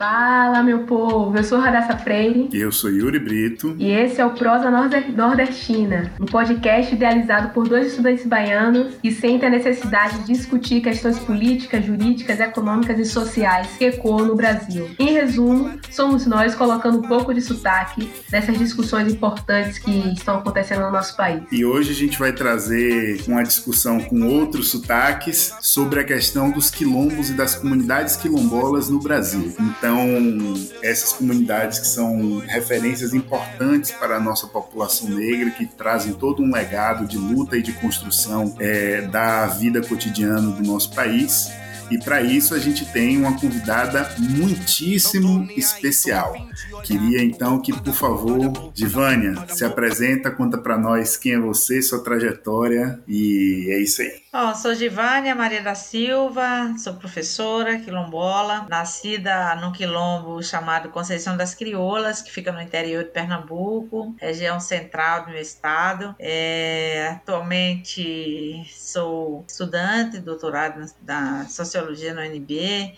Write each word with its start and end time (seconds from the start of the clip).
Fala, 0.00 0.62
meu 0.62 0.84
povo! 0.84 1.36
Eu 1.36 1.44
sou 1.44 1.60
Radassa 1.60 1.94
Freire. 1.94 2.48
E 2.50 2.58
eu 2.58 2.72
sou 2.72 2.88
Yuri 2.88 3.18
Brito. 3.18 3.76
E 3.78 3.90
esse 3.90 4.18
é 4.18 4.24
o 4.24 4.30
Prosa 4.30 4.70
Nordestina, 4.70 6.10
um 6.18 6.24
podcast 6.24 6.94
idealizado 6.94 7.50
por 7.50 7.68
dois 7.68 7.88
estudantes 7.88 8.24
baianos 8.24 8.94
que 8.94 9.12
sentem 9.12 9.46
a 9.46 9.52
necessidade 9.52 10.20
de 10.20 10.32
discutir 10.32 10.80
questões 10.80 11.18
políticas, 11.18 11.84
jurídicas, 11.84 12.40
econômicas 12.40 12.98
e 12.98 13.04
sociais 13.04 13.68
que 13.76 13.84
ecoam 13.84 14.24
no 14.24 14.34
Brasil. 14.34 14.88
Em 14.98 15.12
resumo, 15.12 15.78
somos 15.90 16.24
nós 16.24 16.54
colocando 16.54 16.96
um 17.00 17.02
pouco 17.02 17.34
de 17.34 17.42
sotaque 17.42 18.10
nessas 18.32 18.58
discussões 18.58 19.12
importantes 19.12 19.78
que 19.78 20.14
estão 20.14 20.38
acontecendo 20.38 20.80
no 20.80 20.90
nosso 20.90 21.14
país. 21.14 21.42
E 21.52 21.62
hoje 21.62 21.90
a 21.90 21.94
gente 21.94 22.18
vai 22.18 22.32
trazer 22.32 23.22
uma 23.28 23.42
discussão 23.42 24.00
com 24.00 24.26
outros 24.26 24.70
sotaques 24.70 25.54
sobre 25.60 26.00
a 26.00 26.04
questão 26.04 26.50
dos 26.50 26.70
quilombos 26.70 27.28
e 27.28 27.34
das 27.34 27.54
comunidades 27.54 28.16
quilombolas 28.16 28.88
no 28.88 28.98
Brasil. 28.98 29.52
Então, 29.60 29.89
então, 29.90 30.54
essas 30.84 31.12
comunidades 31.12 31.80
que 31.80 31.86
são 31.86 32.38
referências 32.38 33.12
importantes 33.12 33.90
para 33.90 34.16
a 34.16 34.20
nossa 34.20 34.46
população 34.46 35.08
negra, 35.08 35.50
que 35.50 35.66
trazem 35.66 36.12
todo 36.12 36.44
um 36.44 36.52
legado 36.52 37.06
de 37.06 37.18
luta 37.18 37.56
e 37.56 37.62
de 37.62 37.72
construção 37.72 38.54
é, 38.60 39.02
da 39.02 39.46
vida 39.46 39.80
cotidiana 39.82 40.48
do 40.52 40.62
nosso 40.62 40.94
país. 40.94 41.50
E 41.90 41.98
para 41.98 42.22
isso 42.22 42.54
a 42.54 42.58
gente 42.60 42.84
tem 42.86 43.18
uma 43.18 43.36
convidada 43.36 44.14
muitíssimo 44.16 45.48
especial. 45.56 46.36
Queria 46.84 47.24
então 47.24 47.60
que, 47.60 47.72
por 47.72 47.92
favor, 47.92 48.70
Divânia, 48.72 49.34
se 49.48 49.64
apresenta, 49.64 50.30
conta 50.30 50.56
para 50.56 50.78
nós 50.78 51.16
quem 51.16 51.32
é 51.32 51.38
você, 51.40 51.82
sua 51.82 51.98
trajetória 51.98 53.00
e 53.08 53.66
é 53.70 53.80
isso 53.80 54.02
aí. 54.02 54.22
Bom, 54.32 54.54
sou 54.54 54.72
Givânia 54.76 55.34
Maria 55.34 55.60
da 55.60 55.74
Silva, 55.74 56.72
sou 56.78 56.94
professora 56.94 57.80
quilombola, 57.80 58.64
nascida 58.70 59.56
no 59.56 59.72
quilombo 59.72 60.40
chamado 60.40 60.88
Conceição 60.90 61.36
das 61.36 61.52
Crioulas, 61.52 62.22
que 62.22 62.30
fica 62.30 62.52
no 62.52 62.60
interior 62.60 63.02
de 63.02 63.10
Pernambuco, 63.10 64.14
região 64.20 64.60
central 64.60 65.24
do 65.24 65.32
meu 65.32 65.40
estado. 65.40 66.14
É, 66.16 67.08
atualmente 67.10 68.64
sou 68.72 69.44
estudante, 69.48 70.20
doutorado 70.20 70.80
na 71.02 71.48
Sociologia 71.48 72.14
no 72.14 72.20
UNB, 72.20 72.94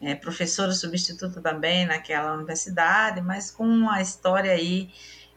é, 0.00 0.14
professora 0.14 0.72
substituta 0.72 1.42
também 1.42 1.84
naquela 1.84 2.32
universidade, 2.32 3.20
mas 3.20 3.50
com 3.50 3.64
uma 3.64 4.00
história 4.00 4.52
aí 4.52 4.88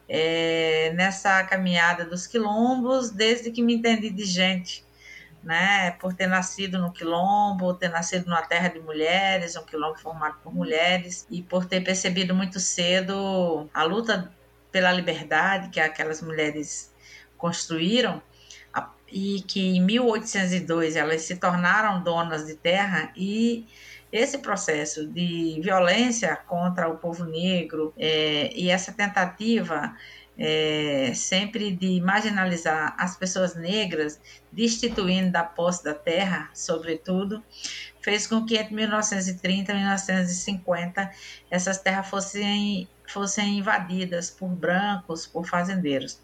é, 0.08 0.94
nessa 0.94 1.44
caminhada 1.44 2.06
dos 2.06 2.26
quilombos, 2.26 3.10
desde 3.10 3.50
que 3.50 3.62
me 3.62 3.74
entendi 3.74 4.08
de 4.08 4.24
gente 4.24 4.85
né, 5.46 5.92
por 5.92 6.12
ter 6.12 6.26
nascido 6.26 6.76
no 6.76 6.92
quilombo, 6.92 7.72
ter 7.72 7.88
nascido 7.88 8.26
numa 8.26 8.42
terra 8.42 8.68
de 8.68 8.80
mulheres, 8.80 9.54
um 9.56 9.62
quilombo 9.62 9.96
formado 9.96 10.38
por 10.42 10.52
mulheres, 10.52 11.24
e 11.30 11.40
por 11.40 11.64
ter 11.64 11.82
percebido 11.82 12.34
muito 12.34 12.58
cedo 12.58 13.70
a 13.72 13.84
luta 13.84 14.34
pela 14.72 14.90
liberdade 14.90 15.68
que 15.70 15.78
aquelas 15.78 16.20
mulheres 16.20 16.92
construíram, 17.38 18.20
e 19.08 19.40
que 19.42 19.76
em 19.76 19.80
1802 19.80 20.96
elas 20.96 21.22
se 21.22 21.36
tornaram 21.36 22.02
donas 22.02 22.44
de 22.44 22.54
terra 22.54 23.12
e 23.14 23.64
esse 24.16 24.38
processo 24.38 25.06
de 25.06 25.60
violência 25.62 26.36
contra 26.36 26.88
o 26.88 26.96
povo 26.96 27.24
negro 27.24 27.92
é, 27.96 28.50
e 28.54 28.70
essa 28.70 28.92
tentativa 28.92 29.94
é, 30.38 31.12
sempre 31.14 31.70
de 31.74 32.00
marginalizar 32.00 32.94
as 32.98 33.16
pessoas 33.16 33.54
negras, 33.54 34.20
destituindo 34.52 35.32
da 35.32 35.42
posse 35.42 35.82
da 35.82 35.94
terra, 35.94 36.50
sobretudo, 36.52 37.42
fez 38.00 38.26
com 38.26 38.44
que 38.44 38.56
entre 38.56 38.74
1930 38.74 39.72
e 39.72 39.74
1950 39.76 41.10
essas 41.50 41.78
terras 41.78 42.08
fossem, 42.08 42.88
fossem 43.08 43.58
invadidas 43.58 44.30
por 44.30 44.48
brancos, 44.48 45.26
por 45.26 45.46
fazendeiros. 45.46 46.20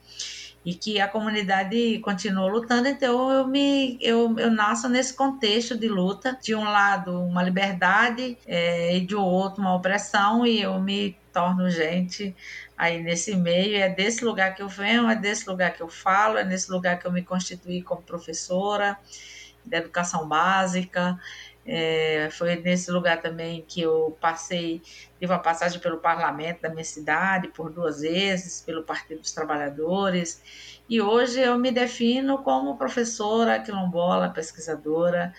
E 0.65 0.75
que 0.75 1.01
a 1.01 1.09
comunidade 1.09 1.99
continuou 1.99 2.49
lutando, 2.49 2.87
então 2.87 3.33
eu 3.33 3.47
me 3.49 3.99
eu, 4.01 4.39
eu 4.39 4.51
nasço 4.51 4.89
nesse 4.89 5.13
contexto 5.13 5.77
de 5.77 5.89
luta, 5.89 6.39
de 6.41 6.55
um 6.55 6.63
lado 6.63 7.21
uma 7.21 7.43
liberdade 7.43 8.39
é, 8.47 8.97
e 8.97 9.01
de 9.01 9.17
outro 9.17 9.61
uma 9.61 9.75
opressão, 9.75 10.47
e 10.47 10.63
eu 10.63 10.81
me 10.81 11.17
torno 11.33 11.69
gente 11.69 12.35
aí 12.77 13.03
nesse 13.03 13.35
meio. 13.35 13.77
É 13.77 13.89
desse 13.89 14.25
lugar 14.25 14.55
que 14.55 14.63
eu 14.63 14.69
venho, 14.69 15.09
é 15.09 15.17
desse 15.17 15.49
lugar 15.49 15.73
que 15.73 15.83
eu 15.83 15.89
falo, 15.89 16.39
é 16.39 16.45
nesse 16.45 16.71
lugar 16.71 16.99
que 16.99 17.07
eu 17.07 17.13
me 17.13 17.23
constituí 17.23 17.83
como 17.83 18.03
professora 18.03 18.97
de 19.65 19.77
educação 19.77 20.29
básica. 20.29 21.19
É, 21.65 22.29
foi 22.33 22.57
nesse 22.57 22.91
lugar 22.91 23.23
também 23.23 23.65
que 23.67 23.81
eu 23.81 24.17
passei, 24.21 24.83
tive 25.19 25.33
uma 25.33 25.39
passagem 25.39 25.81
pelo 25.81 25.99
parlamento 25.99 26.63
da 26.63 26.69
minha 26.69 26.85
cidade 26.85 27.49
por 27.49 27.71
duas 27.71 28.01
vezes, 28.01 28.61
pelo 28.61 28.83
Partido 28.83 29.21
dos 29.21 29.33
Trabalhadores, 29.33 30.43
e 30.89 31.01
hoje 31.01 31.41
eu 31.41 31.57
me 31.57 31.71
defino 31.71 32.39
como 32.39 32.77
professora 32.77 33.61
quilombola, 33.61 34.31
pesquisadora, 34.31 35.33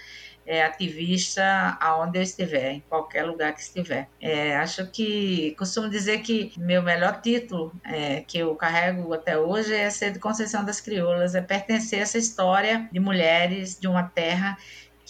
é, 0.45 0.63
ativista 0.63 1.77
aonde 1.79 2.17
eu 2.19 2.21
estiver, 2.21 2.71
em 2.71 2.83
qualquer 2.89 3.23
lugar 3.23 3.53
que 3.53 3.61
estiver. 3.61 4.09
É, 4.19 4.55
acho 4.57 4.87
que 4.87 5.55
costumo 5.57 5.89
dizer 5.89 6.19
que 6.19 6.51
meu 6.57 6.81
melhor 6.81 7.21
título 7.21 7.71
é, 7.83 8.21
que 8.21 8.39
eu 8.39 8.53
carrego 8.55 9.13
até 9.13 9.37
hoje 9.37 9.73
é 9.73 9.89
ser 9.89 10.11
de 10.11 10.19
Conceição 10.19 10.63
das 10.65 10.81
Crioulas, 10.81 11.35
é 11.35 11.41
pertencer 11.41 11.99
a 11.99 12.01
essa 12.03 12.17
história 12.17 12.89
de 12.91 12.99
mulheres 12.99 13.79
de 13.79 13.87
uma 13.87 14.03
terra 14.03 14.57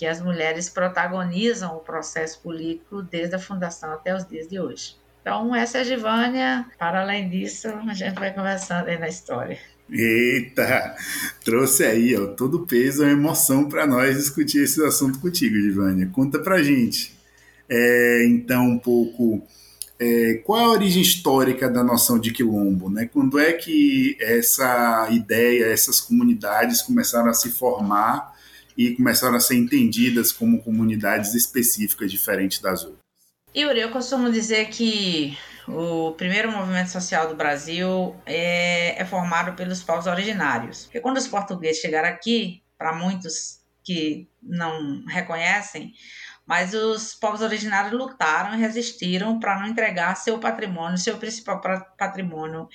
que 0.04 0.08
as 0.08 0.22
mulheres 0.22 0.68
protagonizam 0.68 1.78
o 1.78 1.80
processo 1.80 2.42
político 2.42 3.02
desde 3.02 3.36
a 3.36 3.40
fundação 3.40 3.94
até 3.94 4.14
os 4.14 4.28
dias 4.28 4.50
de 4.50 4.60
hoje. 4.60 4.98
Então, 5.22 5.56
essa 5.56 5.78
é 5.78 5.82
a 5.82 5.84
Givânia. 5.86 6.66
Para 6.78 7.00
além 7.00 7.30
disso, 7.30 7.70
a 7.70 7.94
gente 7.94 8.20
vai 8.20 8.34
conversando 8.34 8.90
aí 8.90 9.00
na 9.00 9.08
história. 9.08 9.58
Eita, 9.90 10.94
trouxe 11.46 11.86
aí 11.86 12.18
ó, 12.18 12.28
todo 12.28 12.56
o 12.56 12.68
peso, 12.68 13.06
a 13.06 13.10
emoção 13.10 13.70
para 13.70 13.88
nós 13.88 14.18
discutir 14.18 14.64
esse 14.64 14.84
assunto 14.84 15.20
contigo, 15.20 15.56
Givânia. 15.56 16.10
Conta 16.12 16.38
para 16.38 16.62
gente, 16.62 17.18
é, 17.70 18.26
então, 18.28 18.72
um 18.72 18.80
pouco 18.80 19.42
é, 19.98 20.42
qual 20.44 20.66
a 20.66 20.72
origem 20.72 21.02
histórica 21.02 21.70
da 21.70 21.82
noção 21.82 22.20
de 22.20 22.34
quilombo, 22.34 22.90
né? 22.90 23.06
Quando 23.06 23.40
é 23.40 23.54
que 23.54 24.18
essa 24.20 25.08
ideia, 25.12 25.68
essas 25.68 26.02
comunidades 26.02 26.82
começaram 26.82 27.30
a 27.30 27.34
se 27.34 27.52
formar 27.52 28.33
e 28.78 28.96
começaram 28.96 29.36
a 29.36 29.40
ser 29.40 29.56
entendidas 29.56 30.32
como 30.32 30.62
comunidades 30.62 31.34
específicas 31.34 32.12
diferentes 32.12 32.60
das 32.60 32.84
outras? 32.84 33.00
Yuri, 33.56 33.82
eu 33.82 33.92
costumo 33.92 34.32
dizer 34.32 34.70
que 34.70 35.38
o 35.68 36.12
primeiro 36.14 36.52
movimento 36.52 36.90
social 36.90 37.28
do 37.28 37.36
Brasil 37.36 38.16
é, 38.26 39.00
é 39.00 39.06
formado 39.06 39.56
pelos 39.56 39.84
povos 39.84 40.08
originários. 40.08 40.84
Porque 40.84 41.00
quando 41.00 41.18
os 41.18 41.28
portugueses 41.28 41.82
chegaram 41.82 42.10
aqui, 42.10 42.64
para 42.78 42.94
muitos 42.94 43.62
que 43.84 44.28
não 44.42 45.06
reconhecem, 45.06 45.94
mas 46.46 46.74
os 46.74 47.14
povos 47.14 47.42
originários 47.42 47.94
lutaram 47.94 48.56
e 48.56 48.60
resistiram 48.60 49.40
para 49.40 49.60
não 49.60 49.68
entregar 49.68 50.16
seu 50.16 50.40
patrimônio, 50.40 50.98
seu 50.98 51.18
principal 51.18 51.62
patrimônio, 51.98 52.68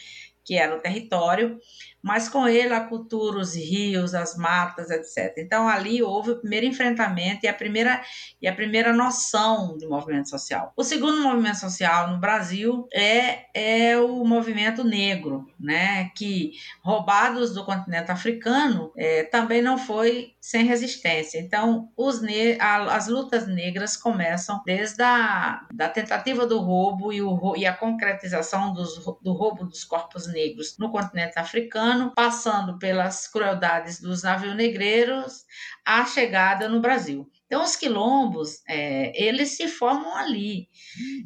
que 0.44 0.54
era 0.54 0.74
o 0.74 0.80
território, 0.80 1.58
mas 2.02 2.28
com 2.28 2.46
ele 2.46 2.72
a 2.72 2.80
cultura, 2.80 3.38
os 3.38 3.54
rios, 3.54 4.14
as 4.14 4.36
matas, 4.36 4.90
etc. 4.90 5.34
Então 5.38 5.68
ali 5.68 6.02
houve 6.02 6.30
o 6.30 6.40
primeiro 6.40 6.66
enfrentamento 6.66 7.44
e 7.44 7.48
a 7.48 7.54
primeira 7.54 8.00
e 8.40 8.46
a 8.46 8.54
primeira 8.54 8.92
noção 8.92 9.76
de 9.76 9.86
movimento 9.86 10.28
social. 10.28 10.72
O 10.76 10.84
segundo 10.84 11.20
movimento 11.22 11.58
social 11.58 12.10
no 12.10 12.18
Brasil 12.18 12.86
é 12.92 13.46
é 13.54 13.98
o 13.98 14.24
movimento 14.24 14.84
negro, 14.84 15.46
né, 15.58 16.10
que 16.16 16.52
roubados 16.82 17.52
do 17.52 17.64
continente 17.64 18.10
africano 18.10 18.92
é, 18.96 19.24
também 19.24 19.60
não 19.60 19.76
foi 19.76 20.32
sem 20.40 20.64
resistência. 20.64 21.38
Então 21.38 21.90
os 21.96 22.22
a, 22.60 22.96
as 22.96 23.08
lutas 23.08 23.46
negras 23.46 23.96
começam 23.96 24.60
desde 24.64 25.02
a 25.02 25.66
da 25.72 25.88
tentativa 25.88 26.46
do 26.46 26.58
roubo 26.58 27.12
e, 27.12 27.20
o, 27.22 27.56
e 27.56 27.66
a 27.66 27.72
concretização 27.72 28.72
dos, 28.72 28.96
do 29.22 29.32
roubo 29.32 29.64
dos 29.64 29.84
corpos 29.84 30.26
negros 30.26 30.76
no 30.78 30.90
continente 30.90 31.38
africano 31.38 31.87
ano, 31.88 32.12
passando 32.14 32.78
pelas 32.78 33.26
crueldades 33.26 34.00
dos 34.00 34.22
navios 34.22 34.54
negreiros, 34.54 35.44
a 35.84 36.04
chegada 36.04 36.68
no 36.68 36.80
Brasil. 36.80 37.28
Então, 37.46 37.62
os 37.62 37.74
quilombos, 37.74 38.62
é, 38.68 39.10
eles 39.20 39.56
se 39.56 39.68
formam 39.68 40.14
ali, 40.14 40.68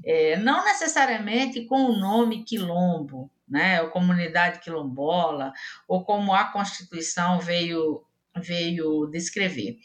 é, 0.05 0.37
não 0.37 0.65
necessariamente 0.65 1.67
com 1.67 1.85
o 1.85 1.99
nome 1.99 2.45
quilombo, 2.45 3.31
né, 3.49 3.83
ou 3.83 3.91
comunidade 3.91 4.61
quilombola, 4.61 5.53
ou 5.87 6.05
como 6.05 6.33
a 6.33 6.45
Constituição 6.45 7.41
veio, 7.41 8.05
veio 8.37 9.07
descrever, 9.09 9.77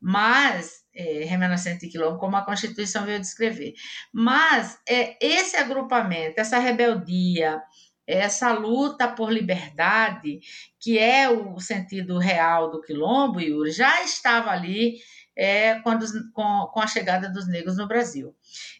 mas 0.00 0.84
é, 0.94 1.24
remanescente 1.24 1.88
quilombo, 1.88 2.18
como 2.18 2.36
a 2.36 2.44
Constituição 2.44 3.04
veio 3.04 3.20
descrever. 3.20 3.74
Mas 4.12 4.78
é, 4.88 5.16
esse 5.20 5.56
agrupamento, 5.56 6.40
essa 6.40 6.58
rebeldia, 6.58 7.60
essa 8.06 8.52
luta 8.52 9.08
por 9.08 9.32
liberdade, 9.32 10.40
que 10.78 10.98
é 10.98 11.28
o 11.28 11.58
sentido 11.58 12.18
real 12.18 12.70
do 12.70 12.80
quilombo, 12.80 13.40
Yuri, 13.40 13.70
já 13.70 14.02
estava 14.02 14.50
ali 14.50 14.96
é, 15.36 15.80
quando, 15.80 16.06
com, 16.32 16.70
com 16.72 16.80
a 16.80 16.86
chegada 16.86 17.28
dos 17.28 17.48
negros 17.48 17.76
no 17.76 17.88
Brasil. 17.88 18.34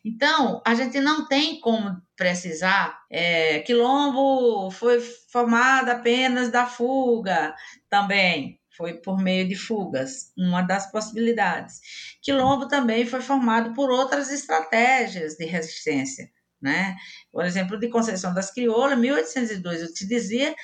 Então, 0.05 0.63
a 0.65 0.75
gente 0.75 1.01
não 1.01 1.27
tem 1.27 1.61
como 1.61 2.01
precisar. 2.17 3.01
É, 3.11 3.61
Quilombo 3.61 4.71
foi 4.71 5.01
formado 5.01 5.91
apenas 5.91 6.51
da 6.51 6.67
fuga 6.67 7.55
também. 7.91 8.61
Foi 8.77 8.95
por 8.95 9.21
meio 9.21 9.49
de 9.49 9.55
fugas, 9.55 10.33
uma 10.37 10.61
das 10.61 10.91
possibilidades. 10.91 11.81
Quilombo 12.23 12.67
também 12.67 13.07
foi 13.07 13.21
formado 13.21 13.73
por 13.73 13.89
outras 13.91 14.33
estratégias 14.33 15.37
de 15.37 15.45
resistência. 15.45 16.29
Né? 16.65 16.97
Por 17.31 17.45
exemplo, 17.45 17.79
de 17.79 17.91
Conceição 17.91 18.33
das 18.33 18.51
Crioulas, 18.51 18.99
1802, 18.99 19.83
eu 19.83 19.93
te 19.93 20.09
dizia, 20.09 20.55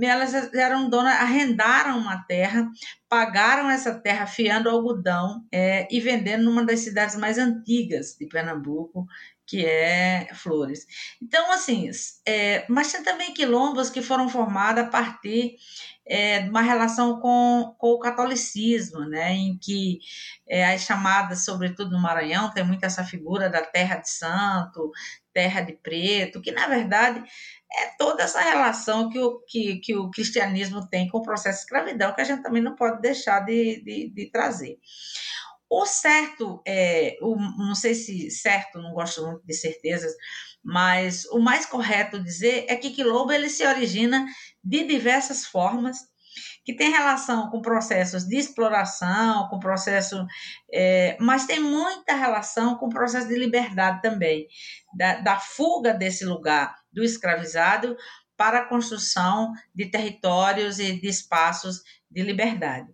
elas 0.00 0.32
eram 0.54 0.88
donas, 0.88 1.12
arrendaram 1.12 1.98
uma 1.98 2.24
terra, 2.24 2.66
pagaram 3.06 3.68
essa 3.68 4.00
terra 4.00 4.26
fiando 4.26 4.70
algodão 4.70 5.44
é, 5.52 5.86
e 5.90 6.00
vendendo 6.00 6.42
numa 6.44 6.64
das 6.64 6.80
cidades 6.80 7.16
mais 7.16 7.36
antigas 7.36 8.16
de 8.18 8.26
Pernambuco, 8.26 9.06
que 9.46 9.66
é 9.66 10.26
Flores. 10.32 10.86
Então, 11.22 11.52
assim, 11.52 11.90
é, 12.26 12.64
mas 12.66 12.90
tem 12.90 13.02
também 13.04 13.34
quilombos 13.34 13.90
que 13.90 14.00
foram 14.00 14.26
formados 14.30 14.84
a 14.84 14.86
partir 14.86 15.56
é, 16.08 16.40
uma 16.40 16.62
relação 16.62 17.20
com, 17.20 17.74
com 17.78 17.88
o 17.88 17.98
catolicismo, 17.98 19.00
né, 19.00 19.32
em 19.32 19.58
que 19.58 19.98
é, 20.48 20.74
as 20.74 20.82
chamadas, 20.82 21.44
sobretudo 21.44 21.90
no 21.90 22.00
Maranhão, 22.00 22.52
tem 22.52 22.64
muito 22.64 22.84
essa 22.84 23.04
figura 23.04 23.50
da 23.50 23.62
terra 23.62 23.96
de 23.96 24.08
santo, 24.08 24.90
terra 25.32 25.60
de 25.60 25.72
preto, 25.74 26.40
que 26.40 26.52
na 26.52 26.66
verdade 26.68 27.22
é 27.72 27.86
toda 27.98 28.22
essa 28.22 28.40
relação 28.40 29.10
que 29.10 29.18
o, 29.18 29.40
que, 29.46 29.76
que 29.80 29.96
o 29.96 30.08
cristianismo 30.10 30.88
tem 30.88 31.08
com 31.08 31.18
o 31.18 31.22
processo 31.22 31.58
de 31.58 31.64
escravidão, 31.64 32.14
que 32.14 32.20
a 32.20 32.24
gente 32.24 32.42
também 32.42 32.62
não 32.62 32.76
pode 32.76 33.02
deixar 33.02 33.40
de, 33.40 33.82
de, 33.84 34.10
de 34.14 34.30
trazer. 34.30 34.78
O 35.68 35.84
certo, 35.84 36.62
é, 36.66 37.16
o, 37.20 37.36
não 37.36 37.74
sei 37.74 37.94
se 37.94 38.30
certo, 38.30 38.78
não 38.78 38.92
gosto 38.92 39.26
muito 39.26 39.44
de 39.44 39.54
certezas, 39.54 40.12
mas 40.62 41.24
o 41.26 41.38
mais 41.38 41.66
correto 41.66 42.22
dizer 42.22 42.66
é 42.68 42.76
que 42.76 42.90
quilombo 42.90 43.32
ele 43.32 43.48
se 43.48 43.66
origina 43.66 44.26
de 44.62 44.84
diversas 44.84 45.44
formas, 45.44 45.96
que 46.64 46.74
tem 46.74 46.90
relação 46.90 47.48
com 47.50 47.62
processos 47.62 48.24
de 48.24 48.36
exploração, 48.36 49.48
com 49.48 49.58
processo, 49.58 50.26
é, 50.72 51.16
mas 51.20 51.46
tem 51.46 51.60
muita 51.60 52.14
relação 52.14 52.76
com 52.76 52.86
o 52.86 52.90
processo 52.90 53.28
de 53.28 53.38
liberdade 53.38 54.02
também, 54.02 54.46
da, 54.94 55.16
da 55.20 55.38
fuga 55.38 55.94
desse 55.94 56.24
lugar 56.24 56.74
do 56.92 57.02
escravizado 57.02 57.96
para 58.36 58.58
a 58.58 58.64
construção 58.64 59.52
de 59.74 59.86
territórios 59.86 60.78
e 60.78 61.00
de 61.00 61.08
espaços 61.08 61.82
de 62.10 62.22
liberdade. 62.22 62.88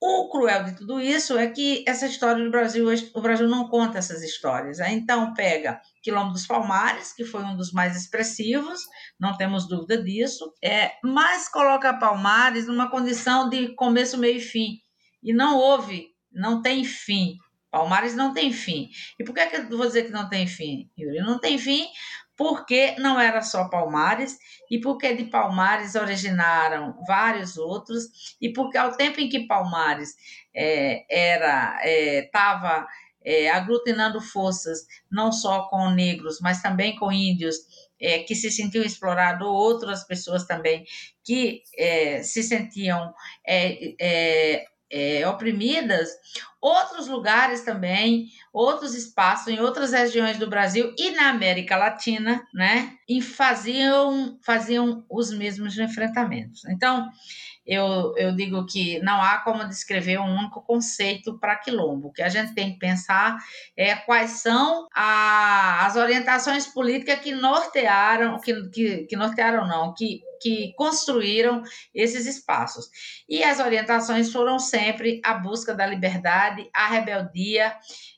O 0.00 0.28
cruel 0.30 0.62
de 0.64 0.76
tudo 0.76 1.00
isso 1.00 1.36
é 1.36 1.48
que 1.48 1.84
essa 1.86 2.06
história 2.06 2.44
do 2.44 2.50
Brasil, 2.50 2.86
o 3.14 3.20
Brasil 3.20 3.48
não 3.48 3.68
conta 3.68 3.98
essas 3.98 4.22
histórias. 4.22 4.78
Né? 4.78 4.92
Então, 4.92 5.34
pega 5.34 5.80
Quilombo 6.02 6.32
dos 6.32 6.46
Palmares, 6.46 7.12
que 7.12 7.24
foi 7.24 7.42
um 7.42 7.56
dos 7.56 7.72
mais 7.72 7.96
expressivos, 7.96 8.80
não 9.18 9.36
temos 9.36 9.66
dúvida 9.66 10.00
disso, 10.00 10.52
é, 10.62 10.92
mas 11.02 11.48
coloca 11.48 11.98
Palmares 11.98 12.68
numa 12.68 12.88
condição 12.88 13.48
de 13.48 13.74
começo, 13.74 14.16
meio 14.16 14.36
e 14.36 14.40
fim. 14.40 14.78
E 15.20 15.32
não 15.32 15.56
houve, 15.56 16.06
não 16.30 16.62
tem 16.62 16.84
fim. 16.84 17.36
Palmares 17.68 18.14
não 18.14 18.32
tem 18.32 18.52
fim. 18.52 18.88
E 19.18 19.24
por 19.24 19.34
que, 19.34 19.46
que 19.46 19.56
eu 19.56 19.68
vou 19.68 19.86
dizer 19.86 20.04
que 20.04 20.12
não 20.12 20.28
tem 20.28 20.46
fim, 20.46 20.88
Yuri? 20.96 21.18
Não 21.18 21.40
tem 21.40 21.58
fim 21.58 21.86
porque 22.38 22.94
não 23.00 23.20
era 23.20 23.42
só 23.42 23.68
Palmares? 23.68 24.38
E 24.70 24.80
porque 24.80 25.12
de 25.12 25.24
Palmares 25.24 25.96
originaram 25.96 26.96
vários 27.04 27.58
outros? 27.58 28.36
E 28.40 28.52
porque 28.52 28.78
ao 28.78 28.92
tempo 28.92 29.20
em 29.20 29.28
que 29.28 29.48
Palmares 29.48 30.14
é, 30.54 31.04
era 31.10 31.80
estava 31.84 32.86
é, 33.24 33.44
é, 33.44 33.50
aglutinando 33.50 34.20
forças 34.20 34.86
não 35.10 35.32
só 35.32 35.68
com 35.68 35.90
negros 35.90 36.38
mas 36.40 36.62
também 36.62 36.96
com 36.96 37.12
índios 37.12 37.56
é, 38.00 38.20
que 38.20 38.34
se 38.34 38.50
sentiam 38.50 38.84
explorados 38.84 39.46
ou 39.46 39.52
outras 39.52 40.04
pessoas 40.04 40.44
também 40.44 40.84
que 41.24 41.62
é, 41.76 42.22
se 42.22 42.42
sentiam 42.42 43.12
é, 44.90 45.26
oprimidas 45.28 46.08
outros 46.60 47.06
lugares 47.06 47.62
também, 47.62 48.28
outros 48.52 48.94
espaços 48.94 49.48
em 49.48 49.60
outras 49.60 49.92
regiões 49.92 50.38
do 50.38 50.48
Brasil 50.48 50.92
e 50.98 51.10
na 51.10 51.30
América 51.30 51.76
Latina, 51.76 52.44
né, 52.52 52.92
e 53.08 53.22
faziam, 53.22 54.38
faziam 54.42 55.04
os 55.08 55.30
mesmos 55.30 55.78
enfrentamentos. 55.78 56.64
Então, 56.66 57.08
eu, 57.68 58.14
eu 58.16 58.34
digo 58.34 58.64
que 58.64 58.98
não 59.00 59.22
há 59.22 59.38
como 59.38 59.68
descrever 59.68 60.18
um 60.18 60.38
único 60.38 60.62
conceito 60.62 61.38
para 61.38 61.54
quilombo. 61.54 62.08
O 62.08 62.12
que 62.12 62.22
a 62.22 62.28
gente 62.30 62.54
tem 62.54 62.72
que 62.72 62.78
pensar 62.78 63.36
é 63.76 63.94
quais 63.94 64.30
são 64.30 64.88
a, 64.94 65.84
as 65.84 65.94
orientações 65.94 66.66
políticas 66.66 67.20
que 67.20 67.32
nortearam, 67.32 68.40
que, 68.40 68.70
que, 68.70 69.06
que 69.06 69.16
nortearam 69.16 69.68
não, 69.68 69.92
que 69.92 70.22
que 70.40 70.72
construíram 70.76 71.64
esses 71.92 72.24
espaços. 72.24 72.88
E 73.28 73.42
as 73.42 73.58
orientações 73.58 74.32
foram 74.32 74.60
sempre 74.60 75.20
a 75.24 75.34
busca 75.34 75.74
da 75.74 75.84
liberdade, 75.84 76.70
a 76.72 76.86
rebeldia 76.86 77.74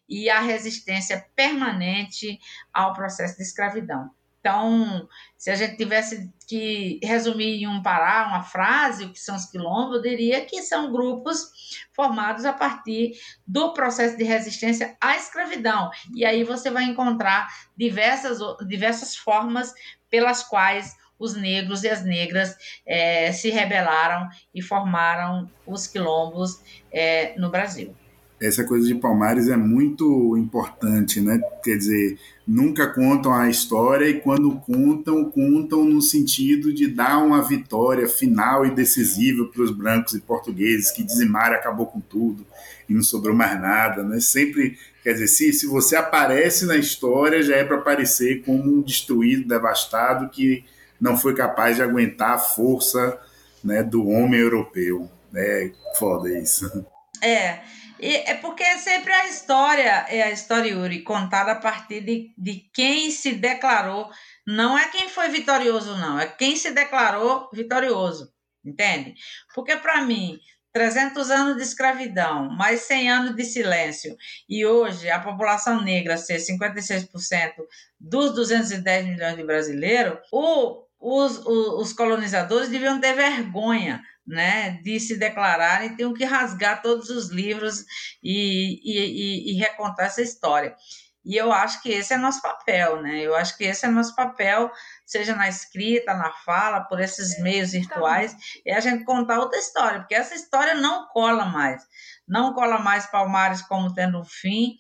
e 0.07 0.29
a 0.29 0.39
resistência 0.39 1.25
permanente 1.35 2.39
ao 2.75 2.93
processo 2.93 3.39
de 3.39 3.43
escravidão. 3.43 4.11
Então, 4.41 5.07
se 5.37 5.51
a 5.51 5.55
gente 5.55 5.77
tivesse 5.77 6.33
que 6.49 6.99
resumir 7.03 7.63
em 7.63 7.69
um 7.69 7.83
parar, 7.83 8.29
uma 8.29 8.43
frase, 8.43 9.05
o 9.05 9.13
que 9.13 9.21
são 9.21 9.37
os 9.37 9.45
quilombos, 9.45 9.97
eu 9.97 10.03
diria 10.03 10.45
que 10.45 10.63
são 10.63 10.91
grupos 10.91 11.51
formados 11.93 12.47
a 12.47 12.53
partir 12.53 13.13
do 13.47 13.75
processo 13.75 14.17
de 14.17 14.25
resistência 14.25 14.97
à 15.01 15.15
escravidão. 15.15 15.91
E 16.15 16.25
aí 16.25 16.43
você 16.43 16.71
vai 16.71 16.85
encontrar 16.85 17.49
diversas, 17.77 18.39
diversas 18.67 19.15
formas 19.15 19.73
pelas 20.09 20.43
quais 20.43 20.97
os 21.19 21.35
negros 21.35 21.85
e 21.85 21.89
as 21.91 22.03
negras 22.03 22.57
é, 22.87 23.31
se 23.31 23.51
rebelaram 23.51 24.27
e 24.55 24.63
formaram 24.63 25.51
os 25.67 25.87
quilombos 25.87 26.63
é, 26.91 27.39
no 27.39 27.51
Brasil. 27.51 27.95
Essa 28.41 28.65
coisa 28.65 28.87
de 28.87 28.95
Palmares 28.95 29.49
é 29.49 29.57
muito 29.57 30.35
importante, 30.39 31.21
né? 31.21 31.39
Quer 31.63 31.77
dizer, 31.77 32.19
nunca 32.47 32.87
contam 32.87 33.35
a 33.35 33.51
história 33.51 34.09
e 34.09 34.19
quando 34.19 34.57
contam, 34.61 35.31
contam 35.31 35.85
no 35.85 36.01
sentido 36.01 36.73
de 36.73 36.89
dar 36.89 37.19
uma 37.19 37.43
vitória 37.43 38.09
final 38.09 38.65
e 38.65 38.75
decisiva 38.75 39.45
para 39.45 39.63
os 39.63 39.71
brancos 39.71 40.15
e 40.15 40.21
portugueses 40.21 40.91
que 40.91 41.03
dizimaram 41.03 41.55
acabou 41.55 41.87
com 41.87 42.01
tudo 42.01 42.47
e 42.89 42.95
não 42.95 43.03
sobrou 43.03 43.35
mais 43.35 43.61
nada, 43.61 44.03
né? 44.03 44.19
Sempre, 44.21 44.79
quer 45.05 45.13
dizer, 45.13 45.29
se, 45.29 45.53
se 45.53 45.67
você 45.67 45.95
aparece 45.95 46.65
na 46.65 46.77
história, 46.77 47.43
já 47.43 47.57
é 47.57 47.65
para 47.65 47.77
aparecer 47.77 48.43
como 48.43 48.79
um 48.79 48.81
destruído, 48.81 49.47
devastado 49.47 50.31
que 50.31 50.65
não 50.99 51.15
foi 51.15 51.35
capaz 51.35 51.77
de 51.77 51.83
aguentar 51.83 52.33
a 52.33 52.39
força 52.39 53.19
né, 53.63 53.83
do 53.83 54.09
homem 54.09 54.41
europeu. 54.41 55.11
É 55.35 55.71
foda 55.99 56.29
isso. 56.37 56.85
É, 57.23 57.61
é 58.01 58.35
porque 58.35 58.63
é 58.63 58.79
sempre 58.79 59.13
a 59.13 59.27
história, 59.27 60.07
é 60.09 60.23
a 60.23 60.31
história, 60.31 60.71
Yuri, 60.71 61.03
contada 61.03 61.53
a 61.53 61.57
partir 61.57 62.01
de, 62.01 62.35
de 62.37 62.71
quem 62.73 63.11
se 63.11 63.33
declarou. 63.33 64.11
Não 64.47 64.79
é 64.79 64.89
quem 64.89 65.09
foi 65.09 65.29
vitorioso, 65.29 65.97
não, 65.97 66.19
é 66.19 66.27
quem 66.27 66.57
se 66.57 66.71
declarou 66.73 67.49
vitorioso, 67.53 68.33
entende? 68.65 69.15
Porque 69.55 69.77
para 69.77 70.03
mim, 70.03 70.39
300 70.73 71.31
anos 71.31 71.57
de 71.57 71.63
escravidão, 71.63 72.49
mais 72.51 72.81
100 72.83 73.11
anos 73.11 73.37
de 73.37 73.45
silêncio, 73.45 74.17
e 74.49 74.65
hoje 74.65 75.11
a 75.11 75.19
população 75.19 75.83
negra 75.83 76.17
ser 76.17 76.37
56% 76.37 77.09
dos 77.99 78.35
210 78.35 79.07
milhões 79.07 79.37
de 79.37 79.45
brasileiros, 79.45 80.19
o 80.33 80.85
os, 81.01 81.39
os, 81.47 81.95
colonizadores 81.95 82.69
deviam 82.69 83.01
ter 83.01 83.15
vergonha 83.15 84.03
né, 84.31 84.81
de 84.83 84.99
se 85.01 85.19
declararem, 85.19 85.97
tinham 85.97 86.15
que 86.15 86.25
rasgar 86.25 86.81
todos 86.81 87.11
os 87.11 87.31
livros 87.31 87.85
e, 88.23 88.81
e, 88.85 88.99
e, 88.99 89.53
e 89.53 89.59
recontar 89.59 90.07
essa 90.07 90.23
história. 90.23 90.75
E 91.23 91.37
eu 91.37 91.53
acho 91.53 91.83
que 91.83 91.91
esse 91.91 92.15
é 92.15 92.17
nosso 92.17 92.41
papel, 92.41 93.03
né? 93.03 93.21
Eu 93.21 93.35
acho 93.35 93.57
que 93.59 93.65
esse 93.65 93.85
é 93.85 93.89
nosso 93.91 94.15
papel, 94.17 94.71
seja 95.05 95.37
na 95.37 95.49
escrita, 95.49 96.15
na 96.15 96.33
fala, 96.33 96.81
por 96.81 96.99
esses 96.99 97.39
é, 97.39 97.43
meios 97.43 97.73
virtuais, 97.73 98.35
é 98.65 98.75
a 98.75 98.81
gente 98.81 99.05
contar 99.05 99.39
outra 99.39 99.59
história, 99.59 100.01
porque 100.01 100.15
essa 100.15 100.35
história 100.35 100.75
não 100.75 101.09
cola 101.09 101.45
mais. 101.45 101.83
Não 102.27 102.55
cola 102.55 102.79
mais 102.79 103.05
Palmares 103.07 103.61
como 103.63 103.93
tendo 103.93 104.19
um 104.19 104.25
fim. 104.25 104.77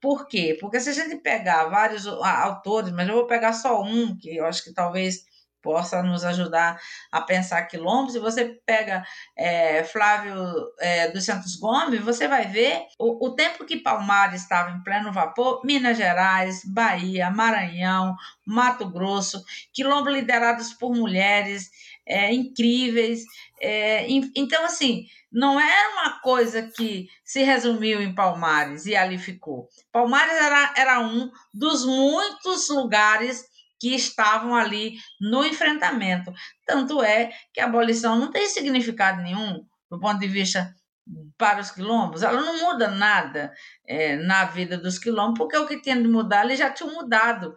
Por 0.00 0.28
quê? 0.28 0.56
Porque 0.60 0.78
se 0.78 0.90
a 0.90 0.92
gente 0.92 1.16
pegar 1.16 1.64
vários 1.64 2.06
autores, 2.06 2.92
mas 2.92 3.08
eu 3.08 3.14
vou 3.14 3.26
pegar 3.26 3.52
só 3.52 3.82
um, 3.82 4.16
que 4.16 4.36
eu 4.36 4.46
acho 4.46 4.62
que 4.62 4.72
talvez 4.72 5.24
possa 5.64 6.02
nos 6.02 6.22
ajudar 6.24 6.78
a 7.10 7.22
pensar 7.22 7.62
quilombos. 7.62 8.14
E 8.14 8.18
você 8.18 8.60
pega 8.66 9.02
é, 9.34 9.82
Flávio 9.82 10.36
é, 10.78 11.08
dos 11.10 11.24
Santos 11.24 11.56
Gomes, 11.56 12.04
você 12.04 12.28
vai 12.28 12.46
ver 12.46 12.82
o, 12.98 13.26
o 13.26 13.34
tempo 13.34 13.64
que 13.64 13.78
Palmares 13.78 14.42
estava 14.42 14.70
em 14.70 14.82
pleno 14.82 15.10
vapor, 15.10 15.64
Minas 15.64 15.96
Gerais, 15.96 16.60
Bahia, 16.66 17.30
Maranhão, 17.30 18.14
Mato 18.46 18.86
Grosso, 18.90 19.42
quilombo 19.72 20.10
liderados 20.10 20.74
por 20.74 20.94
mulheres, 20.94 21.70
é, 22.06 22.32
incríveis. 22.32 23.24
É, 23.60 24.06
então, 24.36 24.62
assim, 24.66 25.06
não 25.32 25.58
era 25.58 25.92
uma 25.94 26.20
coisa 26.20 26.62
que 26.62 27.08
se 27.24 27.42
resumiu 27.42 28.02
em 28.02 28.14
Palmares 28.14 28.84
e 28.84 28.94
ali 28.94 29.18
ficou. 29.18 29.68
Palmares 29.90 30.34
era, 30.34 30.74
era 30.76 31.00
um 31.00 31.30
dos 31.52 31.84
muitos 31.86 32.68
lugares 32.68 33.53
que 33.84 33.94
estavam 33.94 34.54
ali 34.54 34.96
no 35.20 35.44
enfrentamento. 35.44 36.32
Tanto 36.66 37.02
é 37.02 37.30
que 37.52 37.60
a 37.60 37.66
abolição 37.66 38.18
não 38.18 38.30
tem 38.30 38.48
significado 38.48 39.20
nenhum 39.20 39.62
do 39.90 40.00
ponto 40.00 40.18
de 40.18 40.26
vista 40.26 40.74
para 41.36 41.60
os 41.60 41.70
quilombos, 41.70 42.22
ela 42.22 42.40
não 42.40 42.60
muda 42.60 42.88
nada 42.88 43.52
é, 43.86 44.16
na 44.16 44.46
vida 44.46 44.78
dos 44.78 44.98
quilombos, 44.98 45.36
porque 45.36 45.58
o 45.58 45.66
que 45.66 45.82
tinha 45.82 46.00
de 46.00 46.08
mudar, 46.08 46.46
eles 46.46 46.58
já 46.58 46.70
tinham 46.70 46.94
mudado. 46.94 47.54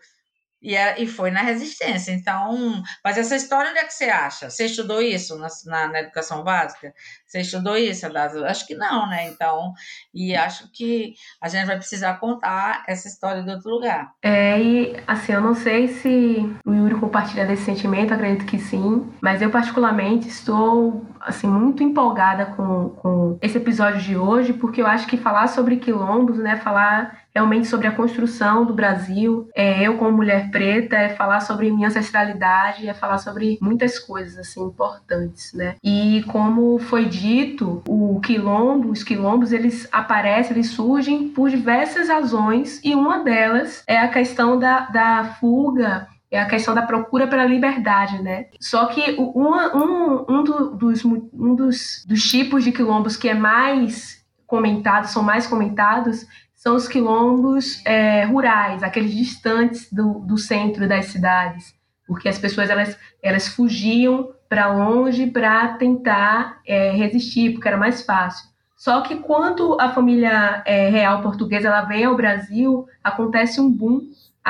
E, 0.61 0.75
é, 0.75 0.99
e 1.01 1.07
foi 1.07 1.29
na 1.29 1.41
resistência. 1.41 2.11
Então, 2.11 2.81
mas 3.03 3.17
essa 3.17 3.35
história 3.35 3.69
onde 3.71 3.79
é 3.79 3.83
que 3.83 3.93
você 3.93 4.05
acha? 4.05 4.49
Você 4.49 4.65
estudou 4.65 5.01
isso 5.01 5.37
na, 5.37 5.47
na, 5.65 5.87
na 5.87 5.99
educação 5.99 6.43
básica? 6.43 6.93
Você 7.25 7.41
estudou 7.41 7.77
isso? 7.77 8.05
Acho 8.45 8.65
que 8.65 8.75
não, 8.75 9.07
né? 9.09 9.27
Então, 9.27 9.73
e 10.13 10.35
acho 10.35 10.71
que 10.71 11.13
a 11.41 11.47
gente 11.47 11.65
vai 11.65 11.77
precisar 11.77 12.15
contar 12.19 12.83
essa 12.87 13.07
história 13.07 13.43
de 13.43 13.51
outro 13.51 13.69
lugar. 13.69 14.11
É, 14.23 14.59
e 14.59 14.95
assim, 15.05 15.33
eu 15.33 15.41
não 15.41 15.53
sei 15.53 15.87
se 15.87 16.37
o 16.65 16.73
Yuri 16.73 16.95
compartilha 16.95 17.45
desse 17.45 17.65
sentimento, 17.65 18.13
acredito 18.13 18.45
que 18.45 18.57
sim, 18.57 19.11
mas 19.21 19.41
eu 19.41 19.51
particularmente 19.51 20.27
estou 20.27 21.05
assim 21.27 21.47
muito 21.47 21.83
empolgada 21.83 22.45
com, 22.45 22.89
com 22.89 23.37
esse 23.41 23.57
episódio 23.57 24.01
de 24.01 24.15
hoje, 24.15 24.53
porque 24.53 24.81
eu 24.81 24.87
acho 24.87 25.07
que 25.07 25.17
falar 25.17 25.47
sobre 25.47 25.77
quilombos, 25.77 26.37
né, 26.37 26.55
falar 26.55 27.19
realmente 27.37 27.67
sobre 27.67 27.85
a 27.85 27.91
construção 27.91 28.65
do 28.65 28.73
Brasil. 28.73 29.47
É, 29.55 29.83
eu, 29.83 29.95
como 29.97 30.17
mulher 30.17 30.49
preta, 30.49 30.95
é 30.95 31.09
falar 31.09 31.39
sobre 31.41 31.71
minha 31.71 31.87
ancestralidade, 31.87 32.87
é 32.87 32.93
falar 32.95 33.19
sobre 33.19 33.59
muitas 33.61 33.99
coisas 33.99 34.39
assim 34.39 34.63
importantes, 34.63 35.53
né? 35.53 35.75
E 35.83 36.23
como 36.27 36.79
foi 36.79 37.05
dito, 37.05 37.83
o 37.87 38.19
quilombo, 38.21 38.89
os 38.89 39.03
quilombos, 39.03 39.51
eles 39.51 39.87
aparecem, 39.91 40.53
eles 40.53 40.71
surgem 40.71 41.29
por 41.29 41.49
diversas 41.49 42.09
razões 42.09 42.81
e 42.83 42.95
uma 42.95 43.19
delas 43.19 43.83
é 43.85 43.99
a 43.99 44.07
questão 44.07 44.57
da, 44.57 44.81
da 44.87 45.35
fuga 45.39 46.07
é 46.29 46.39
a 46.39 46.45
questão 46.45 46.73
da 46.75 46.81
procura 46.81 47.27
pela 47.27 47.45
liberdade, 47.45 48.21
né? 48.21 48.47
Só 48.59 48.87
que 48.87 49.15
um, 49.19 49.47
um, 49.47 50.25
um, 50.29 50.43
do, 50.43 50.75
dos, 50.75 51.05
um 51.05 51.55
dos, 51.55 52.05
dos 52.05 52.23
tipos 52.23 52.63
de 52.63 52.71
quilombos 52.71 53.15
que 53.15 53.29
é 53.29 53.33
mais 53.33 54.25
comentado, 54.45 55.05
são 55.05 55.23
mais 55.23 55.47
comentados, 55.47 56.25
são 56.53 56.75
os 56.75 56.87
quilombos 56.87 57.85
é, 57.85 58.25
rurais, 58.25 58.83
aqueles 58.83 59.13
distantes 59.13 59.91
do, 59.91 60.19
do 60.19 60.37
centro 60.37 60.87
das 60.87 61.07
cidades, 61.07 61.73
porque 62.05 62.27
as 62.27 62.37
pessoas 62.37 62.69
elas, 62.69 62.97
elas 63.21 63.47
fugiam 63.47 64.29
para 64.49 64.73
longe 64.73 65.27
para 65.27 65.73
tentar 65.73 66.59
é, 66.65 66.91
resistir, 66.91 67.53
porque 67.53 67.67
era 67.67 67.77
mais 67.77 68.05
fácil. 68.05 68.49
Só 68.75 69.01
que 69.01 69.15
quando 69.15 69.79
a 69.79 69.89
família 69.89 70.61
é, 70.65 70.89
real 70.89 71.21
portuguesa 71.21 71.67
ela 71.67 71.81
vem 71.81 72.05
ao 72.05 72.15
Brasil, 72.15 72.87
acontece 73.03 73.59
um 73.59 73.71
boom 73.71 74.01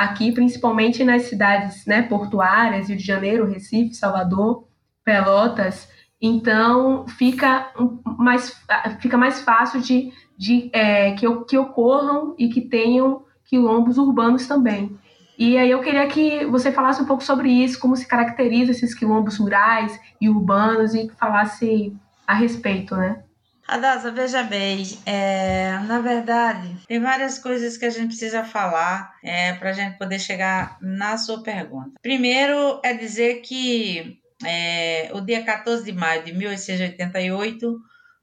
aqui, 0.04 0.32
principalmente 0.32 1.04
nas 1.04 1.22
cidades 1.22 1.84
né, 1.86 2.02
portuárias, 2.02 2.88
Rio 2.88 2.96
de 2.96 3.04
Janeiro, 3.04 3.46
Recife, 3.46 3.94
Salvador, 3.94 4.66
Pelotas. 5.04 5.88
Então 6.20 7.06
fica 7.06 7.72
mais, 8.04 8.60
fica 9.00 9.16
mais 9.16 9.40
fácil 9.40 9.80
de 9.80 10.12
de, 10.38 10.70
é, 10.72 11.12
que, 11.12 11.26
que 11.46 11.58
ocorram 11.58 12.36
e 12.38 12.48
que 12.48 12.60
tenham 12.60 13.24
quilombos 13.44 13.98
urbanos 13.98 14.46
também. 14.46 14.96
E 15.36 15.58
aí 15.58 15.70
eu 15.70 15.80
queria 15.80 16.06
que 16.06 16.46
você 16.46 16.70
falasse 16.70 17.02
um 17.02 17.06
pouco 17.06 17.24
sobre 17.24 17.50
isso, 17.50 17.78
como 17.80 17.96
se 17.96 18.06
caracteriza 18.06 18.70
esses 18.70 18.94
quilombos 18.94 19.36
rurais 19.36 19.98
e 20.20 20.28
urbanos 20.28 20.94
e 20.94 21.08
falasse 21.18 21.92
a 22.26 22.34
respeito, 22.34 22.96
né? 22.96 23.24
Adasa, 23.68 24.10
veja 24.10 24.42
bem, 24.42 24.82
é, 25.04 25.78
na 25.86 26.00
verdade, 26.00 26.74
tem 26.86 26.98
várias 26.98 27.38
coisas 27.38 27.76
que 27.76 27.84
a 27.84 27.90
gente 27.90 28.06
precisa 28.06 28.42
falar 28.42 29.14
é, 29.22 29.52
para 29.52 29.68
a 29.68 29.72
gente 29.74 29.98
poder 29.98 30.18
chegar 30.18 30.78
na 30.80 31.18
sua 31.18 31.42
pergunta. 31.42 31.92
Primeiro 32.00 32.80
é 32.82 32.94
dizer 32.94 33.42
que 33.42 34.22
é, 34.42 35.10
o 35.12 35.20
dia 35.20 35.44
14 35.44 35.84
de 35.84 35.92
maio 35.92 36.24
de 36.24 36.32
1888 36.32 37.78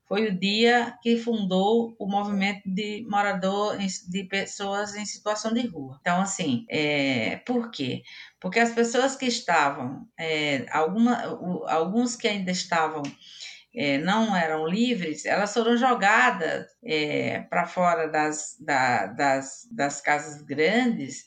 foi 0.07 0.27
o 0.29 0.35
dia 0.35 0.97
que 1.03 1.15
fundou 1.17 1.95
o 1.99 2.07
movimento 2.07 2.61
de 2.65 3.05
morador 3.07 3.77
de 3.77 4.23
pessoas 4.23 4.95
em 4.95 5.05
situação 5.05 5.53
de 5.53 5.67
rua. 5.67 5.97
Então, 6.01 6.21
assim, 6.21 6.65
é, 6.69 7.35
por 7.45 7.69
quê? 7.69 8.01
Porque 8.39 8.59
as 8.59 8.71
pessoas 8.71 9.15
que 9.15 9.27
estavam, 9.27 10.07
é, 10.19 10.65
alguma, 10.71 11.21
alguns 11.67 12.15
que 12.15 12.27
ainda 12.27 12.49
estavam 12.49 13.03
é, 13.75 13.98
não 13.98 14.36
eram 14.36 14.65
livres, 14.65 15.25
elas 15.25 15.53
foram 15.53 15.75
jogadas 15.75 16.67
é, 16.84 17.41
para 17.50 17.65
fora 17.65 18.08
das, 18.08 18.55
da, 18.60 19.08
das, 19.08 19.67
das 19.72 20.01
casas 20.01 20.41
grandes 20.41 21.25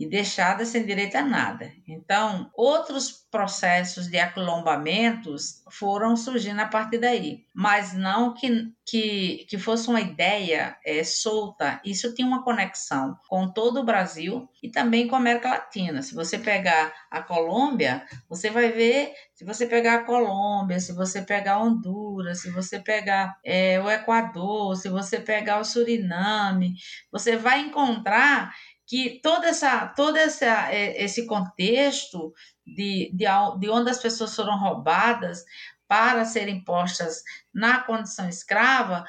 e 0.00 0.08
deixadas 0.08 0.68
sem 0.68 0.86
direito 0.86 1.16
a 1.16 1.22
nada. 1.22 1.70
Então, 1.86 2.50
outros 2.54 3.20
processos 3.30 4.08
de 4.08 4.18
aquilombamentos 4.18 5.62
foram 5.70 6.16
surgindo 6.16 6.58
a 6.58 6.66
partir 6.66 6.96
daí, 6.96 7.44
mas 7.54 7.92
não 7.92 8.32
que, 8.32 8.72
que, 8.86 9.46
que 9.48 9.58
fosse 9.58 9.88
uma 9.90 10.00
ideia 10.00 10.74
é, 10.86 11.04
solta. 11.04 11.82
Isso 11.84 12.14
tinha 12.14 12.26
uma 12.26 12.42
conexão 12.42 13.14
com 13.28 13.52
todo 13.52 13.80
o 13.80 13.84
Brasil 13.84 14.48
e 14.62 14.70
também 14.70 15.06
com 15.06 15.16
a 15.16 15.18
América 15.18 15.50
Latina. 15.50 16.00
Se 16.00 16.14
você 16.14 16.38
pegar 16.38 16.92
a 17.10 17.22
Colômbia, 17.22 18.02
você 18.26 18.48
vai 18.48 18.72
ver, 18.72 19.12
se 19.34 19.44
você 19.44 19.66
pegar 19.66 19.96
a 19.96 20.04
Colômbia, 20.04 20.80
se 20.80 20.94
você 20.94 21.20
pegar 21.20 21.62
Honduras, 21.62 22.40
se 22.40 22.50
você 22.50 22.80
pegar 22.80 23.36
é, 23.44 23.78
o 23.80 23.90
Equador, 23.90 24.76
se 24.76 24.88
você 24.88 25.20
pegar 25.20 25.60
o 25.60 25.64
Suriname, 25.64 26.74
você 27.12 27.36
vai 27.36 27.60
encontrar 27.60 28.54
que 28.90 29.20
toda 29.22 29.46
essa, 29.46 29.86
todo 29.86 30.16
essa, 30.16 30.68
é, 30.72 31.00
esse 31.00 31.24
contexto 31.24 32.34
de, 32.66 33.08
de, 33.14 33.24
de 33.60 33.70
onde 33.70 33.88
as 33.88 34.02
pessoas 34.02 34.34
foram 34.34 34.58
roubadas 34.58 35.44
para 35.86 36.24
serem 36.24 36.64
postas 36.64 37.22
na 37.54 37.78
condição 37.84 38.28
escrava, 38.28 39.04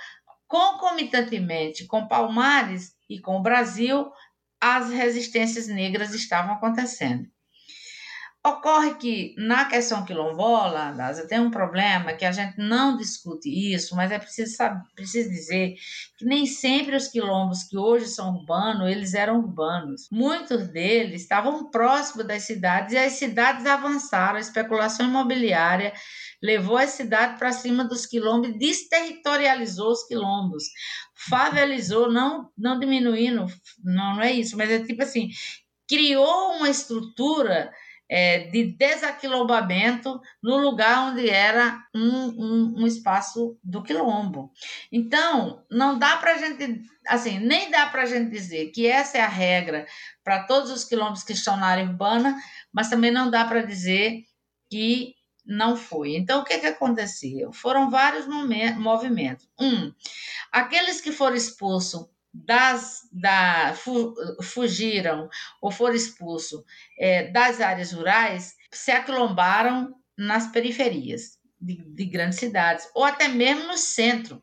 concomitantemente 0.48 1.88
com 1.88 2.08
Palmares 2.08 2.96
e 3.10 3.20
com 3.20 3.38
o 3.38 3.42
Brasil, 3.42 4.12
as 4.62 4.92
resistências 4.92 5.68
negras 5.68 6.14
estavam 6.14 6.54
acontecendo. 6.54 7.28
Ocorre 8.44 8.96
que 8.96 9.36
na 9.38 9.66
questão 9.66 10.04
quilombola, 10.04 10.92
Nasa, 10.94 11.28
tem 11.28 11.40
um 11.40 11.52
problema 11.52 12.14
que 12.14 12.26
a 12.26 12.32
gente 12.32 12.58
não 12.58 12.98
discute 12.98 13.48
isso, 13.48 13.96
mas 13.96 14.12
é 14.12 14.18
preciso, 14.18 14.56
saber, 14.56 14.82
preciso 14.96 15.30
dizer 15.30 15.76
que 16.18 16.26
nem 16.26 16.48
sempre 16.48 16.96
os 16.96 17.08
quilombos 17.08 17.64
que 17.64 17.78
hoje 17.78 18.08
são 18.08 18.34
urbanos, 18.34 18.90
eles 18.90 19.14
eram 19.14 19.38
urbanos. 19.42 20.08
Muitos 20.12 20.68
deles 20.70 21.22
estavam 21.22 21.70
próximos 21.70 22.26
das 22.26 22.42
cidades 22.42 22.96
e 22.96 22.98
as 22.98 23.14
cidades 23.14 23.68
avançaram, 23.68 24.38
a 24.38 24.42
especulação 24.42 25.06
imobiliária 25.06 25.94
levou 26.42 26.78
a 26.78 26.88
cidade 26.88 27.38
para 27.38 27.52
cima 27.52 27.84
dos 27.84 28.08
quilombos, 28.08 28.58
desterritorializou 28.58 29.92
os 29.92 30.08
quilombos, 30.08 30.64
favelizou, 31.30 32.12
não, 32.12 32.50
não 32.58 32.80
diminuindo, 32.80 33.46
não, 33.84 34.16
não 34.16 34.22
é 34.24 34.32
isso, 34.32 34.58
mas 34.58 34.72
é 34.72 34.80
tipo 34.84 35.04
assim, 35.04 35.30
criou 35.88 36.54
uma 36.54 36.70
estrutura 36.70 37.72
é, 38.14 38.40
de 38.50 38.66
desaquilombamento 38.66 40.20
no 40.44 40.58
lugar 40.58 41.08
onde 41.08 41.30
era 41.30 41.82
um, 41.96 42.28
um, 42.28 42.74
um 42.80 42.86
espaço 42.86 43.58
do 43.64 43.82
quilombo. 43.82 44.52
Então, 44.92 45.64
não 45.72 45.98
dá 45.98 46.18
para 46.18 46.34
a 46.34 46.38
gente, 46.38 46.84
assim, 47.08 47.40
nem 47.40 47.72
dá 47.72 47.88
para 47.88 48.02
a 48.02 48.06
gente 48.06 48.30
dizer 48.30 48.72
que 48.72 48.86
essa 48.86 49.18
é 49.18 49.22
a 49.22 49.30
regra 49.30 49.88
para 50.26 50.44
todos 50.44 50.70
os 50.72 50.84
quilombos 50.84 51.24
que 51.24 51.32
estão 51.32 51.56
na 51.56 51.68
área 51.68 51.86
urbana, 51.86 52.38
mas 52.74 52.90
também 52.90 53.12
não 53.12 53.32
dá 53.32 53.46
para 53.46 53.62
dizer 53.62 54.26
que 54.70 55.16
não 55.46 55.78
foi. 55.78 56.18
Então, 56.18 56.42
o 56.42 56.44
que, 56.44 56.58
que 56.58 56.68
aconteceu? 56.68 57.54
Foram 57.54 57.90
vários 57.90 58.28
movimentos. 58.28 59.48
Um, 59.58 59.94
aqueles 60.52 61.00
que 61.00 61.14
foram 61.14 61.38
expulsos 61.38 62.08
das, 62.34 63.02
da, 63.12 63.74
fugiram 64.42 65.30
ou 65.62 65.72
foram 65.72 65.96
expulsos 65.96 66.64
é, 66.98 67.30
das 67.32 67.60
áreas 67.60 67.92
rurais 67.92 68.56
se 68.72 68.92
aquilombaram 68.92 69.94
nas 70.18 70.48
periferias 70.48 71.40
de, 71.60 71.76
de, 71.76 72.06
grandes 72.06 72.40
cidades, 72.40 72.88
ou 72.96 73.04
até 73.04 73.28
mesmo 73.28 73.68
no 73.68 73.78
centro. 73.78 74.42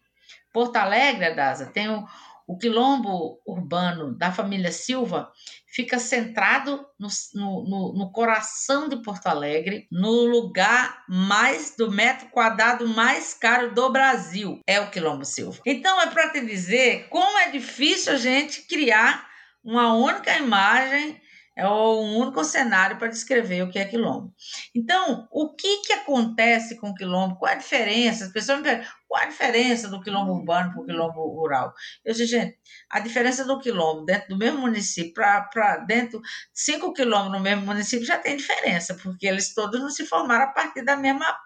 Porto 0.52 0.76
Alegre, 0.76 1.26
Adasa, 1.26 1.66
tem 1.66 1.88
o, 1.88 2.06
o 2.46 2.56
quilombo 2.56 3.40
urbano 3.46 4.14
da 4.16 4.32
família 4.32 4.72
Silva, 4.72 5.30
fica 5.78 6.00
centrado 6.00 6.84
no, 6.98 7.08
no, 7.34 7.92
no, 7.94 8.10
coração 8.10 8.88
de 8.88 9.00
Porto 9.00 9.28
Alegre, 9.28 9.86
no 9.92 10.24
lugar 10.24 11.04
mais 11.08 11.76
do 11.76 11.88
metro 11.88 12.26
quadrado 12.30 12.88
mais 12.88 13.32
caro 13.32 13.72
do 13.72 13.88
Brasil, 13.88 14.58
é 14.66 14.80
o 14.80 14.90
Quilombo 14.90 15.24
Silva. 15.24 15.60
Então 15.64 16.00
é 16.00 16.08
para 16.08 16.30
te 16.30 16.40
dizer 16.40 17.06
como 17.10 17.38
é 17.38 17.52
difícil 17.52 18.12
a 18.12 18.16
gente 18.16 18.62
criar 18.62 19.24
uma 19.62 19.94
única 19.94 20.36
imagem 20.36 21.20
É 21.58 21.66
o 21.66 22.02
único 22.02 22.44
cenário 22.44 22.98
para 22.98 23.08
descrever 23.08 23.62
o 23.62 23.68
que 23.68 23.80
é 23.80 23.84
quilombo. 23.84 24.32
Então, 24.72 25.26
o 25.28 25.56
que, 25.56 25.78
que 25.78 25.92
acontece 25.92 26.76
com 26.76 26.90
o 26.90 26.94
quilombo? 26.94 27.36
Qual 27.36 27.50
a 27.50 27.56
diferença? 27.56 28.26
As 28.26 28.32
pessoas 28.32 28.58
me 28.58 28.64
perguntam, 28.64 28.92
qual 29.08 29.20
a 29.20 29.26
diferença 29.26 29.88
do 29.88 30.00
quilombo 30.00 30.34
urbano 30.34 30.70
para 30.70 30.80
o 30.80 30.86
quilombo 30.86 31.20
rural? 31.34 31.74
Eu 32.04 32.12
disse, 32.12 32.26
gente, 32.26 32.56
a 32.88 33.00
diferença 33.00 33.44
do 33.44 33.58
quilombo 33.58 34.04
dentro 34.04 34.28
do 34.28 34.38
mesmo 34.38 34.60
município 34.60 35.12
para 35.12 35.78
dentro, 35.78 36.20
cinco 36.54 36.92
quilômetros 36.92 37.32
no 37.32 37.40
mesmo 37.40 37.66
município 37.66 38.06
já 38.06 38.18
tem 38.18 38.36
diferença, 38.36 38.94
porque 38.94 39.26
eles 39.26 39.52
todos 39.52 39.80
não 39.80 39.90
se 39.90 40.06
formaram 40.06 40.44
a 40.44 40.52
partir 40.52 40.82
da 40.82 40.96
mesma 40.96 41.36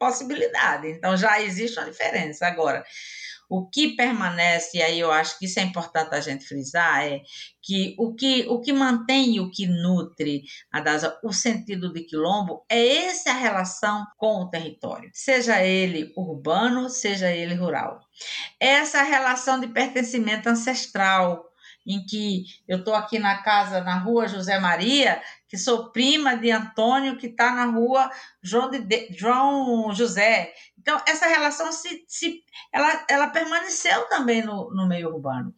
possibilidade. 0.00 0.88
Então, 0.88 1.16
já 1.16 1.40
existe 1.40 1.78
uma 1.78 1.88
diferença. 1.88 2.44
Agora, 2.44 2.84
o 3.50 3.68
que 3.68 3.96
permanece, 3.96 4.78
e 4.78 4.82
aí 4.82 5.00
eu 5.00 5.10
acho 5.10 5.36
que 5.36 5.46
isso 5.46 5.58
é 5.58 5.62
importante 5.64 6.14
a 6.14 6.20
gente 6.20 6.46
frisar, 6.46 7.04
é 7.04 7.20
que 7.60 7.96
o 7.98 8.14
que, 8.14 8.46
o 8.48 8.60
que 8.60 8.72
mantém 8.72 9.34
e 9.34 9.40
o 9.40 9.50
que 9.50 9.66
nutre 9.66 10.44
a 10.72 10.80
DASA, 10.80 11.18
o 11.24 11.32
sentido 11.32 11.92
de 11.92 12.04
quilombo, 12.04 12.64
é 12.68 13.06
essa 13.06 13.32
relação 13.32 14.06
com 14.16 14.42
o 14.42 14.48
território, 14.48 15.10
seja 15.12 15.60
ele 15.60 16.12
urbano, 16.16 16.88
seja 16.88 17.28
ele 17.28 17.54
rural. 17.54 18.00
Essa 18.60 19.02
relação 19.02 19.58
de 19.58 19.66
pertencimento 19.66 20.48
ancestral, 20.48 21.50
em 21.86 22.04
que 22.04 22.44
eu 22.68 22.78
estou 22.78 22.94
aqui 22.94 23.18
na 23.18 23.42
casa, 23.42 23.80
na 23.82 23.98
rua 23.98 24.28
José 24.28 24.58
Maria, 24.58 25.20
que 25.48 25.58
sou 25.58 25.90
prima 25.90 26.36
de 26.36 26.50
Antônio, 26.50 27.16
que 27.16 27.26
está 27.26 27.52
na 27.52 27.66
rua 27.66 28.10
João, 28.42 28.70
de, 28.70 29.08
João 29.10 29.92
José. 29.92 30.52
Então, 30.80 31.00
essa 31.06 31.26
relação 31.26 31.70
se, 31.70 32.04
se, 32.08 32.42
ela, 32.72 33.04
ela 33.08 33.28
permaneceu 33.28 34.08
também 34.08 34.42
no, 34.42 34.70
no 34.74 34.88
meio 34.88 35.08
urbano. 35.08 35.54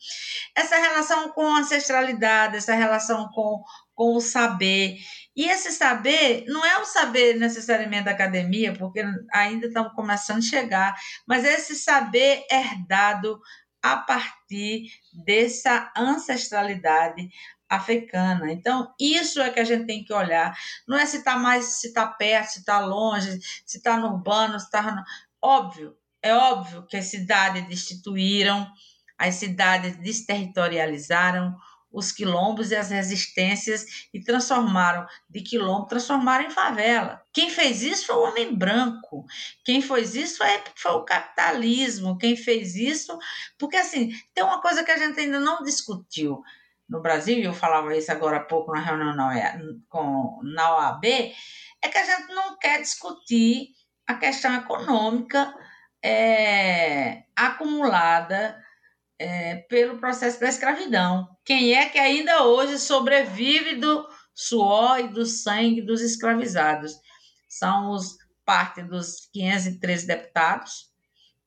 Essa 0.55 0.76
relação 0.76 1.31
com 1.31 1.47
a 1.47 1.61
ancestralidade, 1.61 2.57
essa 2.57 2.75
relação 2.75 3.29
com, 3.29 3.62
com 3.95 4.17
o 4.17 4.21
saber. 4.21 4.97
E 5.37 5.49
esse 5.49 5.71
saber 5.71 6.45
não 6.49 6.64
é 6.64 6.79
o 6.79 6.85
saber 6.85 7.38
necessariamente 7.38 8.05
da 8.05 8.11
academia, 8.11 8.73
porque 8.73 9.05
ainda 9.33 9.69
estamos 9.69 9.93
começando 9.95 10.38
a 10.38 10.43
chegar, 10.43 10.95
mas 11.26 11.45
esse 11.45 11.76
saber 11.76 12.45
herdado 12.50 13.41
a 13.83 13.97
partir 13.97 14.88
dessa 15.25 15.93
ancestralidade 15.97 17.29
africana. 17.73 18.52
Então, 18.52 18.93
isso 19.00 19.41
é 19.41 19.49
que 19.50 19.59
a 19.59 19.64
gente 19.64 19.87
tem 19.87 20.05
que 20.05 20.12
olhar. 20.12 20.55
Não 20.87 20.99
é 20.99 21.07
se 21.07 21.19
está 21.19 21.37
mais, 21.37 21.81
se 21.81 21.88
está 21.88 22.07
perto, 22.07 22.50
se 22.50 22.59
está 22.59 22.81
longe, 22.81 23.38
se 23.64 23.79
está 23.79 23.97
no 23.97 24.09
urbano, 24.09 24.61
se 24.61 24.67
está. 24.67 25.02
Óbvio, 25.41 25.97
é 26.23 26.35
óbvio 26.35 26.87
que 26.87 26.97
as 26.97 27.07
cidades 27.07 27.67
destituíram, 27.67 28.71
as 29.19 29.37
cidades 29.37 29.97
desterritorializaram 29.97 31.57
os 31.93 32.11
quilombos 32.11 32.71
e 32.71 32.76
as 32.76 32.88
resistências 32.88 34.09
e 34.14 34.21
transformaram 34.21 35.07
de 35.29 35.43
quilombo, 35.43 35.87
transformaram 35.87 36.47
em 36.47 36.50
favela. 36.50 37.23
Quem 37.33 37.50
fez 37.50 37.83
isso 37.83 38.07
foi 38.07 38.17
o 38.17 38.23
homem 38.23 38.55
branco. 38.55 39.26
Quem 39.62 39.83
fez 39.83 40.14
isso 40.14 40.38
foi, 40.38 40.49
foi 40.75 40.93
o 40.93 41.05
capitalismo. 41.05 42.17
Quem 42.17 42.35
fez 42.35 42.75
isso. 42.76 43.19
Porque, 43.59 43.76
assim, 43.76 44.11
tem 44.33 44.43
uma 44.43 44.62
coisa 44.62 44.83
que 44.83 44.91
a 44.91 44.97
gente 44.97 45.21
ainda 45.21 45.38
não 45.38 45.62
discutiu 45.62 46.43
no 46.89 47.01
Brasil, 47.01 47.39
e 47.39 47.45
eu 47.45 47.55
falava 47.55 47.97
isso 47.97 48.12
agora 48.12 48.39
há 48.39 48.45
pouco 48.45 48.73
na 48.73 48.81
reunião 48.81 49.15
na, 49.15 50.77
OAB, 50.77 51.05
é 51.05 51.89
que 51.89 51.99
a 51.99 52.05
gente 52.05 52.35
não 52.35 52.59
quer 52.59 52.81
discutir 52.81 53.69
a 54.07 54.15
questão 54.15 54.55
econômica 54.55 55.55
é, 56.05 57.23
acumulada 57.37 58.62
é, 59.19 59.57
pelo 59.69 59.99
processo 59.99 60.41
da 60.41 60.49
escravidão. 60.49 61.29
Quem 61.45 61.75
é 61.75 61.89
que 61.89 61.99
ainda 61.99 62.45
hoje 62.45 62.79
sobrevive 62.79 63.77
do 63.77 64.07
suor 64.35 64.99
e 65.01 65.09
do 65.09 65.25
sangue 65.25 65.81
dos 65.81 66.01
escravizados? 66.01 66.93
São 67.49 67.91
os 67.91 68.17
parte 68.45 68.83
dos 68.83 69.29
513 69.33 70.07
deputados, 70.07 70.92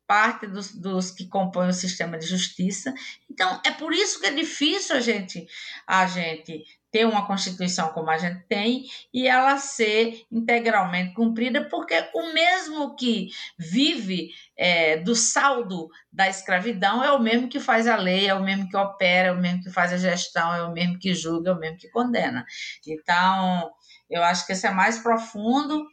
parte 0.07 0.47
dos, 0.47 0.73
dos 0.73 1.11
que 1.11 1.27
compõem 1.27 1.69
o 1.69 1.73
sistema 1.73 2.17
de 2.17 2.25
justiça. 2.25 2.93
Então, 3.29 3.59
é 3.65 3.71
por 3.71 3.93
isso 3.93 4.19
que 4.19 4.27
é 4.27 4.31
difícil 4.31 4.95
a 4.95 4.99
gente, 4.99 5.47
a 5.87 6.05
gente 6.05 6.63
ter 6.95 7.05
uma 7.05 7.27
Constituição 7.27 7.89
como 7.89 8.09
a 8.09 8.17
gente 8.17 8.45
tem 8.47 8.85
e 9.13 9.27
ela 9.27 9.57
ser 9.57 10.25
integralmente 10.31 11.13
cumprida, 11.13 11.67
porque 11.67 11.93
o 12.13 12.33
mesmo 12.33 12.95
que 12.95 13.27
vive 13.59 14.29
é, 14.57 14.95
do 14.95 15.13
saldo 15.13 15.89
da 16.09 16.29
escravidão 16.29 17.03
é 17.03 17.11
o 17.11 17.21
mesmo 17.21 17.49
que 17.49 17.59
faz 17.59 17.85
a 17.85 17.97
lei, 17.97 18.29
é 18.29 18.33
o 18.33 18.41
mesmo 18.41 18.69
que 18.69 18.77
opera, 18.77 19.27
é 19.27 19.31
o 19.33 19.41
mesmo 19.41 19.63
que 19.63 19.71
faz 19.71 19.91
a 19.91 19.97
gestão, 19.97 20.55
é 20.55 20.63
o 20.63 20.71
mesmo 20.71 20.97
que 20.97 21.13
julga, 21.13 21.49
é 21.49 21.53
o 21.53 21.59
mesmo 21.59 21.77
que 21.77 21.89
condena. 21.89 22.45
Então, 22.87 23.71
eu 24.09 24.23
acho 24.23 24.47
que 24.47 24.53
isso 24.53 24.65
é 24.65 24.71
mais 24.71 24.97
profundo 24.97 25.85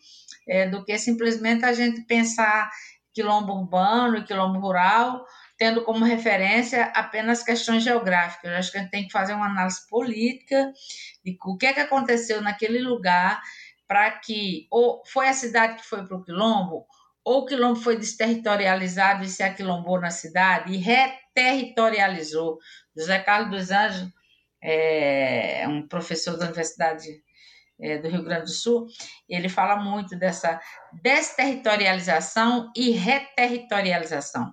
é, 0.47 0.69
do 0.69 0.85
que 0.85 0.97
simplesmente 0.99 1.65
a 1.65 1.73
gente 1.73 2.03
pensar 2.03 2.71
quilombo 3.13 3.53
urbano 3.53 4.19
e 4.19 4.25
quilombo 4.25 4.59
rural, 4.59 5.25
tendo 5.57 5.85
como 5.85 6.05
referência 6.05 6.87
apenas 6.95 7.43
questões 7.43 7.83
geográficas. 7.83 8.51
Eu 8.51 8.59
acho 8.59 8.73
que 8.73 8.79
a 8.79 8.81
gente 8.81 8.91
tem 8.91 9.07
que 9.07 9.13
fazer 9.13 9.35
uma 9.35 9.47
análise 9.47 9.87
política 9.89 10.73
de 11.25 11.37
o 11.45 11.57
que 11.57 11.67
é 11.67 11.73
que 11.73 11.81
aconteceu 11.81 12.41
naquele 12.41 12.81
lugar 12.81 13.41
para 13.87 14.11
que 14.11 14.67
ou 14.71 15.03
foi 15.07 15.29
a 15.29 15.35
cidade 15.35 15.77
que 15.77 15.87
foi 15.87 16.07
para 16.07 16.17
o 16.17 16.25
quilombo, 16.25 16.87
ou 17.25 17.43
o 17.43 17.47
quilombo 17.47 17.79
foi 17.79 17.97
desterritorializado 17.97 19.23
e 19.23 19.29
se 19.29 19.43
aquilombou 19.43 20.01
na 20.01 20.11
cidade 20.11 20.73
e 20.73 20.79
reterritorializou. 20.79 22.59
José 22.97 23.19
Carlos 23.19 23.51
dos 23.51 23.71
Anjos 23.71 24.09
é 24.63 25.67
um 25.69 25.87
professor 25.87 26.37
da 26.37 26.47
Universidade 26.47 27.23
é, 27.81 27.99
do 27.99 28.09
Rio 28.09 28.23
Grande 28.23 28.45
do 28.45 28.51
Sul, 28.51 28.87
ele 29.29 29.49
fala 29.49 29.77
muito 29.77 30.17
dessa 30.17 30.61
desterritorialização 31.03 32.71
e 32.77 32.91
reterritorialização. 32.91 34.53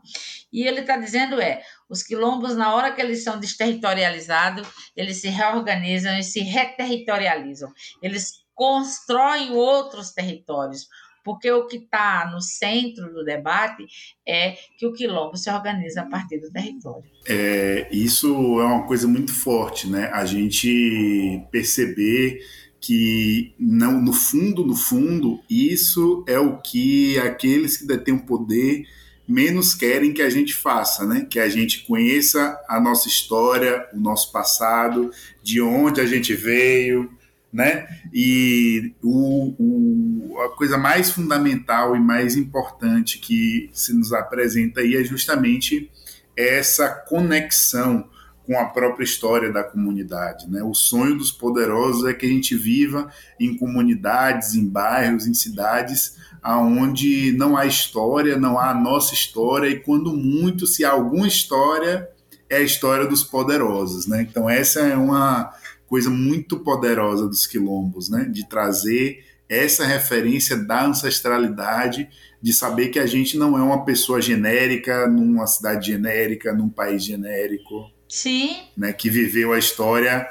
E 0.52 0.68
ele 0.68 0.82
está 0.82 0.98
dizendo 0.98 1.40
é, 1.40 1.62
os 1.90 2.02
quilombos, 2.04 2.56
na 2.56 2.74
hora 2.74 2.92
que 2.92 3.02
eles 3.02 3.24
são 3.24 3.40
desterritorializados, 3.40 4.68
eles 4.96 5.22
se 5.22 5.30
reorganizam 5.30 6.18
e 6.18 6.24
se 6.24 6.42
reterritorializam. 6.42 7.72
Eles 8.02 8.44
constroem 8.56 9.52
outros 9.52 10.12
territórios, 10.12 10.88
porque 11.24 11.52
o 11.52 11.68
que 11.68 11.78
está 11.78 12.30
no 12.32 12.42
centro 12.42 13.14
do 13.14 13.24
debate 13.24 13.86
é 14.28 14.58
que 14.78 14.88
o 14.88 14.92
quilombo 14.92 15.38
se 15.38 15.50
organiza 15.50 16.02
a 16.02 16.10
partir 16.10 16.40
do 16.40 16.52
território. 16.52 17.10
É, 17.28 17.88
isso 17.92 18.28
é 18.60 18.66
uma 18.66 18.88
coisa 18.88 19.08
muito 19.08 19.34
forte, 19.34 19.88
né? 19.88 20.10
A 20.14 20.26
gente 20.26 21.48
perceber 21.52 22.40
que 22.80 23.54
não, 23.60 24.02
no 24.02 24.14
fundo, 24.14 24.66
no 24.66 24.76
fundo, 24.76 25.42
isso 25.50 26.24
é 26.28 26.40
o 26.40 26.58
que 26.58 27.18
aqueles 27.20 27.78
que 27.78 27.86
detêm 27.86 28.16
o 28.16 28.26
poder 28.26 28.86
menos 29.28 29.76
querem 29.76 30.12
que 30.12 30.24
a 30.24 30.30
gente 30.30 30.56
faça, 30.56 31.06
né? 31.06 31.28
Que 31.30 31.40
a 31.40 31.48
gente 31.48 31.86
conheça 31.86 32.60
a 32.68 32.80
nossa 32.80 33.08
história, 33.08 33.88
o 33.94 34.00
nosso 34.00 34.32
passado, 34.32 35.12
de 35.44 35.62
onde 35.62 36.02
a 36.02 36.06
gente 36.06 36.34
veio, 36.34 37.12
né? 37.54 37.88
E 38.12 38.92
o, 39.04 39.54
o, 39.60 40.42
a 40.42 40.50
coisa 40.56 40.80
mais 40.80 41.12
fundamental 41.12 41.96
e 41.96 42.00
mais 42.00 42.36
importante 42.36 43.20
que 43.20 43.70
se 43.72 43.94
nos 43.94 44.14
apresenta 44.14 44.82
aí 44.82 44.96
é 44.96 45.04
justamente 45.04 45.92
essa 46.36 46.90
conexão 46.90 48.10
com 48.50 48.58
a 48.58 48.66
própria 48.66 49.04
história 49.04 49.54
da 49.54 49.64
comunidade. 49.64 50.50
Né? 50.50 50.64
O 50.64 50.74
sonho 50.74 51.16
dos 51.16 51.32
poderosos 51.32 52.04
é 52.10 52.16
que 52.16 52.26
a 52.26 52.30
gente 52.30 52.56
viva 52.56 53.08
em 53.40 53.56
comunidades, 53.56 54.56
em 54.56 54.68
bairros, 54.68 55.28
em 55.28 55.36
cidades 55.36 56.18
aonde 56.42 57.32
não 57.34 57.56
há 57.56 57.68
história, 57.68 58.40
não 58.40 58.58
há 58.58 58.72
a 58.72 58.74
nossa 58.74 59.14
história, 59.14 59.70
e 59.70 59.80
quando 59.80 60.12
muito, 60.16 60.66
se 60.66 60.84
há 60.84 60.90
alguma 60.90 61.28
história, 61.28 62.10
é 62.50 62.58
a 62.58 62.62
história 62.62 63.06
dos 63.06 63.24
poderosos. 63.24 64.08
Né? 64.08 64.26
Então, 64.28 64.50
essa 64.50 64.80
é 64.80 64.98
uma 64.98 65.54
coisa 65.86 66.10
muito 66.10 66.58
poderosa 66.62 67.28
dos 67.28 67.46
quilombos, 67.46 68.10
né? 68.10 68.26
de 68.26 68.50
trazer 68.50 69.24
essa 69.48 69.86
referência 69.86 70.58
da 70.58 70.88
ancestralidade, 70.88 72.10
de 72.42 72.52
saber 72.52 72.88
que 72.88 72.98
a 72.98 73.06
gente 73.06 73.38
não 73.38 73.56
é 73.56 73.62
uma 73.62 73.86
pessoa 73.86 74.20
genérica 74.20 75.08
numa 75.08 75.46
cidade 75.46 75.92
genérica, 75.92 76.52
num 76.52 76.70
país 76.70 77.04
genérico. 77.04 77.99
Sim. 78.10 78.58
Né, 78.76 78.92
que 78.92 79.10
viveu 79.10 79.54
a 79.54 79.60
história. 79.60 80.28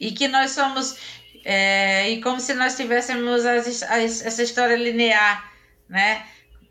E 0.00 0.10
que 0.10 0.26
nós 0.26 0.50
somos. 0.50 0.96
É, 1.44 2.10
e 2.10 2.20
como 2.20 2.40
se 2.40 2.52
nós 2.54 2.76
tivéssemos 2.76 3.46
as, 3.46 3.82
as, 3.84 4.26
essa 4.26 4.42
história 4.42 4.76
linear, 4.76 5.50
né? 5.88 6.24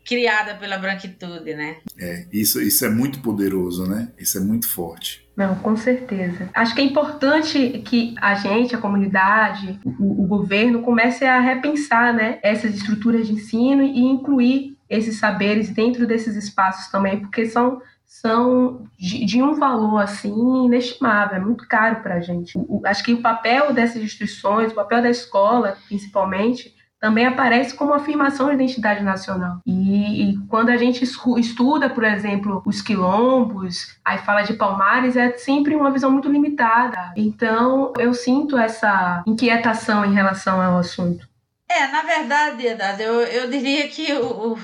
Criada 0.04 0.54
pela 0.54 0.78
branquitude, 0.78 1.54
né? 1.54 1.78
É, 1.98 2.26
isso, 2.32 2.60
isso 2.62 2.84
é 2.84 2.88
muito 2.88 3.20
poderoso, 3.20 3.86
né? 3.86 4.12
Isso 4.18 4.38
é 4.38 4.40
muito 4.40 4.68
forte. 4.68 5.26
Não, 5.36 5.54
com 5.56 5.76
certeza. 5.76 6.48
Acho 6.52 6.74
que 6.74 6.80
é 6.80 6.84
importante 6.84 7.82
que 7.84 8.14
a 8.20 8.34
gente, 8.34 8.74
a 8.74 8.78
comunidade, 8.78 9.78
o, 9.84 10.24
o 10.24 10.26
governo 10.26 10.82
comece 10.82 11.24
a 11.24 11.38
repensar 11.40 12.12
né, 12.14 12.38
essas 12.42 12.74
estruturas 12.74 13.26
de 13.26 13.34
ensino 13.34 13.82
e 13.82 14.00
incluir 14.00 14.76
esses 14.88 15.18
saberes 15.18 15.70
dentro 15.70 16.06
desses 16.06 16.34
espaços 16.34 16.90
também, 16.90 17.20
porque 17.20 17.46
são 17.46 17.80
são 18.08 18.88
de, 18.98 19.26
de, 19.26 19.42
um 19.42 19.54
valor 19.54 19.98
assim 19.98 20.64
inestimável, 20.64 21.36
é 21.36 21.40
muito 21.40 21.68
caro 21.68 22.02
para 22.02 22.14
a 22.14 22.20
gente. 22.20 22.56
O, 22.56 22.80
acho 22.86 23.04
que 23.04 23.12
o 23.12 23.20
papel 23.20 23.74
dessas 23.74 24.02
instituições, 24.02 24.72
o 24.72 24.74
papel 24.74 25.02
da 25.02 25.10
escola, 25.10 25.76
principalmente, 25.86 26.74
também 26.98 27.26
aparece 27.26 27.76
como 27.76 27.92
afirmação 27.92 28.48
de 28.48 28.54
identidade 28.54 29.04
nacional. 29.04 29.60
E, 29.64 30.30
e, 30.30 30.38
quando 30.48 30.70
a 30.70 30.76
gente 30.78 31.04
estuda, 31.04 31.90
por 31.90 32.02
exemplo, 32.02 32.62
os 32.66 32.80
quilombos, 32.80 33.98
aí 34.02 34.18
fala 34.18 34.42
de 34.42 34.54
Palmares, 34.54 35.14
é 35.14 35.36
sempre 35.36 35.76
uma 35.76 35.90
visão 35.90 36.10
muito 36.10 36.30
limitada. 36.30 37.12
Então, 37.14 37.92
eu 37.98 38.14
sinto 38.14 38.58
essa 38.58 39.22
inquietação 39.26 40.04
em 40.04 40.14
relação 40.14 40.60
ao 40.60 40.78
assunto. 40.78 41.28
É, 41.70 41.86
na 41.88 42.02
verdade, 42.02 42.64
eu, 43.02 43.20
eu 43.20 43.50
diria 43.50 43.86
que 43.88 44.12
o, 44.14 44.58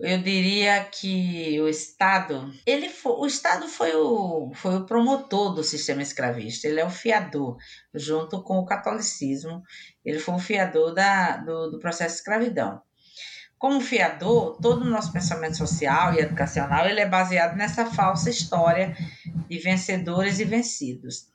eu 0.00 0.22
diria 0.22 0.84
que 0.84 1.60
o 1.60 1.68
Estado, 1.68 2.52
ele 2.66 2.88
foi, 2.88 3.12
o 3.12 3.26
Estado 3.26 3.66
foi 3.68 3.94
o, 3.94 4.52
foi 4.54 4.76
o 4.76 4.86
promotor 4.86 5.54
do 5.54 5.64
sistema 5.64 6.02
escravista, 6.02 6.68
ele 6.68 6.80
é 6.80 6.84
o 6.84 6.90
fiador, 6.90 7.56
junto 7.94 8.42
com 8.42 8.58
o 8.58 8.66
catolicismo, 8.66 9.62
ele 10.04 10.18
foi 10.18 10.34
o 10.34 10.38
fiador 10.38 10.94
da, 10.94 11.38
do, 11.38 11.70
do 11.70 11.78
processo 11.78 12.14
de 12.14 12.20
escravidão. 12.20 12.80
Como 13.58 13.80
fiador, 13.80 14.58
todo 14.60 14.82
o 14.82 14.90
nosso 14.90 15.12
pensamento 15.12 15.56
social 15.56 16.12
e 16.12 16.18
educacional 16.18 16.86
ele 16.86 17.00
é 17.00 17.08
baseado 17.08 17.56
nessa 17.56 17.86
falsa 17.86 18.28
história 18.28 18.94
de 19.48 19.58
vencedores 19.58 20.38
e 20.38 20.44
vencidos. 20.44 21.28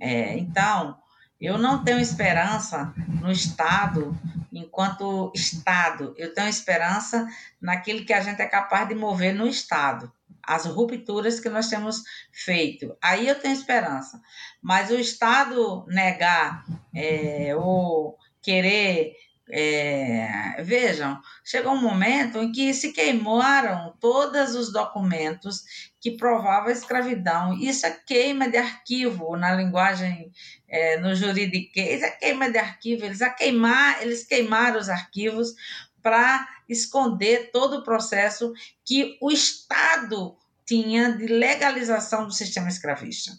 É, 0.00 0.36
então, 0.36 0.96
eu 1.40 1.56
não 1.56 1.84
tenho 1.84 2.00
esperança 2.00 2.92
no 3.20 3.30
Estado 3.30 4.18
enquanto 4.52 5.32
Estado. 5.34 6.14
Eu 6.16 6.34
tenho 6.34 6.48
esperança 6.48 7.28
naquilo 7.60 8.04
que 8.04 8.12
a 8.12 8.20
gente 8.20 8.42
é 8.42 8.46
capaz 8.46 8.88
de 8.88 8.94
mover 8.94 9.34
no 9.34 9.46
Estado. 9.46 10.12
As 10.42 10.64
rupturas 10.64 11.38
que 11.38 11.48
nós 11.48 11.68
temos 11.68 12.02
feito. 12.32 12.96
Aí 13.02 13.28
eu 13.28 13.38
tenho 13.38 13.54
esperança. 13.54 14.20
Mas 14.60 14.90
o 14.90 14.98
Estado 14.98 15.86
negar 15.88 16.64
é, 16.94 17.54
ou 17.54 18.18
querer 18.42 19.12
é, 19.50 20.62
vejam, 20.62 21.20
chegou 21.44 21.72
um 21.72 21.80
momento 21.80 22.38
em 22.38 22.52
que 22.52 22.72
se 22.74 22.92
queimaram 22.92 23.94
todos 24.00 24.54
os 24.54 24.72
documentos 24.72 25.64
que 26.00 26.12
provavam 26.12 26.68
a 26.68 26.72
escravidão. 26.72 27.54
Isso 27.54 27.86
é 27.86 27.90
queima 27.90 28.48
de 28.48 28.58
arquivo 28.58 29.36
na 29.36 29.52
linguagem, 29.54 30.30
é, 30.68 30.98
no 30.98 31.14
juridiquês, 31.14 32.02
é 32.02 32.10
queima 32.10 32.50
de 32.50 32.58
arquivo. 32.58 33.04
Eles, 33.04 33.22
a 33.22 33.30
queimar, 33.30 34.02
eles 34.02 34.24
queimaram 34.24 34.78
os 34.78 34.88
arquivos 34.88 35.54
para 36.02 36.48
esconder 36.68 37.50
todo 37.50 37.78
o 37.78 37.84
processo 37.84 38.52
que 38.84 39.16
o 39.20 39.30
Estado 39.30 40.36
tinha 40.66 41.12
de 41.12 41.26
legalização 41.26 42.26
do 42.26 42.32
sistema 42.32 42.68
escravista. 42.68 43.32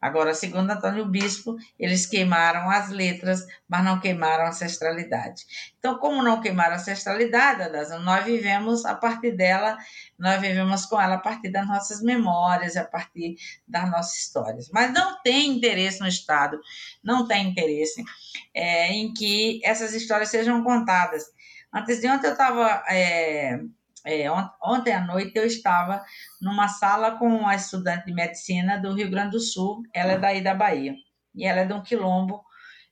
Agora, 0.00 0.34
segundo 0.34 0.70
Antônio 0.70 1.06
Bispo, 1.06 1.56
eles 1.78 2.04
queimaram 2.04 2.70
as 2.70 2.90
letras, 2.90 3.46
mas 3.66 3.82
não 3.82 3.98
queimaram 3.98 4.44
a 4.44 4.48
ancestralidade. 4.48 5.46
Então, 5.78 5.98
como 5.98 6.22
não 6.22 6.40
queimaram 6.40 6.74
a 6.74 6.76
ancestralidade, 6.76 7.70
nós 8.02 8.24
vivemos 8.24 8.84
a 8.84 8.94
partir 8.94 9.32
dela, 9.32 9.78
nós 10.18 10.40
vivemos 10.40 10.84
com 10.86 11.00
ela 11.00 11.14
a 11.14 11.20
partir 11.20 11.50
das 11.50 11.66
nossas 11.66 12.02
memórias, 12.02 12.76
a 12.76 12.84
partir 12.84 13.36
das 13.66 13.90
nossas 13.90 14.18
histórias. 14.18 14.68
Mas 14.70 14.92
não 14.92 15.22
tem 15.22 15.56
interesse 15.56 16.00
no 16.00 16.08
Estado, 16.08 16.60
não 17.02 17.26
tem 17.26 17.48
interesse 17.48 18.04
é, 18.52 18.92
em 18.92 19.12
que 19.14 19.60
essas 19.64 19.94
histórias 19.94 20.28
sejam 20.28 20.62
contadas. 20.62 21.24
Antes 21.72 22.00
de 22.00 22.08
ontem 22.08 22.28
eu 22.28 22.32
estava. 22.32 22.84
É, 22.88 23.58
é, 24.04 24.30
ontem 24.62 24.92
à 24.92 25.00
noite 25.00 25.32
eu 25.34 25.46
estava 25.46 26.04
numa 26.40 26.68
sala 26.68 27.18
com 27.18 27.26
uma 27.26 27.54
estudante 27.54 28.06
de 28.06 28.12
medicina 28.12 28.78
do 28.78 28.94
Rio 28.94 29.10
Grande 29.10 29.30
do 29.30 29.40
Sul, 29.40 29.82
ela 29.94 30.12
é 30.12 30.18
daí 30.18 30.42
da 30.42 30.54
Bahia, 30.54 30.94
e 31.34 31.46
ela 31.46 31.60
é 31.60 31.64
de 31.64 31.72
um 31.72 31.82
quilombo, 31.82 32.44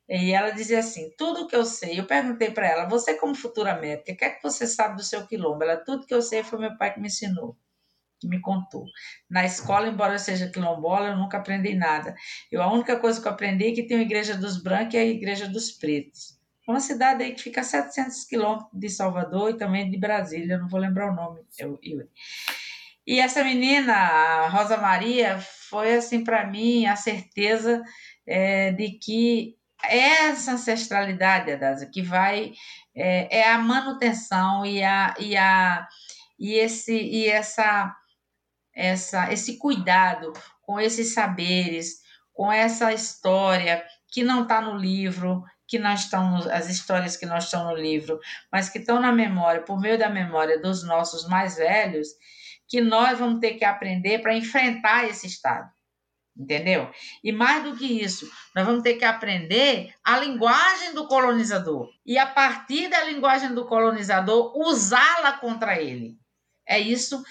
e 0.09 0.33
ela 0.33 0.51
dizia 0.51 0.81
assim: 0.81 1.11
tudo 1.17 1.47
que 1.47 1.55
eu 1.57 1.65
sei, 1.65 2.01
eu 2.01 2.07
perguntei 2.07 2.51
para 2.51 2.67
ela, 2.67 2.89
você 2.89 3.15
como 3.15 3.35
futura 3.35 3.79
médica, 3.79 4.13
o 4.13 4.17
que 4.17 4.25
é 4.25 4.31
que 4.31 4.43
você 4.43 4.67
sabe 4.67 4.97
do 4.97 5.03
seu 5.03 5.27
quilombo? 5.27 5.63
Ela, 5.65 5.77
tudo 5.77 6.07
que 6.07 6.15
eu 6.15 6.23
sei 6.23 6.43
foi 6.43 6.59
meu 6.59 6.77
pai 6.77 6.95
que 6.95 7.01
me 7.01 7.09
ensinou, 7.09 7.57
que 8.21 8.27
me 8.29 8.41
contou. 8.41 8.85
Na 9.31 9.45
escola, 9.45 9.89
embora 9.89 10.15
eu 10.15 10.19
seja 10.19 10.51
quilombola, 10.51 11.09
eu 11.09 11.17
nunca 11.17 11.39
aprendi 11.39 11.75
nada. 11.75 12.15
Eu, 12.51 12.63
a 12.63 12.73
única 12.73 12.99
coisa 12.99 13.21
que 13.21 13.29
eu 13.29 13.33
aprendi 13.33 13.69
é 13.69 13.73
que 13.73 13.87
tem 13.87 13.99
a 13.99 14.03
igreja 14.03 14.37
dos 14.37 14.63
brancos 14.63 14.95
e 14.95 14.99
a 14.99 15.05
igreja 15.05 15.49
dos 15.49 15.73
pretos. 15.73 16.42
Uma 16.67 16.81
cidade 16.81 17.25
aí 17.25 17.35
que 17.35 17.43
fica 17.43 17.61
a 17.61 17.65
700 17.65 18.25
quilômetros 18.25 18.71
de 18.73 18.89
Salvador 18.89 19.51
e 19.51 19.59
também 19.59 19.91
de 19.91 19.99
Brasília, 19.99 20.59
não 20.59 20.69
vou 20.69 20.79
lembrar 20.79 21.11
o 21.11 21.15
nome, 21.15 21.41
eu. 21.59 21.79
E 23.05 23.19
essa 23.19 23.43
menina, 23.43 24.47
Rosa 24.49 24.77
Maria, 24.77 25.41
foi 25.69 25.95
assim 25.95 26.23
para 26.23 26.47
mim 26.47 26.87
a 26.87 26.95
certeza 26.95 27.83
é, 28.25 28.71
de 28.71 28.93
que 28.93 29.57
essa 29.83 30.53
ancestralidade, 30.53 31.51
Adasa, 31.51 31.87
que 31.87 32.01
vai 32.01 32.53
é, 32.95 33.39
é, 33.39 33.51
a 33.51 33.59
manutenção 33.59 34.65
e 34.65 34.83
a, 34.83 35.15
e 35.19 35.37
a 35.37 35.89
e 36.39 36.55
esse 36.55 36.95
e 36.95 37.27
essa 37.29 37.95
essa 38.75 39.33
esse 39.33 39.59
cuidado 39.59 40.33
com 40.63 40.79
esses 40.81 41.13
saberes, 41.13 42.01
com 42.33 42.53
essa 42.53 42.93
história 42.93 43.85
que 44.09 44.23
não 44.23 44.43
está 44.43 44.61
no 44.61 44.77
livro, 44.77 45.43
que 45.67 45.79
nós 45.79 46.01
estamos, 46.01 46.47
as 46.47 46.69
histórias 46.69 47.17
que 47.17 47.27
nós 47.27 47.45
estão 47.45 47.65
no 47.65 47.77
livro, 47.77 48.21
mas 48.51 48.69
que 48.69 48.79
estão 48.79 49.01
na 49.01 49.13
memória, 49.13 49.63
por 49.63 49.81
meio 49.81 49.99
da 49.99 50.09
memória 50.09 50.61
dos 50.61 50.83
nossos 50.83 51.27
mais 51.27 51.57
velhos, 51.57 52.09
que 52.69 52.81
nós 52.81 53.19
vamos 53.19 53.41
ter 53.41 53.55
que 53.55 53.65
aprender 53.65 54.21
para 54.21 54.35
enfrentar 54.35 55.05
esse 55.09 55.27
estado. 55.27 55.71
Entendeu? 56.35 56.91
E 57.23 57.31
mais 57.31 57.63
do 57.63 57.77
que 57.77 57.85
isso, 57.85 58.27
nós 58.57 58.65
vamos 58.65 58.83
ter 58.83 58.95
que 58.95 59.05
aprender 59.05 59.95
a 60.03 60.19
linguagem 60.19 60.95
do 60.95 61.07
colonizador. 61.07 61.91
E 62.07 62.17
a 62.17 62.27
partir 62.27 62.89
da 62.89 63.05
linguagem 63.05 63.55
do 63.55 63.67
colonizador, 63.67 64.57
usá-la 64.57 65.33
contra 65.35 65.79
ele. 65.79 66.17
É 66.67 66.79
isso 66.79 67.23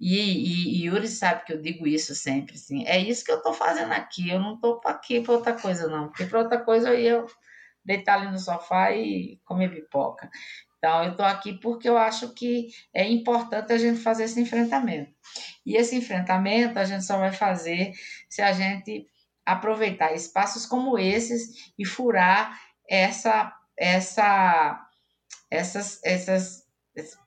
e, 0.00 0.16
e, 0.16 0.82
e, 0.82 0.86
Yuri 0.86 1.08
sabe 1.08 1.44
que 1.44 1.52
eu 1.52 1.60
digo 1.60 1.86
isso 1.86 2.14
sempre, 2.14 2.56
assim. 2.56 2.84
É 2.86 2.98
isso 2.98 3.24
que 3.24 3.30
eu 3.30 3.38
estou 3.38 3.52
fazendo 3.52 3.92
aqui. 3.92 4.28
Eu 4.28 4.38
não 4.38 4.54
estou 4.54 4.80
aqui 4.84 5.20
para 5.20 5.34
outra 5.34 5.52
coisa, 5.54 5.88
não. 5.88 6.08
Porque 6.08 6.26
para 6.26 6.40
outra 6.40 6.58
coisa 6.58 6.94
eu 6.94 7.26
deitar 7.84 8.14
ali 8.14 8.30
no 8.30 8.38
sofá 8.38 8.92
e 8.92 9.40
comer 9.44 9.70
pipoca. 9.70 10.30
Então, 10.78 11.02
eu 11.04 11.12
estou 11.12 11.24
aqui 11.24 11.54
porque 11.54 11.88
eu 11.88 11.96
acho 11.96 12.34
que 12.34 12.68
é 12.92 13.08
importante 13.08 13.72
a 13.72 13.78
gente 13.78 14.00
fazer 14.00 14.24
esse 14.24 14.40
enfrentamento. 14.40 15.10
E 15.64 15.76
esse 15.76 15.96
enfrentamento 15.96 16.78
a 16.78 16.84
gente 16.84 17.04
só 17.04 17.16
vai 17.16 17.32
fazer 17.32 17.92
se 18.28 18.42
a 18.42 18.52
gente 18.52 19.06
aproveitar 19.46 20.12
espaços 20.12 20.66
como 20.66 20.98
esses 20.98 21.72
e 21.78 21.86
furar 21.86 22.58
essa, 22.88 23.52
essa, 23.78 24.86
essas, 25.50 26.00
essas, 26.04 26.64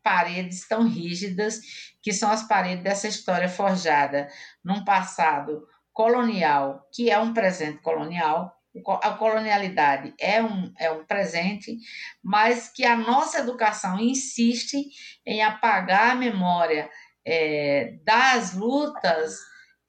paredes 0.02 0.66
tão 0.66 0.88
rígidas 0.88 1.60
que 2.02 2.14
são 2.14 2.32
as 2.32 2.48
paredes 2.48 2.84
dessa 2.84 3.08
história 3.08 3.50
forjada 3.50 4.30
num 4.64 4.86
passado 4.86 5.68
colonial, 5.92 6.88
que 6.94 7.10
é 7.10 7.20
um 7.20 7.34
presente 7.34 7.82
colonial, 7.82 8.57
a 9.02 9.14
colonialidade 9.14 10.14
é 10.20 10.42
um, 10.42 10.72
é 10.78 10.92
um 10.92 11.06
presente, 11.06 11.78
mas 12.24 12.70
que 12.70 12.86
a 12.86 12.96
nossa 12.96 13.40
educação 13.40 14.00
insiste 14.00 14.90
em 15.26 15.42
apagar 15.42 16.12
a 16.12 16.16
memória 16.16 16.90
é, 17.26 17.98
das 18.04 18.54
lutas 18.54 19.36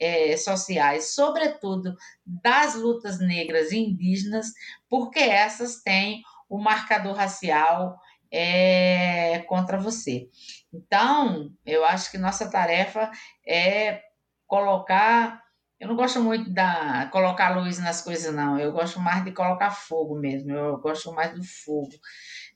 é, 0.01 0.37
sociais, 0.37 1.15
sobretudo 1.15 1.95
das 2.25 2.75
lutas 2.75 3.19
negras 3.19 3.73
e 3.73 3.79
indígenas, 3.79 4.47
porque 4.89 5.19
essas 5.19 5.83
têm 5.83 6.23
o 6.49 6.59
marcador 6.59 7.15
racial 7.15 7.99
é, 8.31 9.41
contra 9.49 9.79
você. 9.79 10.29
Então, 10.73 11.51
eu 11.65 11.85
acho 11.85 12.11
que 12.11 12.19
nossa 12.19 12.51
tarefa 12.51 13.11
é 13.47 14.03
colocar 14.47 15.43
eu 15.81 15.87
não 15.87 15.97
gosto 15.97 16.21
muito 16.21 16.51
da 16.51 17.09
colocar 17.13 17.57
luz 17.57 17.79
nas 17.79 18.03
coisas, 18.03 18.35
não. 18.35 18.59
Eu 18.59 18.73
gosto 18.73 18.99
mais 18.99 19.25
de 19.25 19.33
colocar 19.33 19.71
fogo 19.71 20.19
mesmo. 20.19 20.51
Eu 20.51 20.79
gosto 20.79 21.13
mais 21.13 21.33
do 21.33 21.45
fogo. 21.45 21.95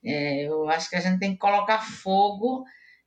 É, 0.05 0.47
eu 0.47 0.69
acho 0.69 0.91
que 0.91 0.97
a 0.97 1.01
gente 1.01 1.21
tem 1.21 1.33
que 1.33 1.39
colocar 1.39 1.79
fogo, 1.79 2.65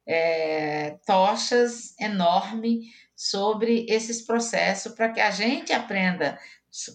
é, 0.08 0.98
tochas 1.06 2.00
enormes 2.00 2.86
sobre 3.16 3.86
esses 3.90 4.26
processos 4.26 4.94
para 4.94 5.12
que 5.12 5.20
a 5.20 5.32
gente 5.32 5.74
aprenda 5.74 6.40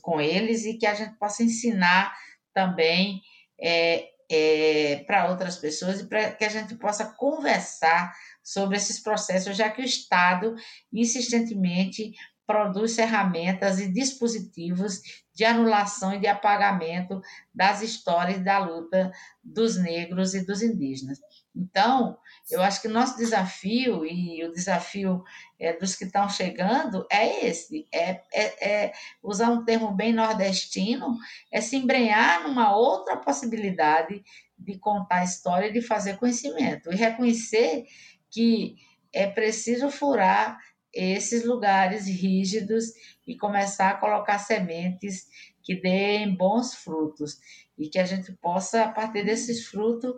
com 0.03 0.21
eles 0.21 0.65
e 0.65 0.79
que 0.79 0.87
a 0.87 0.95
gente 0.95 1.19
possa 1.19 1.43
ensinar 1.43 2.15
também 2.55 3.21
é, 3.61 4.09
é, 4.31 5.05
para 5.07 5.29
outras 5.29 5.57
pessoas 5.57 6.01
e 6.01 6.09
para 6.09 6.33
que 6.33 6.45
a 6.45 6.49
gente 6.49 6.75
possa 6.77 7.05
conversar 7.05 8.15
sobre 8.43 8.77
esses 8.77 9.03
processos, 9.03 9.57
já 9.57 9.69
que 9.71 9.83
o 9.83 9.85
Estado 9.85 10.55
insistentemente 10.93 12.13
produz 12.51 12.97
ferramentas 12.97 13.79
e 13.79 13.87
dispositivos 13.87 15.01
de 15.33 15.45
anulação 15.45 16.13
e 16.13 16.19
de 16.19 16.27
apagamento 16.27 17.23
das 17.55 17.81
histórias 17.81 18.43
da 18.43 18.59
luta 18.59 19.13
dos 19.43 19.77
negros 19.77 20.35
e 20.35 20.45
dos 20.45 20.61
indígenas. 20.61 21.21
Então, 21.55 22.19
eu 22.51 22.61
acho 22.61 22.83
que 22.83 22.89
o 22.89 22.93
nosso 22.93 23.17
desafio 23.17 24.05
e 24.05 24.45
o 24.45 24.53
desafio 24.53 25.23
é, 25.61 25.73
dos 25.75 25.95
que 25.95 26.05
estão 26.05 26.29
chegando 26.29 27.07
é 27.09 27.47
esse: 27.47 27.87
é, 27.95 28.21
é, 28.33 28.69
é, 28.69 28.93
usar 29.23 29.51
um 29.51 29.65
termo 29.65 29.93
bem 29.93 30.13
nordestino, 30.13 31.17
é 31.53 31.61
se 31.61 31.77
embrenhar 31.77 32.43
numa 32.43 32.75
outra 32.75 33.17
possibilidade 33.17 34.25
de 34.59 34.77
contar 34.77 35.19
a 35.19 35.25
história 35.25 35.69
e 35.69 35.73
de 35.73 35.83
fazer 35.83 36.17
conhecimento, 36.17 36.93
e 36.93 36.97
reconhecer 36.97 37.85
que 38.29 38.75
é 39.13 39.29
preciso 39.29 39.89
furar 39.89 40.59
esses 40.93 41.45
lugares 41.45 42.07
rígidos 42.07 42.87
e 43.27 43.37
começar 43.37 43.91
a 43.91 43.97
colocar 43.97 44.39
sementes 44.39 45.27
que 45.63 45.81
deem 45.81 46.35
bons 46.35 46.75
frutos 46.75 47.39
e 47.79 47.89
que 47.89 47.99
a 47.99 48.05
gente 48.05 48.33
possa, 48.33 48.85
a 48.85 48.93
partir 48.93 49.25
desses 49.25 49.67
frutos, 49.67 50.15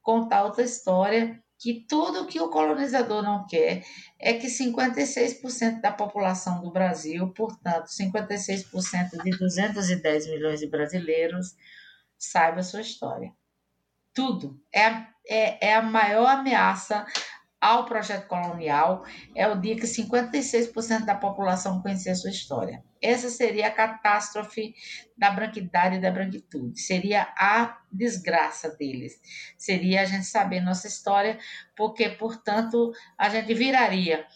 contar 0.00 0.44
outra 0.44 0.62
história 0.62 1.42
que 1.58 1.86
tudo 1.88 2.26
que 2.26 2.40
o 2.40 2.50
colonizador 2.50 3.22
não 3.22 3.46
quer 3.46 3.82
é 4.18 4.34
que 4.34 4.48
56% 4.48 5.80
da 5.80 5.92
população 5.92 6.60
do 6.60 6.70
Brasil, 6.70 7.28
portanto, 7.28 7.86
56% 7.86 9.22
de 9.22 9.30
210 9.30 10.26
milhões 10.26 10.60
de 10.60 10.66
brasileiros, 10.66 11.54
saiba 12.18 12.60
a 12.60 12.62
sua 12.62 12.80
história. 12.80 13.32
Tudo. 14.12 14.60
É, 14.72 15.06
é, 15.26 15.68
é 15.68 15.74
a 15.74 15.82
maior 15.82 16.26
ameaça 16.26 17.06
ao 17.64 17.86
projeto 17.86 18.26
colonial 18.26 19.06
é 19.34 19.48
o 19.48 19.58
dia 19.58 19.74
que 19.74 19.86
56% 19.86 21.06
da 21.06 21.14
população 21.14 21.80
conhecia 21.80 22.14
sua 22.14 22.28
história. 22.28 22.84
Essa 23.00 23.30
seria 23.30 23.68
a 23.68 23.70
catástrofe 23.70 24.74
da 25.16 25.30
branquidade 25.30 25.96
e 25.96 26.00
da 26.00 26.10
branquitude, 26.10 26.78
seria 26.78 27.22
a 27.38 27.78
desgraça 27.90 28.68
deles. 28.76 29.14
Seria 29.56 30.02
a 30.02 30.04
gente 30.04 30.26
saber 30.26 30.60
nossa 30.60 30.86
história, 30.86 31.38
porque, 31.74 32.10
portanto, 32.10 32.92
a 33.16 33.30
gente 33.30 33.54
viraria 33.54 34.26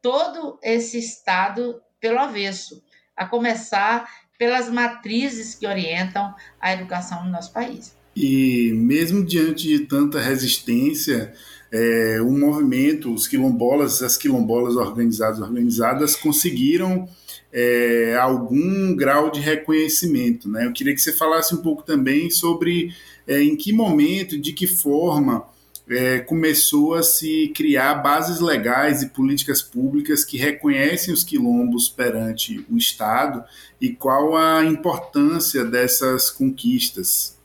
todo 0.00 0.58
esse 0.62 0.98
Estado 0.98 1.82
pelo 2.00 2.18
avesso, 2.18 2.82
a 3.14 3.26
começar 3.26 4.08
pelas 4.38 4.70
matrizes 4.70 5.54
que 5.54 5.66
orientam 5.66 6.34
a 6.58 6.72
educação 6.72 7.22
no 7.22 7.30
nosso 7.30 7.52
país. 7.52 7.97
E 8.20 8.72
mesmo 8.72 9.24
diante 9.24 9.68
de 9.68 9.78
tanta 9.86 10.18
resistência, 10.18 11.32
é, 11.70 12.20
o 12.20 12.32
movimento, 12.32 13.14
os 13.14 13.28
quilombolas, 13.28 14.02
as 14.02 14.16
quilombolas 14.16 14.74
organizadas, 14.74 15.38
organizadas 15.38 16.16
conseguiram 16.16 17.08
é, 17.52 18.16
algum 18.20 18.92
grau 18.96 19.30
de 19.30 19.38
reconhecimento. 19.38 20.48
Né? 20.48 20.66
Eu 20.66 20.72
queria 20.72 20.92
que 20.96 21.00
você 21.00 21.12
falasse 21.12 21.54
um 21.54 21.58
pouco 21.58 21.84
também 21.84 22.28
sobre 22.28 22.92
é, 23.24 23.40
em 23.40 23.54
que 23.54 23.72
momento, 23.72 24.36
de 24.36 24.52
que 24.52 24.66
forma 24.66 25.44
é, 25.88 26.18
começou 26.18 26.94
a 26.94 27.04
se 27.04 27.52
criar 27.54 28.02
bases 28.02 28.40
legais 28.40 29.00
e 29.00 29.10
políticas 29.10 29.62
públicas 29.62 30.24
que 30.24 30.36
reconhecem 30.36 31.14
os 31.14 31.22
quilombos 31.22 31.88
perante 31.88 32.66
o 32.68 32.76
Estado 32.76 33.44
e 33.80 33.90
qual 33.90 34.36
a 34.36 34.64
importância 34.64 35.64
dessas 35.64 36.32
conquistas. 36.32 37.37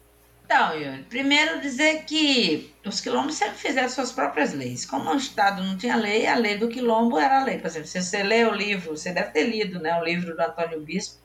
Então, 0.54 0.80
Yuri, 0.80 1.04
primeiro 1.10 1.60
dizer 1.62 2.04
que 2.06 2.72
os 2.86 3.02
quilombos 3.02 3.34
sempre 3.34 3.58
fizeram 3.58 3.90
suas 3.90 4.12
próprias 4.12 4.54
leis. 4.54 4.86
Como 4.86 5.10
o 5.10 5.16
Estado 5.16 5.64
não 5.64 5.76
tinha 5.76 5.96
lei, 5.96 6.28
a 6.28 6.36
lei 6.36 6.60
do 6.60 6.70
quilombo 6.70 7.18
era 7.18 7.42
a 7.42 7.44
lei. 7.44 7.58
Por 7.58 7.66
exemplo, 7.66 7.88
se 7.88 8.00
você 8.00 8.22
lê 8.22 8.46
o 8.46 8.54
livro, 8.54 8.96
você 8.96 9.12
deve 9.12 9.32
ter 9.32 9.46
lido 9.46 9.80
né, 9.80 10.00
o 10.00 10.04
livro 10.04 10.36
do 10.36 10.40
Antônio 10.40 10.80
Bispo, 10.82 11.20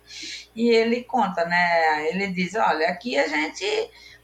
e 0.57 0.71
ele 0.71 1.05
conta, 1.05 1.45
né? 1.45 2.09
Ele 2.09 2.29
diz, 2.29 2.55
olha, 2.55 2.89
aqui 2.89 3.19
a 3.19 3.29
gente, 3.29 3.67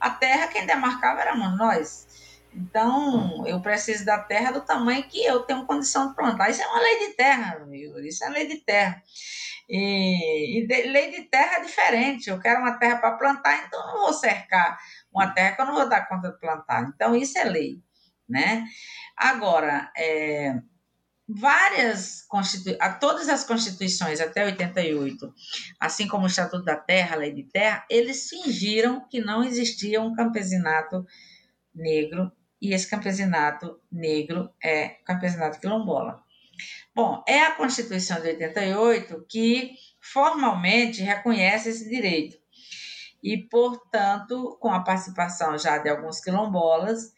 a 0.00 0.08
terra 0.08 0.46
quem 0.46 0.64
demarcava 0.64 1.20
éramos 1.20 1.58
nós. 1.58 2.06
Então, 2.54 3.46
eu 3.46 3.60
preciso 3.60 4.06
da 4.06 4.18
terra 4.18 4.52
do 4.52 4.62
tamanho 4.62 5.02
que 5.02 5.22
eu 5.22 5.40
tenho 5.40 5.66
condição 5.66 6.08
de 6.08 6.14
plantar. 6.14 6.48
Isso 6.48 6.62
é 6.62 6.66
uma 6.66 6.80
lei 6.80 7.08
de 7.08 7.12
terra, 7.12 7.62
Yuri, 7.70 8.08
isso 8.08 8.24
é 8.24 8.30
lei 8.30 8.46
de 8.46 8.56
terra. 8.56 9.02
E, 9.68 10.58
e 10.58 10.66
de, 10.66 10.82
lei 10.82 11.10
de 11.10 11.22
terra 11.28 11.58
é 11.58 11.62
diferente. 11.62 12.28
Eu 12.28 12.38
quero 12.38 12.60
uma 12.60 12.78
terra 12.78 12.96
para 12.96 13.16
plantar, 13.16 13.66
então 13.66 13.86
não 13.86 14.00
vou 14.00 14.12
cercar 14.12 14.78
uma 15.12 15.28
terra 15.32 15.56
que 15.56 15.62
eu 15.62 15.66
não 15.66 15.74
vou 15.74 15.88
dar 15.88 16.08
conta 16.08 16.30
de 16.30 16.38
plantar. 16.38 16.90
Então, 16.94 17.14
isso 17.14 17.38
é 17.38 17.44
lei. 17.44 17.82
Né? 18.28 18.64
Agora, 19.16 19.90
é, 19.96 20.54
várias 21.28 22.22
constitui 22.22 22.76
todas 23.00 23.28
as 23.28 23.44
constituições 23.44 24.20
até 24.20 24.44
88, 24.44 25.32
assim 25.80 26.06
como 26.06 26.24
o 26.24 26.26
Estatuto 26.26 26.64
da 26.64 26.76
Terra, 26.76 27.16
a 27.16 27.18
Lei 27.18 27.32
de 27.32 27.44
Terra, 27.44 27.84
eles 27.90 28.28
fingiram 28.28 29.06
que 29.08 29.20
não 29.20 29.42
existia 29.44 30.00
um 30.00 30.14
campesinato 30.14 31.06
negro 31.74 32.30
e 32.60 32.72
esse 32.72 32.88
campesinato 32.88 33.78
negro 33.90 34.50
é 34.62 34.88
campesinato 35.04 35.60
quilombola. 35.60 36.23
Bom, 36.94 37.22
é 37.26 37.42
a 37.42 37.52
Constituição 37.52 38.20
de 38.20 38.28
88 38.28 39.26
que 39.28 39.72
formalmente 40.00 41.02
reconhece 41.02 41.70
esse 41.70 41.88
direito. 41.88 42.36
E, 43.22 43.38
portanto, 43.38 44.56
com 44.60 44.70
a 44.70 44.80
participação 44.80 45.56
já 45.58 45.78
de 45.78 45.88
alguns 45.88 46.20
quilombolas, 46.20 47.14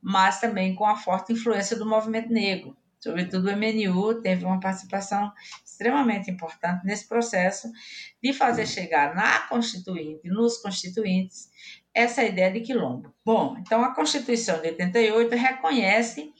mas 0.00 0.40
também 0.40 0.74
com 0.74 0.86
a 0.86 0.96
forte 0.96 1.32
influência 1.32 1.76
do 1.76 1.84
movimento 1.84 2.32
negro. 2.32 2.76
Sobretudo 3.00 3.48
o 3.48 3.56
MNU 3.56 4.20
teve 4.20 4.44
uma 4.44 4.58
participação 4.58 5.32
extremamente 5.64 6.30
importante 6.30 6.84
nesse 6.84 7.06
processo 7.06 7.70
de 8.22 8.32
fazer 8.32 8.66
chegar 8.66 9.14
na 9.14 9.40
Constituinte, 9.48 10.28
nos 10.28 10.58
constituintes, 10.58 11.48
essa 11.94 12.24
ideia 12.24 12.50
de 12.50 12.60
quilombo. 12.60 13.14
Bom, 13.24 13.56
então 13.58 13.84
a 13.84 13.94
Constituição 13.94 14.60
de 14.60 14.68
88 14.68 15.34
reconhece 15.36 16.32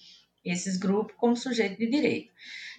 esses 0.50 0.76
grupos 0.76 1.14
como 1.16 1.36
sujeito 1.36 1.78
de 1.78 1.88
direito 1.88 2.32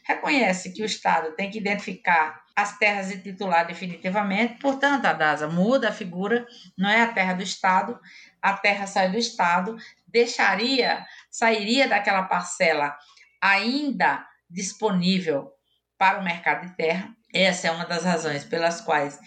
reconhece 0.04 0.72
que 0.72 0.82
o 0.82 0.86
Estado 0.86 1.36
tem 1.36 1.52
que 1.52 1.60
identificar 1.60 2.44
as 2.56 2.78
terras 2.78 3.12
e 3.12 3.20
titular 3.20 3.66
definitivamente, 3.66 4.60
portanto, 4.60 5.06
a 5.06 5.14
DASA 5.14 5.48
muda 5.48 5.90
a 5.90 5.94
figura, 5.94 6.46
não 6.78 6.90
é 6.90 7.02
a 7.02 7.14
terra 7.14 7.34
do 7.34 7.44
Estado, 7.44 7.98
a 8.42 8.54
terra 8.54 8.88
sai 8.88 9.12
do 9.12 9.18
Estado, 9.18 9.78
deixaria, 10.08 11.06
sairia 11.30 11.88
daquela 11.88 12.24
parcela 12.24 12.98
ainda 13.42 14.26
disponível 14.50 15.52
para 15.98 16.20
o 16.20 16.24
mercado 16.24 16.68
de 16.68 16.76
terra. 16.76 17.16
Essa 17.34 17.68
é 17.68 17.72
uma 17.72 17.86
das 17.86 18.04
razões 18.04 18.44
pelas 18.44 18.82
quais 18.82 19.20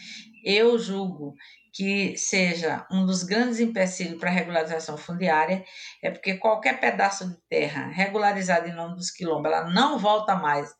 eu 0.44 0.78
julgo 0.78 1.34
que 1.72 2.16
seja 2.16 2.86
um 2.90 3.06
dos 3.06 3.22
grandes 3.22 3.58
empecilhos 3.58 4.18
para 4.20 4.28
a 4.28 4.32
regularização 4.32 4.96
fundiária, 4.98 5.64
é 6.02 6.10
porque 6.10 6.36
qualquer 6.36 6.78
pedaço 6.78 7.28
de 7.28 7.36
terra 7.48 7.88
regularizado 7.88 8.68
em 8.68 8.74
nome 8.74 8.94
dos 8.96 9.10
quilombos, 9.10 9.50
ela 9.50 9.70
não 9.70 9.98
volta 9.98 10.34
mais 10.36 10.70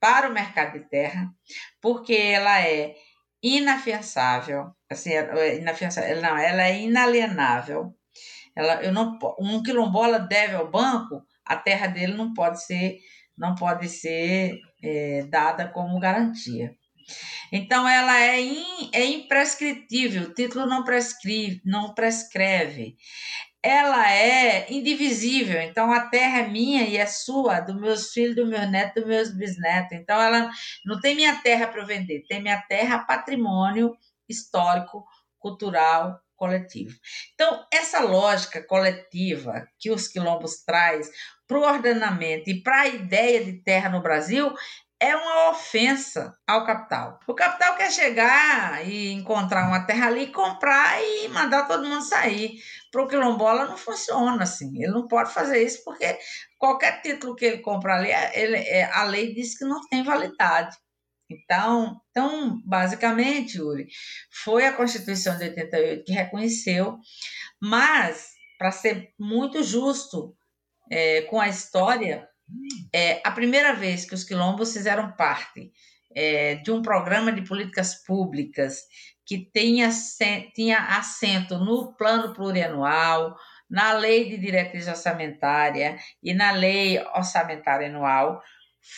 para 0.00 0.28
o 0.28 0.32
mercado 0.32 0.72
de 0.72 0.88
terra, 0.88 1.28
porque 1.80 2.14
ela 2.14 2.60
é 2.60 2.94
inafiançável, 3.42 4.72
assim, 4.90 5.12
é, 5.12 5.30
é 5.38 5.56
inafiançável, 5.58 6.20
não, 6.20 6.36
ela 6.36 6.64
é 6.64 6.80
inalienável. 6.80 7.94
Ela, 8.54 8.82
eu 8.82 8.92
não, 8.92 9.18
um 9.38 9.62
quilombola 9.62 10.18
deve 10.18 10.54
ao 10.56 10.70
banco, 10.70 11.22
a 11.44 11.56
terra 11.56 11.86
dele 11.86 12.14
não 12.14 12.32
pode 12.34 12.64
ser, 12.64 12.98
não 13.36 13.54
pode 13.54 13.88
ser 13.88 14.58
é, 14.82 15.22
dada 15.28 15.68
como 15.68 16.00
garantia. 16.00 16.74
Então, 17.52 17.88
ela 17.88 18.20
é, 18.20 18.40
in, 18.40 18.90
é 18.92 19.04
imprescritível, 19.04 20.24
o 20.24 20.34
título 20.34 20.66
não 20.66 20.84
prescreve, 20.84 21.60
não 21.64 21.94
prescreve. 21.94 22.96
Ela 23.62 24.12
é 24.12 24.72
indivisível, 24.72 25.60
então 25.60 25.92
a 25.92 26.08
terra 26.08 26.38
é 26.40 26.48
minha 26.48 26.84
e 26.84 26.96
é 26.96 27.06
sua, 27.06 27.60
dos 27.60 27.80
meus 27.80 28.12
filhos, 28.12 28.36
dos 28.36 28.48
meus 28.48 28.70
netos, 28.70 29.02
dos 29.02 29.06
meus 29.06 29.34
bisnetos. 29.34 29.92
Então, 29.92 30.20
ela 30.20 30.50
não 30.84 31.00
tem 31.00 31.16
minha 31.16 31.34
terra 31.36 31.66
para 31.66 31.84
vender, 31.84 32.24
tem 32.28 32.42
minha 32.42 32.60
terra 32.62 33.00
patrimônio 33.00 33.96
histórico, 34.28 35.04
cultural, 35.38 36.20
coletivo. 36.36 36.94
Então, 37.34 37.66
essa 37.72 38.00
lógica 38.00 38.62
coletiva 38.62 39.66
que 39.78 39.90
os 39.90 40.06
quilombos 40.06 40.62
traz 40.64 41.10
para 41.46 41.58
o 41.58 41.62
ordenamento 41.62 42.50
e 42.50 42.62
para 42.62 42.82
a 42.82 42.88
ideia 42.88 43.44
de 43.44 43.54
terra 43.62 43.88
no 43.88 44.02
Brasil 44.02 44.52
é 44.98 45.14
uma 45.14 45.50
ofensa 45.50 46.34
ao 46.46 46.64
capital. 46.64 47.20
O 47.26 47.34
capital 47.34 47.76
quer 47.76 47.92
chegar 47.92 48.86
e 48.86 49.12
encontrar 49.12 49.68
uma 49.68 49.84
terra 49.84 50.06
ali, 50.06 50.32
comprar 50.32 51.02
e 51.02 51.28
mandar 51.28 51.68
todo 51.68 51.86
mundo 51.86 52.02
sair. 52.02 52.58
Para 52.90 53.02
o 53.02 53.08
quilombola 53.08 53.66
não 53.66 53.76
funciona 53.76 54.42
assim. 54.42 54.82
Ele 54.82 54.92
não 54.92 55.06
pode 55.06 55.32
fazer 55.32 55.62
isso 55.62 55.82
porque 55.84 56.18
qualquer 56.58 57.02
título 57.02 57.34
que 57.36 57.44
ele 57.44 57.58
compra 57.58 57.96
ali, 57.96 58.10
ele, 58.32 58.56
é, 58.56 58.84
a 58.84 59.02
lei 59.04 59.34
diz 59.34 59.56
que 59.58 59.64
não 59.64 59.80
tem 59.88 60.02
validade. 60.02 60.74
Então, 61.28 62.00
então, 62.10 62.62
basicamente, 62.64 63.58
Yuri, 63.58 63.88
foi 64.44 64.64
a 64.64 64.72
Constituição 64.72 65.36
de 65.36 65.44
88 65.44 66.04
que 66.04 66.12
reconheceu, 66.12 66.98
mas, 67.60 68.28
para 68.56 68.70
ser 68.70 69.12
muito 69.18 69.62
justo 69.62 70.36
é, 70.90 71.22
com 71.22 71.40
a 71.40 71.48
história, 71.48 72.28
é 72.92 73.20
a 73.24 73.30
primeira 73.30 73.74
vez 73.74 74.04
que 74.04 74.14
os 74.14 74.24
quilombos 74.24 74.72
fizeram 74.72 75.12
parte 75.12 75.72
é, 76.14 76.56
de 76.56 76.70
um 76.70 76.80
programa 76.80 77.32
de 77.32 77.42
políticas 77.42 78.02
públicas 78.04 78.82
que 79.26 79.50
tinha, 79.52 79.90
tinha 80.54 80.78
assento 80.96 81.58
no 81.58 81.94
plano 81.96 82.32
plurianual, 82.32 83.36
na 83.68 83.92
lei 83.92 84.28
de 84.28 84.38
diretriz 84.38 84.86
orçamentária 84.86 85.98
e 86.22 86.32
na 86.32 86.52
lei 86.52 86.98
orçamentária 87.14 87.88
anual 87.88 88.40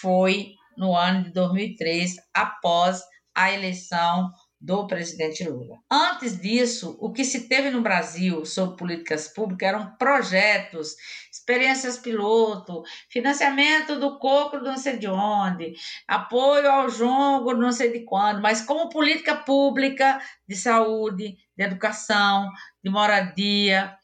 foi 0.00 0.52
no 0.76 0.94
ano 0.94 1.24
de 1.24 1.32
2003, 1.32 2.16
após 2.32 3.02
a 3.34 3.50
eleição 3.50 4.30
do 4.60 4.86
presidente 4.88 5.44
Lula. 5.48 5.78
Antes 5.90 6.40
disso, 6.40 6.96
o 7.00 7.12
que 7.12 7.24
se 7.24 7.48
teve 7.48 7.70
no 7.70 7.80
Brasil 7.80 8.44
sobre 8.44 8.76
políticas 8.76 9.28
públicas 9.28 9.68
eram 9.68 9.96
projetos, 9.96 10.96
experiências 11.32 11.96
piloto, 11.98 12.82
financiamento 13.08 13.98
do 14.00 14.18
coco 14.18 14.58
não 14.58 14.76
sei 14.76 14.98
de 14.98 15.06
onde, 15.06 15.74
apoio 16.08 16.68
ao 16.68 16.90
jongo 16.90 17.54
não 17.54 17.70
sei 17.70 17.92
de 17.92 18.00
quando, 18.04 18.42
mas 18.42 18.60
como 18.60 18.88
política 18.88 19.36
pública 19.36 20.20
de 20.46 20.56
saúde, 20.56 21.36
de 21.56 21.64
educação, 21.64 22.50
de 22.82 22.90
moradia, 22.90 23.96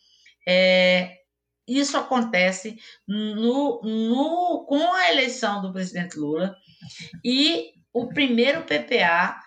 é, 0.47 1.19
isso 1.67 1.97
acontece 1.97 2.77
no, 3.09 3.81
no, 3.83 4.67
com 4.69 4.95
a 4.95 5.11
eleição 5.11 5.61
do 5.63 5.73
presidente 5.73 6.17
Lula 6.17 6.55
e 7.25 7.73
o 7.93 8.09
primeiro 8.09 8.63
PPA 8.63 9.41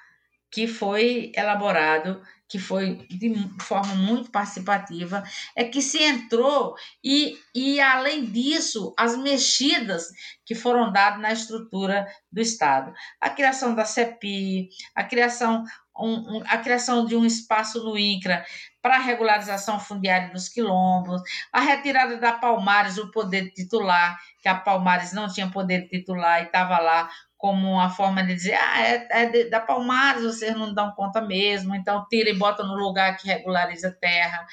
que 0.51 0.67
foi 0.67 1.31
elaborado, 1.35 2.21
que 2.49 2.57
foi 2.57 3.05
de 3.09 3.33
forma 3.61 3.93
muito 3.95 4.31
participativa, 4.31 5.23
é 5.55 5.65
que 5.65 5.81
se 5.81 6.01
entrou 6.01 6.75
e, 7.03 7.37
e 7.53 7.79
além 7.81 8.25
disso, 8.25 8.93
as 8.97 9.17
mexidas 9.17 10.07
que 10.45 10.55
foram 10.55 10.91
dadas 10.91 11.21
na 11.21 11.33
estrutura 11.33 12.07
do 12.31 12.39
Estado. 12.39 12.93
A 13.19 13.29
criação 13.29 13.75
da 13.75 13.83
CEPI, 13.83 14.69
a 14.95 15.03
criação, 15.03 15.65
um, 15.99 16.41
a 16.47 16.57
criação 16.57 17.05
de 17.05 17.15
um 17.17 17.25
espaço 17.25 17.83
no 17.83 17.97
INCRA 17.97 18.45
para 18.81 18.95
a 18.95 19.01
regularização 19.01 19.77
fundiária 19.79 20.31
dos 20.31 20.47
quilombos, 20.47 21.21
a 21.51 21.59
retirada 21.59 22.15
da 22.17 22.31
Palmares, 22.31 22.97
o 22.97 23.11
poder 23.11 23.51
titular, 23.51 24.17
que 24.41 24.47
a 24.47 24.55
Palmares 24.55 25.11
não 25.11 25.27
tinha 25.27 25.51
poder 25.51 25.89
titular 25.89 26.41
e 26.41 26.45
estava 26.45 26.77
lá 26.79 27.09
como 27.37 27.71
uma 27.71 27.89
forma 27.89 28.23
de 28.23 28.33
dizer, 28.33 28.55
ah, 28.55 28.81
é, 28.81 29.07
é 29.11 29.49
da 29.49 29.59
Palmares, 29.59 30.23
vocês 30.23 30.55
não 30.55 30.73
dão 30.73 30.91
conta 30.91 31.21
mesmo, 31.21 31.75
então 31.75 32.05
tira 32.09 32.29
e 32.29 32.37
bota 32.37 32.63
no 32.63 32.75
lugar 32.75 33.15
que 33.15 33.27
regulariza 33.27 33.89
a 33.89 33.93
terra. 33.93 34.45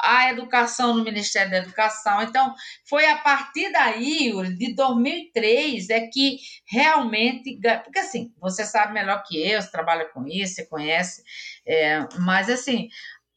A 0.00 0.30
educação 0.30 0.94
no 0.94 1.04
Ministério 1.04 1.50
da 1.52 1.58
Educação. 1.58 2.22
Então, 2.22 2.52
foi 2.84 3.06
a 3.06 3.16
partir 3.18 3.70
daí, 3.70 4.32
de 4.56 4.74
2003, 4.74 5.90
é 5.90 6.00
que 6.08 6.38
realmente, 6.66 7.58
porque 7.84 8.00
assim, 8.00 8.32
você 8.40 8.64
sabe 8.64 8.92
melhor 8.92 9.22
que 9.22 9.40
eu, 9.40 9.62
você 9.62 9.70
trabalha 9.70 10.06
com 10.06 10.26
isso, 10.26 10.54
você 10.54 10.66
conhece, 10.66 11.22
é, 11.64 12.04
mas 12.18 12.50
assim, 12.50 12.88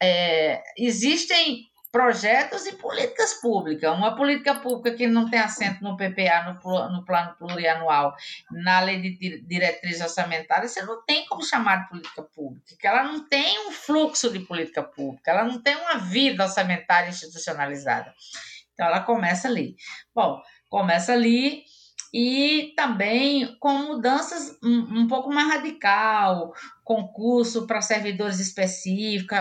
é, 0.02 0.62
existem 0.76 1.68
projetos 1.92 2.66
e 2.66 2.74
políticas 2.74 3.36
públicas. 3.36 3.92
Uma 3.92 4.16
política 4.16 4.56
pública 4.56 4.96
que 4.96 5.08
não 5.08 5.30
tem 5.30 5.40
assento 5.40 5.84
no 5.84 5.96
PPA, 5.96 6.60
no, 6.64 6.90
no 6.90 7.06
plano 7.06 7.36
plurianual, 7.38 8.16
na 8.52 8.80
lei 8.82 9.02
de 9.02 9.42
diretriz 9.42 10.02
orçamentária, 10.02 10.68
você 10.68 10.82
não 10.84 11.04
tem 11.04 11.26
como 11.26 11.44
chamar 11.44 11.84
de 11.84 11.90
política 11.90 12.24
pública, 12.24 12.76
que 12.78 12.88
ela 12.88 13.04
não 13.04 13.28
tem 13.28 13.68
um 13.68 13.72
fluxo 13.72 14.32
de 14.32 14.40
política 14.40 14.84
pública, 14.84 15.32
ela 15.32 15.44
não 15.44 15.62
tem 15.62 15.76
uma 15.76 15.98
vida 15.98 16.44
orçamentária 16.44 17.10
institucionalizada. 17.10 18.14
Então, 18.74 18.86
ela 18.86 19.00
começa 19.00 19.48
ali. 19.48 19.76
Bom, 20.14 20.42
começa 20.70 21.14
ali 21.14 21.64
e 22.14 22.74
também 22.76 23.58
com 23.60 23.74
mudanças 23.74 24.58
um, 24.64 25.02
um 25.02 25.08
pouco 25.08 25.32
mais 25.34 25.48
radical, 25.48 26.54
concurso 26.88 27.68
para 27.68 27.82
servidores 27.82 28.40
específicos, 28.40 29.38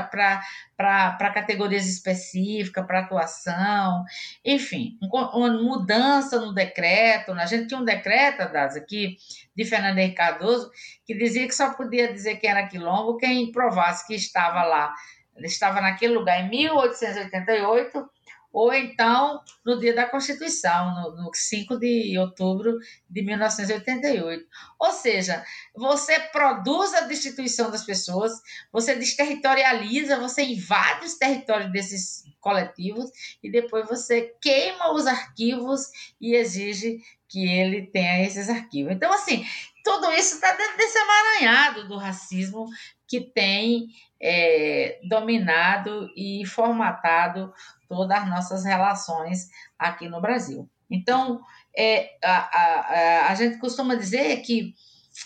para 0.77 1.31
categorias 1.33 1.87
específicas, 1.87 2.85
para 2.85 3.01
atuação, 3.01 4.05
enfim, 4.45 4.99
uma 5.01 5.49
mudança 5.53 6.41
no 6.41 6.53
decreto. 6.53 7.33
Né? 7.33 7.45
A 7.45 7.47
gente 7.47 7.69
tinha 7.69 7.79
um 7.79 7.85
decreto, 7.85 8.53
das 8.53 8.75
aqui, 8.75 9.17
de 9.55 9.65
Fernando 9.65 9.99
Henrique 9.99 10.17
Cardoso, 10.17 10.73
que 11.07 11.15
dizia 11.15 11.47
que 11.47 11.55
só 11.55 11.73
podia 11.73 12.13
dizer 12.13 12.37
quem 12.37 12.51
era 12.51 12.67
quilombo 12.67 13.17
quem 13.17 13.53
provasse 13.53 14.05
que 14.09 14.15
estava 14.17 14.65
lá, 14.65 14.93
estava 15.39 15.81
naquele 15.81 16.15
lugar 16.15 16.41
em 16.41 16.51
1888 16.51 18.11
ou 18.57 18.73
então 18.73 19.43
no 19.63 19.79
dia 19.79 19.95
da 19.95 20.09
Constituição, 20.09 20.95
no, 20.95 21.25
no 21.25 21.31
5 21.31 21.79
de 21.79 22.19
outubro 22.19 22.79
de 23.07 23.21
1988. 23.21 24.47
Ou 24.79 24.93
seja, 24.93 25.45
você 25.75 26.19
produz 26.19 26.95
a 26.95 27.03
destituição 27.03 27.71
das 27.71 27.85
pessoas, 27.85 28.33
você 28.73 28.95
desterritorializa, 28.95 30.19
você 30.19 30.43
invade 30.43 31.05
os 31.05 31.19
territórios 31.19 31.71
desses 31.71 32.25
coletivos 32.41 33.11
e 33.43 33.51
depois 33.51 33.87
você 33.87 34.35
queima 34.41 34.91
os 34.95 35.07
arquivos 35.07 35.83
e 36.19 36.35
exige 36.35 36.99
que 37.29 37.47
ele 37.47 37.89
tenha 37.89 38.25
esses 38.25 38.49
arquivos. 38.49 38.93
Então, 38.93 39.13
assim, 39.13 39.45
tudo 39.85 40.11
isso 40.13 40.37
está 40.37 40.53
dentro 40.53 40.79
desse 40.79 40.97
amaranhado 40.97 41.89
do 41.89 41.99
racismo 41.99 42.65
que 43.07 43.21
tem 43.21 43.89
é, 44.21 44.99
dominado 45.05 46.11
e 46.17 46.45
formatado 46.47 47.53
todas 47.89 48.19
as 48.19 48.29
nossas 48.29 48.65
relações 48.65 49.49
aqui 49.79 50.09
no 50.09 50.21
Brasil. 50.21 50.69
Então, 50.91 51.41
é, 51.77 52.17
a, 52.23 52.37
a, 52.37 53.31
a 53.31 53.35
gente 53.35 53.59
costuma 53.59 53.95
dizer 53.95 54.41
que 54.43 54.75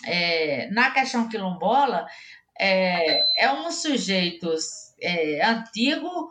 é, 0.05 0.69
na 0.71 0.91
questão 0.91 1.29
quilombola 1.29 2.05
é, 2.59 3.45
é 3.45 3.51
um 3.51 3.71
sujeitos 3.71 4.93
é, 5.01 5.43
antigo, 5.45 6.29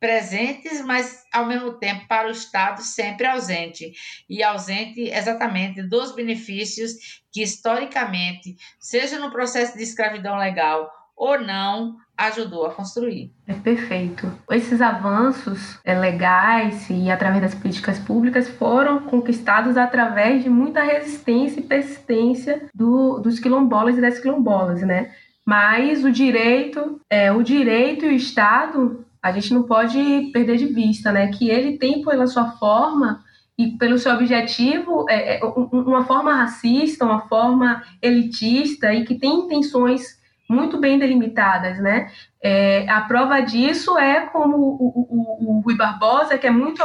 presentes, 0.00 0.80
mas 0.80 1.24
ao 1.30 1.44
mesmo 1.44 1.74
tempo 1.74 2.08
para 2.08 2.26
o 2.26 2.30
Estado 2.30 2.82
sempre 2.82 3.26
ausente 3.26 3.92
e 4.28 4.42
ausente 4.42 5.02
exatamente 5.02 5.82
dos 5.82 6.14
benefícios 6.14 7.20
que 7.30 7.42
historicamente, 7.42 8.56
seja 8.78 9.18
no 9.18 9.30
processo 9.30 9.76
de 9.76 9.82
escravidão 9.82 10.38
legal 10.38 10.90
ou 11.14 11.38
não, 11.38 11.98
ajudou 12.20 12.66
a 12.66 12.70
construir. 12.70 13.32
É 13.46 13.54
perfeito. 13.54 14.30
Esses 14.50 14.80
avanços 14.82 15.78
é, 15.84 15.98
legais 15.98 16.88
e 16.90 17.10
através 17.10 17.42
das 17.42 17.54
políticas 17.54 17.98
públicas 17.98 18.48
foram 18.48 19.00
conquistados 19.00 19.76
através 19.76 20.42
de 20.42 20.50
muita 20.50 20.82
resistência 20.82 21.60
e 21.60 21.64
persistência 21.64 22.68
do, 22.74 23.18
dos 23.18 23.38
quilombolas 23.38 23.96
e 23.96 24.00
das 24.00 24.18
quilombolas, 24.18 24.82
né? 24.82 25.10
Mas 25.46 26.04
o 26.04 26.12
direito, 26.12 27.00
é, 27.08 27.32
o 27.32 27.42
direito 27.42 28.04
e 28.04 28.08
o 28.08 28.12
Estado, 28.12 29.04
a 29.22 29.32
gente 29.32 29.54
não 29.54 29.62
pode 29.62 30.30
perder 30.32 30.58
de 30.58 30.66
vista, 30.66 31.10
né? 31.10 31.28
Que 31.28 31.48
ele 31.48 31.78
tem 31.78 32.02
pela 32.02 32.26
sua 32.26 32.52
forma 32.52 33.24
e 33.56 33.78
pelo 33.78 33.98
seu 33.98 34.12
objetivo 34.12 35.06
é, 35.08 35.38
é 35.38 35.44
uma 35.44 36.04
forma 36.04 36.34
racista, 36.34 37.04
uma 37.04 37.22
forma 37.22 37.82
elitista 38.02 38.92
e 38.92 39.04
que 39.04 39.14
tem 39.14 39.40
intenções 39.40 40.19
muito 40.50 40.78
bem 40.78 40.98
delimitadas, 40.98 41.78
né? 41.78 42.10
É, 42.42 42.84
a 42.90 43.02
prova 43.02 43.40
disso 43.40 43.96
é 43.96 44.26
como 44.26 44.56
o, 44.56 45.06
o, 45.08 45.58
o, 45.58 45.60
Rui 45.60 45.76
Barbosa, 45.76 46.36
que 46.36 46.46
é 46.46 46.50
muito 46.50 46.82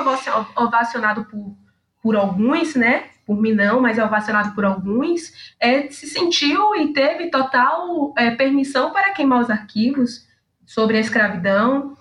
ovacionado 0.56 1.25
por, 1.25 1.58
por 1.99 2.15
alguns, 2.15 2.75
né? 2.75 3.06
Por 3.25 3.41
mim 3.41 3.54
não, 3.54 3.82
mas 3.82 3.97
é 3.97 4.06
ovacionado 4.06 4.54
por 4.54 4.65
alguns, 4.65 5.34
é, 5.60 5.89
se 5.89 6.06
sentiu 6.06 6.75
e 6.75 6.93
teve 6.93 7.32
total 7.32 8.13
é, 8.15 8.30
permissão 8.30 8.91
para 8.91 9.13
queimar 9.13 9.41
os 9.41 9.49
arquivos 9.49 10.28
sobre 10.63 10.97
a 10.97 11.01
escravidão, 11.01 11.97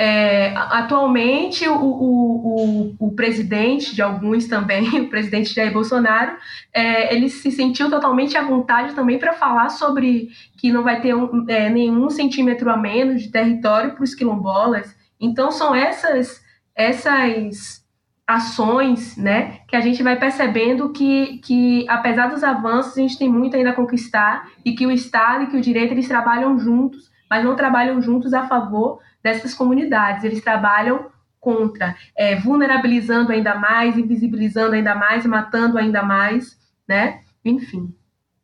é, 0.00 0.54
atualmente, 0.54 1.68
o, 1.68 1.74
o, 1.74 2.94
o, 3.00 3.08
o, 3.08 3.10
presidente, 3.16 3.96
de 3.96 4.00
alguns 4.00 4.46
também, 4.46 4.88
o 5.02 5.10
presidente 5.10 5.52
Jair 5.52 5.72
Bolsonaro, 5.72 6.36
é, 6.72 7.12
ele 7.12 7.28
se 7.28 7.50
sentiu 7.50 7.90
totalmente 7.90 8.36
à 8.36 8.42
vontade 8.42 8.94
também 8.94 9.18
para 9.18 9.32
falar 9.32 9.70
sobre 9.70 10.28
que 10.56 10.70
não 10.70 10.84
vai 10.84 11.00
ter 11.00 11.16
um, 11.16 11.44
é, 11.48 11.68
nenhum 11.68 12.08
centímetro 12.10 12.70
a 12.70 12.76
menos 12.76 13.22
de 13.22 13.32
território 13.32 13.92
para 13.96 14.04
os 14.04 14.14
quilombolas. 14.14 14.96
Então, 15.20 15.50
são 15.50 15.74
essas, 15.74 16.40
essas 16.76 17.84
ações 18.24 19.16
né, 19.16 19.62
que 19.66 19.74
a 19.74 19.80
gente 19.80 20.00
vai 20.00 20.16
percebendo 20.16 20.92
que, 20.92 21.38
que, 21.38 21.84
apesar 21.88 22.28
dos 22.28 22.44
avanços, 22.44 22.96
a 22.96 23.00
gente 23.00 23.18
tem 23.18 23.28
muito 23.28 23.56
ainda 23.56 23.70
a 23.70 23.74
conquistar 23.74 24.48
e 24.64 24.76
que 24.76 24.86
o 24.86 24.92
Estado 24.92 25.42
e 25.42 25.46
que 25.48 25.56
o 25.56 25.60
direito 25.60 25.90
eles 25.90 26.06
trabalham 26.06 26.56
juntos, 26.56 27.10
mas 27.28 27.44
não 27.44 27.56
trabalham 27.56 28.00
juntos 28.00 28.32
a 28.32 28.46
favor 28.46 29.00
dessas 29.32 29.54
comunidades. 29.54 30.24
Eles 30.24 30.42
trabalham 30.42 31.10
contra, 31.40 31.96
é, 32.16 32.36
vulnerabilizando 32.36 33.32
ainda 33.32 33.54
mais, 33.54 33.96
invisibilizando 33.96 34.74
ainda 34.74 34.94
mais, 34.94 35.24
matando 35.24 35.78
ainda 35.78 36.02
mais, 36.02 36.58
né? 36.86 37.22
Enfim. 37.44 37.94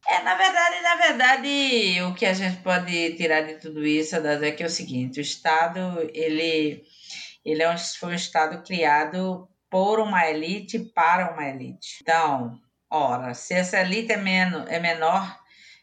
É, 0.06 0.22
na 0.22 0.34
verdade, 0.34 0.82
na 0.82 0.96
verdade, 0.96 2.02
o 2.02 2.14
que 2.14 2.26
a 2.26 2.34
gente 2.34 2.58
pode 2.58 3.14
tirar 3.14 3.40
de 3.42 3.54
tudo 3.54 3.84
isso, 3.84 4.16
é 4.16 4.50
que 4.50 4.62
é 4.62 4.66
o 4.66 4.70
seguinte, 4.70 5.18
o 5.18 5.22
Estado, 5.22 5.80
ele, 6.12 6.82
ele 7.44 7.62
é 7.62 7.70
um, 7.70 7.78
foi 7.78 8.12
um 8.12 8.14
Estado 8.14 8.62
criado 8.62 9.48
por 9.70 9.98
uma 9.98 10.26
elite 10.26 10.78
para 10.78 11.32
uma 11.32 11.46
elite. 11.48 11.98
Então, 12.02 12.60
ora, 12.90 13.32
se 13.32 13.54
essa 13.54 13.80
elite 13.80 14.12
é, 14.12 14.16
menor, 14.16 14.66
é 14.68 14.78
menor, 14.78 15.38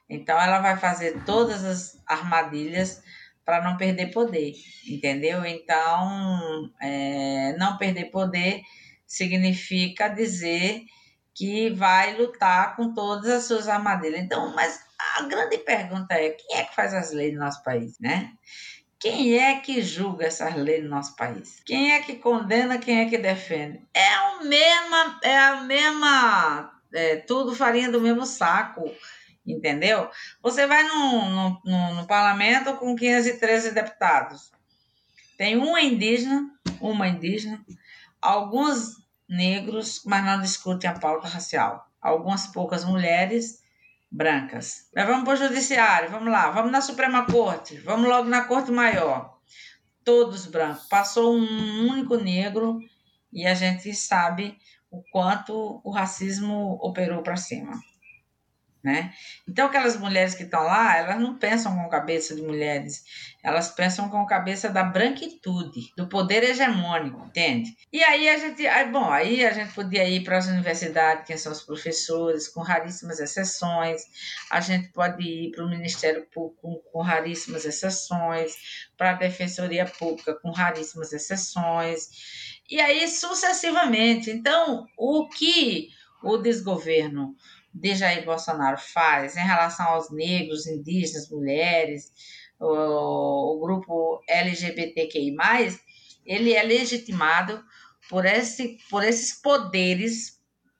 então 0.07 0.39
ela 0.39 0.59
vai 0.59 0.78
fazer 0.78 1.23
todas 1.26 1.63
as 1.65 2.01
armadilhas 2.05 3.01
para 3.45 3.61
não 3.61 3.77
perder 3.77 4.11
poder, 4.11 4.53
entendeu? 4.87 5.45
Então, 5.45 6.69
é, 6.81 7.55
não 7.57 7.77
perder 7.77 8.05
poder 8.05 8.61
significa 9.05 10.07
dizer 10.07 10.83
que 11.33 11.69
vai 11.69 12.15
lutar 12.17 12.75
com 12.75 12.93
todas 12.93 13.29
as 13.29 13.45
suas 13.45 13.67
armadilhas. 13.67 14.21
Então, 14.21 14.53
mas 14.53 14.79
a 15.17 15.23
grande 15.23 15.57
pergunta 15.57 16.13
é: 16.13 16.29
quem 16.29 16.57
é 16.57 16.63
que 16.63 16.75
faz 16.75 16.93
as 16.93 17.11
leis 17.11 17.33
no 17.33 17.39
nosso 17.39 17.63
país, 17.63 17.97
né? 17.99 18.31
Quem 18.99 19.39
é 19.39 19.59
que 19.59 19.81
julga 19.81 20.27
essas 20.27 20.55
leis 20.55 20.83
no 20.83 20.89
nosso 20.91 21.15
país? 21.15 21.59
Quem 21.65 21.93
é 21.93 22.01
que 22.01 22.17
condena, 22.17 22.77
quem 22.77 22.99
é 22.99 23.09
que 23.09 23.17
defende? 23.17 23.81
É 23.93 24.19
o 24.19 24.45
mesma, 24.45 25.19
é 25.23 25.37
a 25.39 25.61
mesma, 25.61 26.71
é, 26.93 27.15
tudo 27.15 27.55
farinha 27.55 27.91
do 27.91 27.99
mesmo 27.99 28.27
saco, 28.27 28.93
entendeu? 29.45 30.09
Você 30.41 30.67
vai 30.67 30.83
no, 30.83 31.61
no, 31.63 31.95
no, 31.95 32.07
parlamento 32.07 32.75
com 32.75 32.95
513 32.95 33.71
deputados. 33.71 34.51
Tem 35.37 35.57
uma 35.57 35.81
indígena, 35.81 36.49
uma 36.79 37.07
indígena, 37.07 37.63
alguns 38.21 38.97
negros, 39.27 40.03
mas 40.05 40.23
não 40.23 40.41
discutem 40.41 40.89
a 40.89 40.99
pauta 40.99 41.27
racial. 41.27 41.87
Algumas 42.01 42.47
poucas 42.47 42.85
mulheres 42.85 43.61
brancas. 44.11 44.89
Mas 44.95 45.07
vamos 45.07 45.23
para 45.23 45.33
o 45.33 45.47
judiciário, 45.47 46.09
vamos 46.09 46.31
lá, 46.31 46.49
vamos 46.51 46.71
na 46.71 46.81
Suprema 46.81 47.25
Corte, 47.25 47.79
vamos 47.79 48.07
logo 48.07 48.27
na 48.27 48.43
Corte 48.43 48.71
Maior. 48.71 49.39
Todos 50.03 50.47
brancos. 50.47 50.87
Passou 50.87 51.35
um 51.35 51.87
único 51.89 52.17
negro 52.17 52.79
e 53.31 53.45
a 53.45 53.53
gente 53.53 53.93
sabe 53.93 54.57
o 54.89 55.01
quanto 55.11 55.79
o 55.83 55.91
racismo 55.91 56.77
operou 56.81 57.23
para 57.23 57.37
cima 57.37 57.79
né? 58.84 59.13
Então 59.47 59.67
aquelas 59.67 59.97
mulheres 59.97 60.34
que 60.34 60.43
estão 60.43 60.63
lá, 60.63 60.97
elas 60.97 61.19
não 61.19 61.38
pensam 61.38 61.75
com 61.75 61.89
cabeça 61.89 62.36
de 62.36 62.41
mulheres, 62.41 63.03
elas 63.43 63.69
pensam 63.69 64.09
com 64.09 64.25
cabeça 64.25 64.69
da 64.69 64.84
branquitude, 64.84 65.91
do 65.95 66.07
poder 66.07 66.43
hegemônico, 66.43 67.25
entende? 67.25 67.75
E 67.91 68.03
aí 68.03 68.27
a 68.27 68.38
gente, 68.38 68.65
aí, 68.65 68.89
bom, 68.89 69.09
aí 69.09 69.45
a 69.45 69.51
gente 69.51 69.73
podia 69.73 70.07
ir 70.07 70.23
para 70.23 70.38
as 70.38 70.47
universidades, 70.47 71.25
quem 71.25 71.38
são 71.38 71.51
os 71.51 71.61
professores, 71.61 72.47
com 72.47 72.61
raríssimas 72.61 73.19
exceções, 73.19 74.01
a 74.49 74.59
gente 74.59 74.89
pode 74.89 75.23
ir 75.23 75.51
para 75.51 75.65
o 75.65 75.69
Ministério 75.69 76.25
Público 76.34 76.61
com, 76.61 76.75
com 76.91 77.01
raríssimas 77.01 77.65
exceções, 77.65 78.55
para 78.97 79.11
a 79.11 79.13
Defensoria 79.13 79.86
Pública 79.86 80.34
com 80.36 80.51
raríssimas 80.51 81.13
exceções, 81.13 82.09
e 82.69 82.79
aí 82.79 83.07
sucessivamente. 83.07 84.32
Então, 84.32 84.88
o 84.97 85.27
que 85.27 85.89
o 86.23 86.38
desgoverno 86.38 87.36
de 87.74 87.95
Jair 87.95 88.26
Bolsonaro 88.26 88.78
faz 88.78 89.36
em 89.36 89.45
relação 89.45 89.88
aos 89.88 90.11
negros, 90.11 90.67
indígenas, 90.67 91.30
mulheres, 91.30 92.11
o, 92.59 93.55
o 93.55 93.59
grupo 93.59 94.22
LGBTQI+, 94.28 95.36
ele 96.26 96.53
é 96.53 96.63
legitimado 96.63 97.63
por, 98.09 98.26
esse, 98.26 98.78
por 98.89 99.03
esses 99.03 99.41
poderes, 99.41 100.39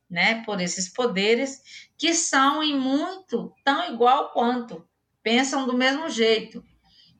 né, 0.10 0.44
por 0.46 0.60
esses 0.60 0.89
poderes 0.89 1.62
que 1.98 2.14
são 2.14 2.62
em 2.62 2.78
muito 2.78 3.54
tão 3.64 3.94
igual 3.94 4.32
quanto, 4.32 4.86
pensam 5.24 5.66
do 5.66 5.78
mesmo 5.78 6.10
jeito. 6.10 6.64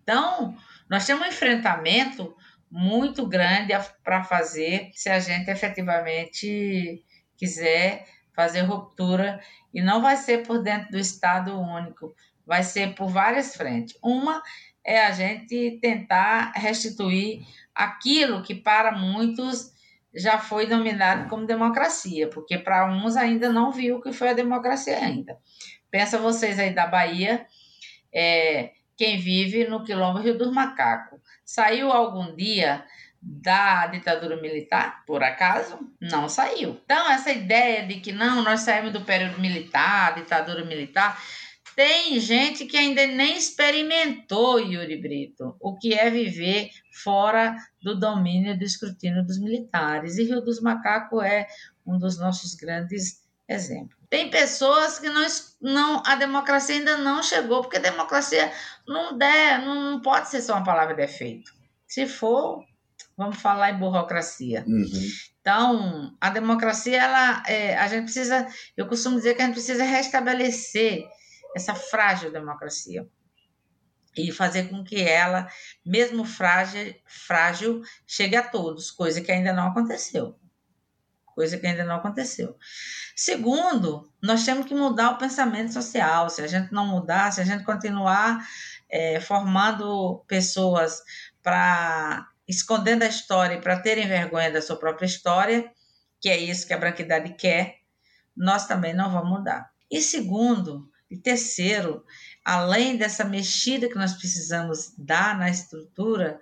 Então, 0.04 0.56
nós 0.90 1.06
temos 1.06 1.26
um 1.26 1.30
enfrentamento 1.30 2.36
muito 2.70 3.28
grande 3.28 3.74
para 4.04 4.24
fazer 4.24 4.92
se 4.94 5.10
a 5.10 5.20
gente 5.20 5.50
efetivamente 5.50 7.04
quiser 7.38 8.06
fazer 8.34 8.62
ruptura 8.62 9.40
e 9.74 9.82
não 9.82 10.02
vai 10.02 10.18
ser 10.18 10.46
por 10.46 10.62
dentro 10.62 10.92
do 10.92 11.00
Estado 11.00 11.60
único, 11.60 12.16
vai 12.46 12.64
ser 12.64 12.96
por 12.96 13.08
várias 13.08 13.56
frentes. 13.56 13.98
Uma 14.04 14.42
é 14.84 15.06
a 15.06 15.12
gente 15.12 15.80
tentar 15.82 16.52
restituir 16.56 17.46
aquilo 17.74 18.42
que 18.42 18.56
para 18.56 18.92
muitos 18.92 19.72
já 20.14 20.38
foi 20.38 20.68
dominado 20.68 21.30
como 21.30 21.46
democracia, 21.46 22.28
porque 22.28 22.58
para 22.58 22.92
uns 22.92 23.16
ainda 23.16 23.50
não 23.50 23.72
viu 23.72 23.98
o 23.98 24.02
que 24.02 24.12
foi 24.12 24.30
a 24.30 24.34
democracia 24.34 24.98
ainda. 24.98 25.38
Pensa 25.90 26.18
vocês 26.18 26.60
aí 26.60 26.74
da 26.74 26.86
Bahia, 26.86 27.46
é, 28.14 28.72
quem 28.98 29.18
vive 29.18 29.68
no 29.68 29.84
quilombo 29.84 30.20
Rio 30.20 30.38
dos 30.38 30.52
Macacos. 30.52 31.20
Saiu 31.46 31.92
algum 31.92 32.36
dia 32.36 32.84
da 33.22 33.86
ditadura 33.88 34.42
militar, 34.42 35.04
por 35.06 35.22
acaso, 35.22 35.78
não 36.02 36.28
saiu. 36.28 36.82
Então, 36.84 37.12
essa 37.12 37.32
ideia 37.32 37.86
de 37.86 38.00
que 38.00 38.12
não, 38.12 38.42
nós 38.42 38.62
saímos 38.62 38.92
do 38.92 39.02
período 39.02 39.40
militar, 39.40 40.16
ditadura 40.16 40.66
militar, 40.66 41.22
tem 41.76 42.20
gente 42.20 42.66
que 42.66 42.76
ainda 42.76 43.06
nem 43.06 43.38
experimentou, 43.38 44.60
Yuri 44.60 44.98
Brito, 44.98 45.56
o 45.60 45.78
que 45.78 45.94
é 45.94 46.10
viver 46.10 46.70
fora 46.92 47.56
do 47.82 47.98
domínio 47.98 48.58
do 48.58 48.64
escrutínio 48.64 49.24
dos 49.24 49.40
militares. 49.40 50.18
E 50.18 50.24
Rio 50.24 50.42
dos 50.42 50.60
Macacos 50.60 51.24
é 51.24 51.48
um 51.86 51.98
dos 51.98 52.18
nossos 52.18 52.56
grandes 52.56 53.22
exemplos. 53.48 53.98
Tem 54.10 54.30
pessoas 54.30 55.00
que 55.00 55.10
não, 55.10 55.26
não 55.62 56.04
a 56.06 56.16
democracia 56.16 56.76
ainda 56.76 56.98
não 56.98 57.24
chegou, 57.24 57.62
porque 57.62 57.80
democracia 57.80 58.52
não, 58.86 59.18
der, 59.18 59.64
não 59.64 60.02
pode 60.02 60.30
ser 60.30 60.42
só 60.42 60.56
uma 60.56 60.66
palavra 60.66 60.94
de 60.96 61.04
efeito. 61.04 61.54
Se 61.88 62.06
for, 62.06 62.66
Vamos 63.18 63.38
falar 63.38 63.72
em 63.72 63.80
burocracia. 63.80 64.64
Uhum. 64.68 65.10
Então, 65.40 66.16
a 66.20 66.30
democracia, 66.30 67.02
ela, 67.02 67.44
é, 67.48 67.76
a 67.78 67.88
gente 67.88 68.06
precisa, 68.06 68.48
eu 68.78 68.88
costumo 68.88 69.18
dizer 69.18 69.36
que 69.36 69.42
a 69.42 69.46
gente 69.46 69.56
precisa 69.56 69.84
restabelecer 69.84 71.08
essa 71.56 71.74
frágil 71.76 72.32
democracia 72.32 73.08
e 74.16 74.32
fazer 74.32 74.70
com 74.70 74.84
que 74.84 75.02
ela, 75.02 75.48
mesmo 75.86 76.26
frágil, 76.26 76.94
frágil, 77.06 77.82
chegue 78.06 78.36
a 78.36 78.44
todos, 78.44 78.92
coisa 78.92 79.22
que 79.22 79.32
ainda 79.32 79.54
não 79.54 79.68
aconteceu. 79.68 80.38
Coisa 81.34 81.58
que 81.58 81.66
ainda 81.66 81.86
não 81.86 81.96
aconteceu. 81.96 82.58
Segundo, 83.16 84.12
nós 84.22 84.44
temos 84.44 84.66
que 84.66 84.76
mudar 84.76 85.12
o 85.12 85.18
pensamento 85.18 85.72
social. 85.72 86.30
Se 86.30 86.42
a 86.42 86.48
gente 86.48 86.74
não 86.74 86.86
mudar, 86.86 87.32
se 87.32 87.40
a 87.40 87.46
gente 87.46 87.64
continuar 87.64 88.46
é, 88.90 89.20
formando 89.22 90.24
pessoas 90.28 91.02
para 91.42 92.28
escondendo 92.52 93.04
a 93.04 93.08
história 93.08 93.60
para 93.60 93.80
terem 93.80 94.08
vergonha 94.08 94.52
da 94.52 94.62
sua 94.62 94.76
própria 94.76 95.06
história, 95.06 95.72
que 96.20 96.30
é 96.30 96.38
isso 96.38 96.68
que 96.68 96.74
a 96.74 96.78
branquidade 96.78 97.34
quer, 97.34 97.78
nós 98.36 98.68
também 98.68 98.94
não 98.94 99.12
vamos 99.12 99.30
mudar. 99.30 99.72
E 99.90 100.02
segundo, 100.02 100.90
e 101.10 101.18
terceiro, 101.18 102.06
além 102.44 102.98
dessa 102.98 103.24
mexida 103.24 103.90
que 103.90 103.96
nós 103.96 104.14
precisamos 104.14 104.94
dar 104.98 105.38
na 105.38 105.50
estrutura, 105.50 106.40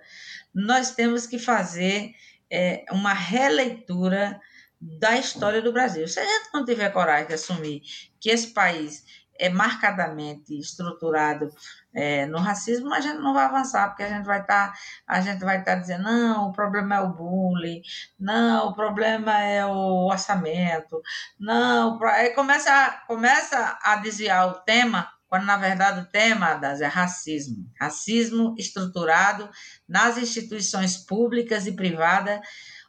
nós 0.54 0.94
temos 0.94 1.26
que 1.26 1.38
fazer 1.38 2.12
é, 2.50 2.84
uma 2.90 3.12
releitura 3.12 4.40
da 4.80 5.16
história 5.16 5.62
do 5.62 5.72
Brasil. 5.72 6.08
Se 6.08 6.18
a 6.18 6.24
gente 6.24 6.50
não 6.52 6.64
tiver 6.64 6.90
coragem 6.90 7.28
de 7.28 7.34
assumir 7.34 7.82
que 8.18 8.30
esse 8.30 8.48
país 8.48 9.04
é 9.40 9.48
marcadamente 9.48 10.56
estruturado 10.56 11.50
é, 11.94 12.26
no 12.26 12.38
racismo, 12.38 12.92
a 12.92 13.00
gente 13.00 13.18
não 13.18 13.32
vai 13.32 13.46
avançar, 13.46 13.88
porque 13.88 14.02
a 14.02 14.08
gente 14.08 14.26
vai 14.26 14.42
estar, 14.42 14.72
tá, 14.72 14.78
a 15.06 15.20
gente 15.22 15.42
vai 15.42 15.58
estar 15.58 15.74
tá 15.74 15.80
dizendo, 15.80 16.04
não, 16.04 16.50
o 16.50 16.52
problema 16.52 16.96
é 16.96 17.00
o 17.00 17.14
bullying, 17.14 17.80
não, 18.18 18.68
o 18.68 18.74
problema 18.74 19.40
é 19.40 19.64
o 19.64 20.06
orçamento, 20.06 21.00
não, 21.38 21.98
aí 22.04 22.30
começa, 22.30 23.02
começa 23.06 23.78
a 23.82 23.96
desviar 23.96 24.46
o 24.48 24.60
tema, 24.60 25.08
quando 25.26 25.46
na 25.46 25.56
verdade 25.56 26.00
o 26.00 26.10
tema 26.10 26.54
das 26.54 26.80
é 26.80 26.86
racismo. 26.86 27.70
Racismo 27.80 28.54
estruturado 28.58 29.48
nas 29.88 30.18
instituições 30.18 30.98
públicas 30.98 31.66
e 31.66 31.72
privadas, 31.72 32.40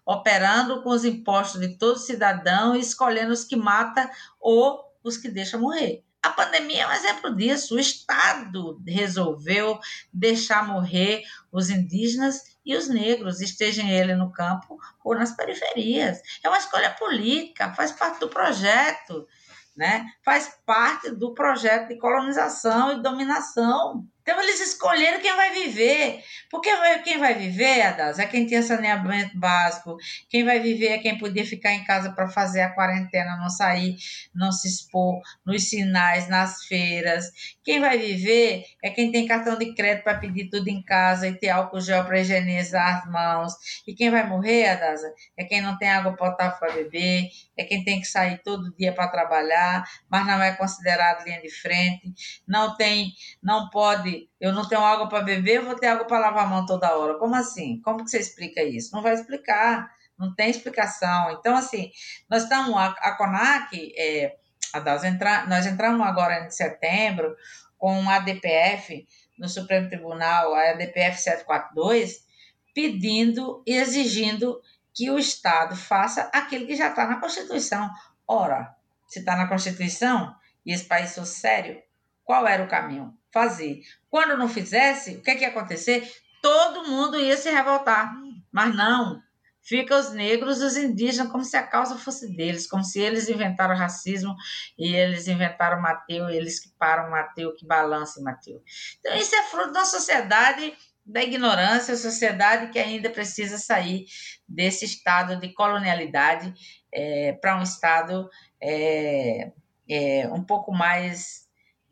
operando 0.06 0.82
com 0.84 0.90
os 0.90 1.06
impostos 1.06 1.62
de 1.62 1.78
todo 1.78 1.98
cidadão 1.98 2.76
e 2.76 2.80
escolhendo 2.80 3.32
os 3.32 3.46
que 3.46 3.56
mata 3.56 4.10
ou 4.40 4.84
os 5.04 5.18
que 5.18 5.30
deixa 5.30 5.58
morrer. 5.58 6.04
A 6.24 6.30
pandemia 6.30 6.84
é 6.84 6.88
um 6.88 6.92
exemplo 6.92 7.36
disso. 7.36 7.76
O 7.76 7.80
Estado 7.80 8.80
resolveu 8.86 9.80
deixar 10.14 10.68
morrer 10.68 11.24
os 11.52 11.70
indígenas 11.70 12.52
e 12.64 12.76
os 12.76 12.88
negros, 12.88 13.42
estejam 13.42 13.88
ele 13.88 14.14
no 14.14 14.32
campo 14.32 14.78
ou 15.04 15.16
nas 15.16 15.36
periferias. 15.36 16.22
É 16.44 16.50
uma 16.50 16.60
escolha 16.60 16.92
política, 16.92 17.74
faz 17.74 17.92
parte 17.92 18.20
do 18.20 18.30
projeto, 18.30 19.28
né? 19.76 20.06
faz 20.24 20.60
parte 20.64 21.10
do 21.10 21.34
projeto 21.34 21.88
de 21.88 21.98
colonização 21.98 22.92
e 22.92 23.02
dominação 23.02 24.08
então 24.22 24.42
eles 24.42 24.60
escolheram 24.62 25.20
quem 25.20 25.36
vai 25.36 25.52
viver. 25.52 26.24
Porque 26.50 26.70
quem 27.04 27.18
vai 27.18 27.34
viver, 27.34 27.82
Adas, 27.82 28.20
é 28.20 28.26
quem 28.26 28.46
tinha 28.46 28.62
saneamento 28.62 29.38
básico. 29.38 29.98
Quem 30.30 30.44
vai 30.44 30.60
viver 30.60 30.90
é 30.90 30.98
quem 30.98 31.18
podia 31.18 31.46
ficar 31.46 31.74
em 31.74 31.84
casa 31.84 32.12
para 32.12 32.28
fazer 32.28 32.62
a 32.62 32.70
quarentena, 32.70 33.38
não 33.38 33.50
sair, 33.50 33.96
não 34.34 34.52
se 34.52 34.68
expor 34.68 35.22
nos 35.46 35.70
sinais, 35.70 36.28
nas 36.28 36.66
feiras. 36.66 37.32
Quem 37.64 37.80
vai 37.80 37.98
viver 37.98 38.66
é 38.84 38.90
quem 38.90 39.12
tem 39.12 39.26
cartão 39.26 39.58
de 39.58 39.74
crédito 39.74 40.04
para 40.04 40.18
pedir 40.18 40.50
tudo 40.50 40.68
em 40.68 40.84
casa 40.84 41.28
e 41.28 41.34
ter 41.34 41.50
álcool 41.50 41.80
gel 41.80 42.04
para 42.06 42.20
higienizar 42.20 42.98
as 42.98 43.12
mãos. 43.12 43.54
E 43.88 43.94
quem 43.94 44.10
vai 44.10 44.28
morrer, 44.28 44.70
Adasa, 44.70 45.12
é 45.38 45.44
quem 45.44 45.62
não 45.62 45.78
tem 45.78 45.90
água 45.90 46.16
potável 46.16 46.60
para 46.60 46.74
beber, 46.74 47.30
é 47.58 47.64
quem 47.64 47.84
tem 47.84 48.00
que 48.00 48.08
sair 48.08 48.42
todo 48.44 48.74
dia 48.76 48.94
para 48.94 49.08
trabalhar, 49.08 49.84
mas 50.10 50.26
não 50.26 50.42
é 50.42 50.52
considerado 50.52 51.24
linha 51.24 51.42
de 51.42 51.50
frente, 51.50 52.14
não 52.48 52.76
tem, 52.76 53.14
não 53.42 53.70
pode 53.70 54.11
pode, 54.12 54.30
eu 54.40 54.52
não 54.52 54.68
tenho 54.68 54.82
água 54.82 55.08
para 55.08 55.24
beber, 55.24 55.58
eu 55.58 55.66
vou 55.66 55.76
ter 55.76 55.88
água 55.88 56.06
para 56.06 56.20
lavar 56.20 56.46
a 56.46 56.48
mão 56.48 56.66
toda 56.66 56.96
hora. 56.96 57.18
Como 57.18 57.36
assim? 57.36 57.82
Como 57.82 58.04
que 58.04 58.12
você 58.12 58.20
explica 58.20 58.62
isso? 58.64 58.94
Não 58.94 59.02
vai 59.02 59.14
explicar, 59.14 59.90
não 60.18 60.34
tem 60.34 60.50
explicação. 60.50 61.32
Então, 61.32 61.56
assim, 61.56 61.92
nós 62.30 62.44
estamos, 62.44 62.76
a, 62.76 62.88
a 62.88 63.16
CONAC, 63.16 63.94
é, 63.98 64.36
a 64.74 64.80
nós, 64.80 65.04
entra, 65.04 65.46
nós 65.48 65.66
entramos 65.66 66.06
agora 66.06 66.46
em 66.46 66.50
setembro 66.50 67.36
com 67.78 68.10
a 68.10 68.16
ADPF 68.16 69.08
no 69.38 69.50
Supremo 69.50 69.90
Tribunal, 69.90 70.54
a 70.54 70.72
ADPF 70.72 71.18
742, 71.18 72.26
pedindo 72.74 73.64
e 73.66 73.76
exigindo 73.76 74.62
que 74.94 75.10
o 75.10 75.18
Estado 75.18 75.76
faça 75.76 76.30
aquilo 76.34 76.68
que 76.68 76.76
já 76.76 76.90
está 76.90 77.08
na 77.08 77.20
Constituição. 77.20 77.90
Ora, 78.28 78.76
se 79.08 79.20
está 79.20 79.36
na 79.36 79.48
Constituição 79.48 80.36
e 80.66 80.72
esse 80.72 80.86
país 80.86 81.16
fosse 81.16 81.40
sério, 81.40 81.82
qual 82.24 82.48
era 82.48 82.64
o 82.64 82.68
caminho? 82.68 83.18
Fazer. 83.34 83.82
Quando 84.10 84.38
não 84.38 84.48
fizesse, 84.48 85.16
o 85.16 85.22
que, 85.22 85.32
é 85.32 85.36
que 85.36 85.42
ia 85.42 85.50
acontecer? 85.50 86.10
Todo 86.42 86.88
mundo 86.88 87.20
ia 87.20 87.38
se 87.38 87.50
revoltar. 87.50 88.14
Mas 88.52 88.76
não. 88.76 89.22
Fica 89.64 89.96
os 89.96 90.12
negros 90.12 90.60
os 90.60 90.76
indígenas 90.76 91.32
como 91.32 91.44
se 91.44 91.56
a 91.56 91.62
causa 91.62 91.96
fosse 91.96 92.36
deles, 92.36 92.68
como 92.68 92.84
se 92.84 93.00
eles 93.00 93.30
inventaram 93.30 93.76
racismo 93.76 94.36
e 94.78 94.96
eles 94.96 95.28
inventaram 95.28 95.80
Mateu, 95.80 96.30
eles 96.30 96.60
que 96.60 96.70
param 96.80 97.12
Mateu, 97.12 97.56
que 97.56 97.66
balançam 97.66 98.24
Mateu. 98.24 98.62
Então, 99.00 99.16
isso 99.16 99.36
é 99.36 99.44
fruto 99.44 99.72
da 99.72 99.86
sociedade 99.86 100.74
da 101.06 101.22
ignorância, 101.24 101.96
sociedade 101.96 102.72
que 102.72 102.80
ainda 102.80 103.10
precisa 103.10 103.58
sair 103.58 104.06
desse 104.48 104.86
estado 104.86 105.40
de 105.40 105.50
colonialidade 105.54 106.54
é, 106.92 107.34
para 107.34 107.58
um 107.60 107.64
estado 107.64 108.30
é, 108.62 109.52
é, 109.90 110.28
um 110.30 110.44
pouco 110.44 110.72
mais 110.72 111.48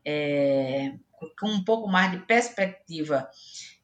é, 0.06 0.94
com 1.40 1.50
um 1.50 1.64
pouco 1.64 1.88
mais 1.88 2.12
de 2.12 2.20
perspectiva 2.20 3.30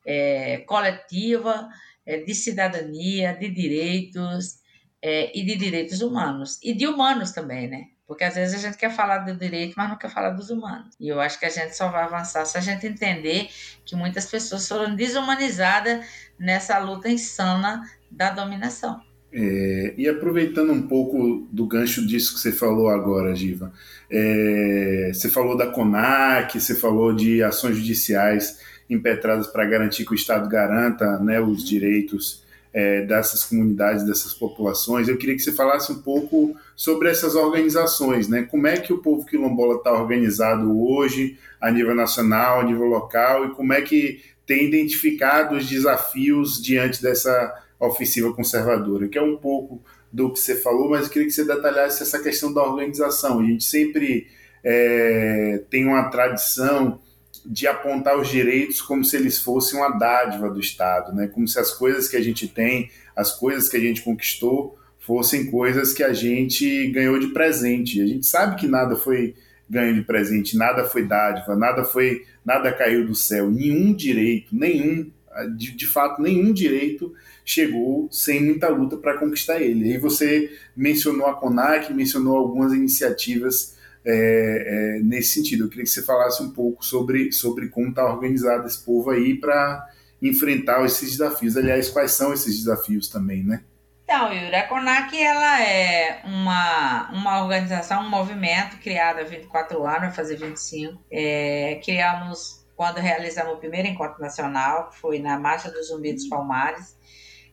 é, 0.05 0.59
coletiva, 0.59 1.67
é, 2.05 2.19
de 2.19 2.33
cidadania, 2.33 3.33
de 3.33 3.49
direitos 3.49 4.63
e 5.07 5.43
de 5.43 5.55
direitos 5.55 6.01
humanos 6.01 6.57
e 6.63 6.73
de 6.73 6.88
humanos 6.88 7.31
também, 7.31 7.67
né? 7.67 7.89
Porque 8.07 8.23
às 8.23 8.36
vezes 8.36 8.55
a 8.55 8.67
gente 8.67 8.77
quer 8.77 8.91
falar 8.91 9.19
do 9.19 9.36
direito, 9.36 9.75
mas 9.77 9.89
não 9.89 9.97
quer 9.97 10.09
falar 10.09 10.31
dos 10.31 10.49
humanos. 10.49 10.95
E 10.99 11.07
eu 11.07 11.19
acho 11.19 11.39
que 11.39 11.45
a 11.45 11.49
gente 11.49 11.75
só 11.75 11.89
vai 11.89 12.03
avançar 12.03 12.43
se 12.45 12.57
a 12.57 12.61
gente 12.61 12.88
entender 12.88 13.49
que 13.86 13.95
muitas 13.95 14.25
pessoas 14.25 14.67
foram 14.67 14.95
desumanizadas 14.95 16.05
nessa 16.39 16.77
luta 16.79 17.09
insana 17.09 17.83
da 18.11 18.29
dominação. 18.29 19.01
É, 19.38 19.93
e 19.97 20.07
aproveitando 20.07 20.71
um 20.71 20.83
pouco 20.83 21.45
do 21.51 21.67
gancho 21.67 22.07
disso 22.07 22.36
que 22.36 22.39
você 22.39 22.53
falou 22.53 22.88
agora, 22.88 23.36
Giva, 23.36 23.69
é, 24.09 25.11
você 25.13 25.29
falou 25.29 25.57
da 25.57 25.67
CONAC, 25.67 26.57
você 26.57 26.73
falou 26.73 27.13
de 27.13 27.43
ações 27.43 27.75
judiciais 27.75 28.61
impetradas 28.89 29.47
para 29.47 29.65
garantir 29.65 30.05
que 30.05 30.13
o 30.13 30.15
Estado 30.15 30.47
garanta 30.47 31.19
né, 31.19 31.41
os 31.41 31.67
direitos 31.67 32.45
é, 32.73 33.01
dessas 33.01 33.43
comunidades, 33.43 34.05
dessas 34.05 34.33
populações. 34.33 35.09
Eu 35.09 35.17
queria 35.17 35.36
que 35.36 35.41
você 35.41 35.51
falasse 35.51 35.91
um 35.91 36.01
pouco 36.01 36.55
sobre 36.73 37.09
essas 37.09 37.36
organizações, 37.36 38.29
né? 38.29 38.43
Como 38.43 38.67
é 38.67 38.77
que 38.77 38.93
o 38.93 38.99
povo 38.99 39.25
quilombola 39.25 39.75
está 39.75 39.91
organizado 39.91 40.81
hoje, 40.81 41.38
a 41.59 41.69
nível 41.69 41.93
nacional, 41.93 42.61
a 42.61 42.63
nível 42.63 42.86
local, 42.86 43.47
e 43.47 43.49
como 43.49 43.73
é 43.73 43.81
que 43.81 44.21
tem 44.45 44.65
identificado 44.65 45.57
os 45.57 45.67
desafios 45.67 46.61
diante 46.61 47.01
dessa 47.01 47.64
ofensiva 47.80 48.34
conservadora, 48.34 49.07
que 49.07 49.17
é 49.17 49.21
um 49.21 49.38
pouco 49.38 49.82
do 50.11 50.32
que 50.32 50.39
você 50.39 50.55
falou, 50.55 50.89
mas 50.89 51.05
eu 51.05 51.11
queria 51.11 51.28
que 51.28 51.34
você 51.34 51.43
detalhasse 51.43 52.01
essa 52.01 52.19
questão 52.19 52.53
da 52.53 52.63
organização. 52.63 53.39
A 53.39 53.43
gente 53.43 53.63
sempre 53.63 54.28
é, 54.63 55.61
tem 55.69 55.86
uma 55.86 56.09
tradição 56.09 56.99
de 57.45 57.67
apontar 57.67 58.17
os 58.17 58.30
direitos 58.30 58.82
como 58.82 59.03
se 59.03 59.15
eles 59.15 59.38
fossem 59.38 59.78
uma 59.78 59.89
dádiva 59.89 60.49
do 60.49 60.59
Estado, 60.59 61.13
né? 61.13 61.28
como 61.28 61.47
se 61.47 61.59
as 61.59 61.71
coisas 61.71 62.07
que 62.07 62.15
a 62.15 62.21
gente 62.21 62.47
tem, 62.47 62.89
as 63.15 63.38
coisas 63.38 63.69
que 63.69 63.78
a 63.78 63.80
gente 63.80 64.01
conquistou, 64.01 64.78
fossem 64.99 65.51
coisas 65.51 65.93
que 65.93 66.01
a 66.01 66.13
gente 66.13 66.88
ganhou 66.91 67.19
de 67.19 67.28
presente. 67.28 68.01
A 68.01 68.07
gente 68.07 68.26
sabe 68.26 68.55
que 68.55 68.67
nada 68.67 68.95
foi 68.95 69.36
ganho 69.69 69.93
de 69.93 70.01
presente, 70.01 70.57
nada 70.57 70.86
foi 70.86 71.05
dádiva, 71.05 71.55
nada 71.55 71.84
foi, 71.84 72.26
nada 72.43 72.71
caiu 72.71 73.05
do 73.05 73.13
céu, 73.13 73.49
nenhum 73.49 73.93
direito, 73.93 74.55
nenhum, 74.55 75.11
de, 75.55 75.71
de 75.71 75.86
fato, 75.86 76.21
nenhum 76.21 76.51
direito 76.53 77.13
chegou 77.46 78.10
sem 78.12 78.43
muita 78.43 78.68
luta 78.68 78.98
para 78.98 79.18
conquistar 79.20 79.62
ele. 79.62 79.93
E 79.93 79.98
você 80.00 80.52
mencionou 80.76 81.28
a 81.28 81.36
CONAC, 81.36 81.93
mencionou 81.93 82.36
algumas 82.36 82.74
iniciativas 82.74 83.78
é, 84.04 84.98
é, 84.98 85.04
nesse 85.04 85.36
sentido. 85.36 85.66
Eu 85.66 85.70
queria 85.70 85.84
que 85.84 85.89
você 85.89 86.02
falasse 86.02 86.41
um 86.41 86.52
pouco 86.52 86.84
sobre, 86.84 87.32
sobre 87.32 87.70
como 87.70 87.89
está 87.89 88.04
organizado 88.12 88.66
esse 88.66 88.84
povo 88.84 89.12
aí 89.12 89.36
para 89.36 89.88
enfrentar 90.22 90.84
esses 90.84 91.12
desafios. 91.12 91.56
Aliás, 91.56 91.89
quais 91.89 92.12
são 92.12 92.34
esses 92.34 92.58
desafios 92.58 93.08
também, 93.08 93.43
né? 93.43 93.62
Então, 94.04 94.32
Yuri, 94.32 94.56
a 94.56 94.68
CONAC 94.68 95.18
ela 95.18 95.62
é 95.64 96.22
uma, 96.26 97.12
uma 97.12 97.43
organização, 97.43 98.04
um 98.04 98.10
movimento 98.10 98.78
criado 98.78 99.20
há 99.20 99.24
24 99.24 99.84
anos, 99.84 100.00
vai 100.00 100.12
fazer 100.12 100.36
25. 100.36 101.04
É, 101.12 101.82
criamos 101.84 102.64
quando 102.76 102.98
realizamos 102.98 103.54
o 103.54 103.58
primeiro 103.58 103.88
encontro 103.88 104.22
nacional, 104.22 104.89
que 104.89 105.00
foi 105.00 105.18
na 105.20 105.39
Marcha 105.39 105.72
do 105.72 105.82
Zumbi 105.84 106.14
dos 106.14 106.28
Palmares, 106.28 106.96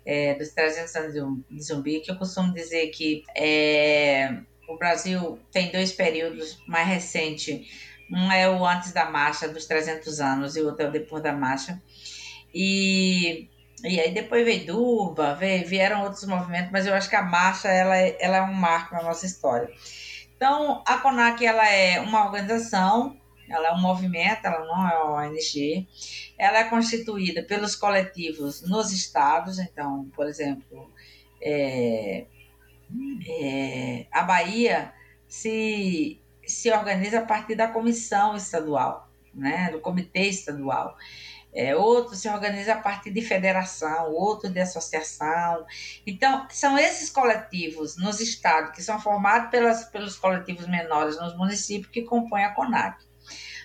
é, 0.04 0.34
dos 0.34 0.50
300 0.50 0.94
anos 0.96 1.44
de 1.50 1.62
Zumbi, 1.62 2.00
que 2.00 2.10
eu 2.10 2.16
costumo 2.16 2.52
dizer 2.52 2.88
que 2.88 3.24
é, 3.36 4.38
o 4.68 4.76
Brasil 4.76 5.38
tem 5.50 5.70
dois 5.70 5.92
períodos 5.92 6.58
mais 6.66 6.88
recentes. 6.88 7.66
Um 8.10 8.30
é 8.30 8.48
o 8.48 8.66
antes 8.66 8.92
da 8.92 9.10
marcha, 9.10 9.48
dos 9.48 9.66
300 9.66 10.20
anos, 10.20 10.56
e 10.56 10.60
o 10.60 10.66
outro 10.66 10.86
é 10.86 10.88
o 10.88 10.92
depois 10.92 11.22
da 11.22 11.32
marcha. 11.32 11.80
E, 12.54 13.48
e 13.84 14.00
aí 14.00 14.12
depois 14.12 14.44
veio 14.44 14.66
Durba, 14.66 15.34
veio, 15.34 15.66
vieram 15.66 16.02
outros 16.02 16.24
movimentos, 16.24 16.70
mas 16.70 16.86
eu 16.86 16.94
acho 16.94 17.08
que 17.08 17.16
a 17.16 17.22
marcha 17.22 17.68
ela 17.68 17.96
é, 17.96 18.16
ela 18.20 18.36
é 18.38 18.42
um 18.42 18.52
marco 18.52 18.94
na 18.94 19.02
nossa 19.02 19.24
história. 19.24 19.70
Então, 20.36 20.82
a 20.86 20.98
CONAC 20.98 21.46
ela 21.46 21.66
é 21.68 22.00
uma 22.00 22.26
organização, 22.26 23.16
ela 23.52 23.68
é 23.68 23.72
um 23.72 23.80
movimento, 23.80 24.46
ela 24.46 24.64
não 24.64 24.88
é 24.88 25.02
uma 25.02 25.26
ONG. 25.26 25.86
Ela 26.38 26.58
é 26.58 26.64
constituída 26.64 27.42
pelos 27.42 27.76
coletivos 27.76 28.62
nos 28.62 28.92
estados, 28.92 29.58
então, 29.58 30.10
por 30.14 30.26
exemplo, 30.26 30.90
é, 31.40 32.26
é, 33.28 34.06
a 34.10 34.22
Bahia 34.22 34.92
se, 35.28 36.20
se 36.46 36.70
organiza 36.70 37.18
a 37.18 37.26
partir 37.26 37.54
da 37.54 37.68
comissão 37.68 38.36
estadual, 38.36 39.08
né, 39.34 39.70
do 39.70 39.80
comitê 39.80 40.28
estadual. 40.28 40.96
É, 41.54 41.76
outro 41.76 42.16
se 42.16 42.28
organiza 42.30 42.72
a 42.72 42.80
partir 42.80 43.10
de 43.10 43.20
federação, 43.20 44.10
outro 44.10 44.48
de 44.48 44.58
associação. 44.58 45.66
Então, 46.06 46.46
são 46.48 46.78
esses 46.78 47.10
coletivos 47.10 47.96
nos 47.98 48.20
estados, 48.20 48.74
que 48.74 48.82
são 48.82 48.98
formados 48.98 49.50
pelas, 49.50 49.84
pelos 49.84 50.16
coletivos 50.16 50.66
menores 50.66 51.20
nos 51.20 51.36
municípios, 51.36 51.92
que 51.92 52.02
compõem 52.02 52.44
a 52.44 52.54
CONAC. 52.54 53.04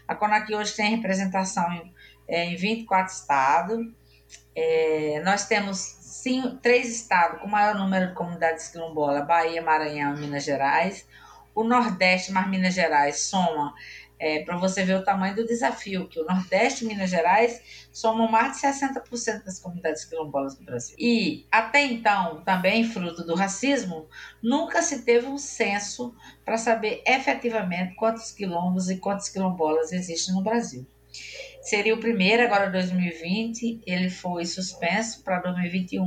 A 0.08 0.16
CONAC 0.16 0.54
hoje 0.54 0.76
tem 0.76 0.96
representação 0.96 1.72
em, 1.74 1.94
é, 2.28 2.46
em 2.46 2.56
24 2.56 3.14
estados. 3.14 3.88
É, 4.56 5.22
nós 5.24 5.46
temos 5.46 5.78
cinco, 5.78 6.58
três 6.58 6.90
estados 6.90 7.42
com 7.42 7.48
maior 7.48 7.76
número 7.76 8.08
de 8.08 8.14
comunidades 8.14 8.70
quilombolas, 8.70 9.26
Bahia, 9.28 9.62
Maranhão 9.62 10.16
e 10.16 10.20
Minas 10.20 10.44
Gerais. 10.44 11.08
O 11.54 11.64
Nordeste 11.64 12.32
mais 12.32 12.48
Minas 12.48 12.74
Gerais 12.74 13.22
soma, 13.22 13.74
é, 14.20 14.44
para 14.44 14.58
você 14.58 14.84
ver 14.84 14.96
o 14.96 15.04
tamanho 15.04 15.36
do 15.36 15.46
desafio, 15.46 16.08
que 16.08 16.20
o 16.20 16.26
Nordeste 16.26 16.84
e 16.84 16.88
Minas 16.88 17.10
Gerais 17.10 17.62
somam 17.92 18.30
mais 18.30 18.56
de 18.56 18.68
60% 18.68 19.44
das 19.44 19.60
comunidades 19.60 20.06
quilombolas 20.06 20.56
do 20.56 20.64
Brasil. 20.64 20.96
E, 21.00 21.46
até 21.52 21.84
então, 21.84 22.42
também 22.44 22.84
fruto 22.84 23.24
do 23.24 23.36
racismo, 23.36 24.08
nunca 24.42 24.82
se 24.82 25.04
teve 25.04 25.28
um 25.28 25.38
censo 25.38 26.16
para 26.44 26.58
saber 26.58 27.02
efetivamente 27.06 27.96
quantos 27.96 28.32
quilombos 28.32 28.90
e 28.90 28.98
quantas 28.98 29.30
quilombolas 29.30 29.92
existem 29.92 30.34
no 30.34 30.44
Brasil. 30.44 30.86
Seria 31.62 31.94
o 31.94 32.00
primeiro, 32.00 32.44
agora 32.44 32.70
2020, 32.70 33.82
ele 33.86 34.10
foi 34.10 34.46
suspenso 34.46 35.24
para 35.24 35.40
2021. 35.40 36.04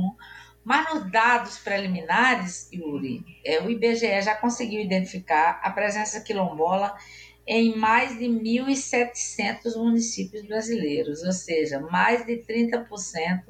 Mas 0.63 0.93
nos 0.93 1.11
dados 1.11 1.57
preliminares, 1.57 2.69
Yuri, 2.71 3.23
é, 3.43 3.61
o 3.61 3.69
IBGE 3.69 4.21
já 4.21 4.35
conseguiu 4.35 4.79
identificar 4.79 5.59
a 5.63 5.71
presença 5.71 6.21
quilombola 6.21 6.95
em 7.53 7.75
mais 7.75 8.17
de 8.17 8.27
1.700 8.27 9.75
municípios 9.75 10.41
brasileiros, 10.43 11.21
ou 11.21 11.33
seja, 11.33 11.81
mais 11.81 12.25
de 12.25 12.37
30% 12.37 13.43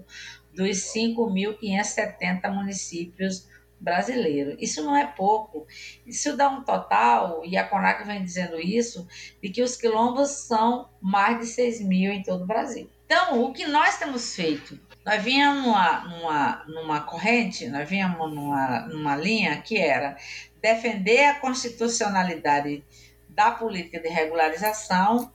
dos 0.56 0.92
5.570 0.92 2.52
municípios 2.52 3.48
brasileiro. 3.80 4.58
Isso 4.60 4.84
não 4.84 4.98
é 4.98 5.06
pouco. 5.06 5.68
Isso 6.04 6.36
dá 6.36 6.50
um 6.50 6.64
total, 6.64 7.46
e 7.46 7.56
a 7.56 7.64
CONAC 7.64 8.04
vem 8.04 8.24
dizendo 8.24 8.60
isso, 8.60 9.08
de 9.40 9.50
que 9.50 9.62
os 9.62 9.78
quilombos 9.78 10.32
são 10.32 10.90
mais 11.00 11.38
de 11.38 11.46
6 11.46 11.82
mil 11.82 12.12
em 12.12 12.24
todo 12.24 12.44
o 12.44 12.48
Brasil. 12.48 12.90
Então, 13.06 13.44
o 13.44 13.54
que 13.54 13.68
nós 13.68 14.00
temos 14.00 14.36
feito? 14.36 14.80
Nós 15.06 15.22
vínhamos 15.22 15.64
numa, 15.64 16.00
numa, 16.06 16.66
numa 16.66 17.02
corrente, 17.02 17.68
nós 17.68 17.88
vínhamos 17.88 18.34
numa, 18.34 18.88
numa 18.88 19.16
linha 19.16 19.62
que 19.62 19.78
era 19.78 20.18
defender 20.60 21.26
a 21.26 21.40
constitucionalidade 21.40 22.84
da 23.32 23.52
política 23.52 24.00
de 24.00 24.10
regularização 24.10 25.34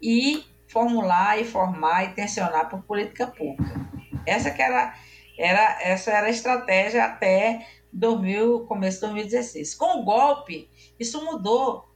e 0.00 0.44
formular 0.68 1.40
e 1.40 1.44
formar 1.44 2.04
e 2.04 2.14
tensionar 2.14 2.68
por 2.68 2.82
política 2.82 3.26
pública. 3.26 3.80
Essa 4.26 4.50
que 4.50 4.62
era, 4.62 4.94
era, 5.38 5.78
essa 5.82 6.10
era 6.10 6.26
a 6.26 6.30
estratégia 6.30 7.04
até 7.04 7.66
2000, 7.92 8.66
começo 8.66 8.96
de 8.96 9.12
2016. 9.12 9.74
Com 9.74 10.00
o 10.00 10.04
golpe, 10.04 10.68
isso 10.98 11.24
mudou. 11.24 11.88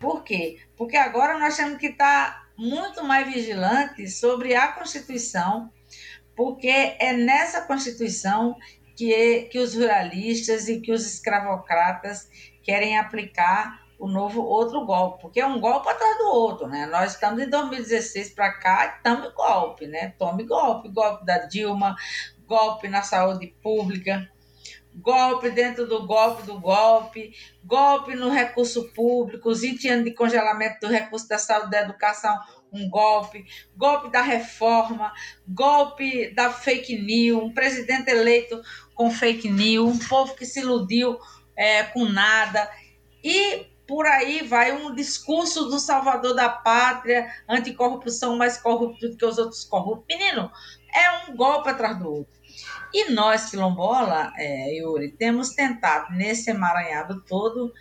Por 0.00 0.24
quê? 0.24 0.58
Porque 0.76 0.96
agora 0.96 1.38
nós 1.38 1.56
temos 1.56 1.78
que 1.78 1.86
estar 1.86 2.46
muito 2.56 3.04
mais 3.04 3.32
vigilantes 3.32 4.18
sobre 4.18 4.54
a 4.54 4.68
Constituição, 4.68 5.70
porque 6.34 6.68
é 6.68 7.12
nessa 7.12 7.62
Constituição 7.62 8.56
que, 8.96 9.42
que 9.52 9.58
os 9.58 9.74
ruralistas 9.74 10.68
e 10.68 10.80
que 10.80 10.92
os 10.92 11.06
escravocratas 11.06 12.28
querem 12.62 12.98
aplicar 12.98 13.85
o 13.98 14.08
novo 14.08 14.42
outro 14.42 14.84
golpe, 14.84 15.22
porque 15.22 15.40
é 15.40 15.46
um 15.46 15.60
golpe 15.60 15.88
atrás 15.88 16.18
do 16.18 16.26
outro, 16.26 16.66
né? 16.68 16.86
Nós 16.86 17.14
estamos 17.14 17.42
em 17.42 17.48
2016 17.48 18.34
para 18.34 18.52
cá, 18.52 18.96
estamos 18.96 19.32
golpe, 19.32 19.86
né? 19.86 20.14
Tome 20.18 20.44
golpe, 20.44 20.88
golpe 20.88 21.24
da 21.24 21.38
Dilma, 21.38 21.96
golpe 22.46 22.88
na 22.88 23.02
saúde 23.02 23.46
pública, 23.62 24.30
golpe 24.94 25.50
dentro 25.50 25.86
do 25.86 26.06
golpe 26.06 26.42
do 26.44 26.60
golpe, 26.60 27.32
golpe 27.64 28.14
no 28.14 28.30
recurso 28.30 28.92
público, 28.92 29.50
os 29.50 29.60
20 29.62 29.88
anos 29.88 30.04
de 30.04 30.12
congelamento 30.12 30.80
do 30.80 30.92
recurso 30.92 31.28
da 31.28 31.38
saúde 31.38 31.70
da 31.70 31.82
educação, 31.82 32.38
um 32.72 32.88
golpe, 32.88 33.44
golpe 33.76 34.10
da 34.10 34.20
reforma, 34.20 35.12
golpe 35.48 36.34
da 36.34 36.50
fake 36.50 36.98
news, 36.98 37.42
um 37.42 37.52
presidente 37.52 38.10
eleito 38.10 38.60
com 38.94 39.10
fake 39.10 39.48
news, 39.50 39.96
um 39.96 39.98
povo 40.08 40.34
que 40.34 40.44
se 40.44 40.60
iludiu 40.60 41.18
é, 41.56 41.82
com 41.84 42.04
nada. 42.04 42.70
E 43.22 43.66
por 43.86 44.06
aí 44.06 44.42
vai 44.42 44.72
um 44.72 44.94
discurso 44.94 45.66
do 45.66 45.78
salvador 45.78 46.34
da 46.34 46.48
pátria, 46.48 47.30
anticorrupção 47.48 48.36
mais 48.36 48.58
corrupto 48.58 49.08
do 49.08 49.16
que 49.16 49.24
os 49.24 49.38
outros 49.38 49.64
corruptos. 49.64 50.06
Menino, 50.08 50.50
é 50.94 51.30
um 51.30 51.36
golpe 51.36 51.68
atrás 51.68 51.98
do 51.98 52.10
outro. 52.10 52.36
E 52.92 53.10
nós, 53.10 53.50
quilombola, 53.50 54.32
é, 54.36 54.74
Yuri, 54.78 55.12
temos 55.12 55.50
tentado, 55.50 56.14
nesse 56.14 56.50
emaranhado 56.50 57.22
todo, 57.22 57.72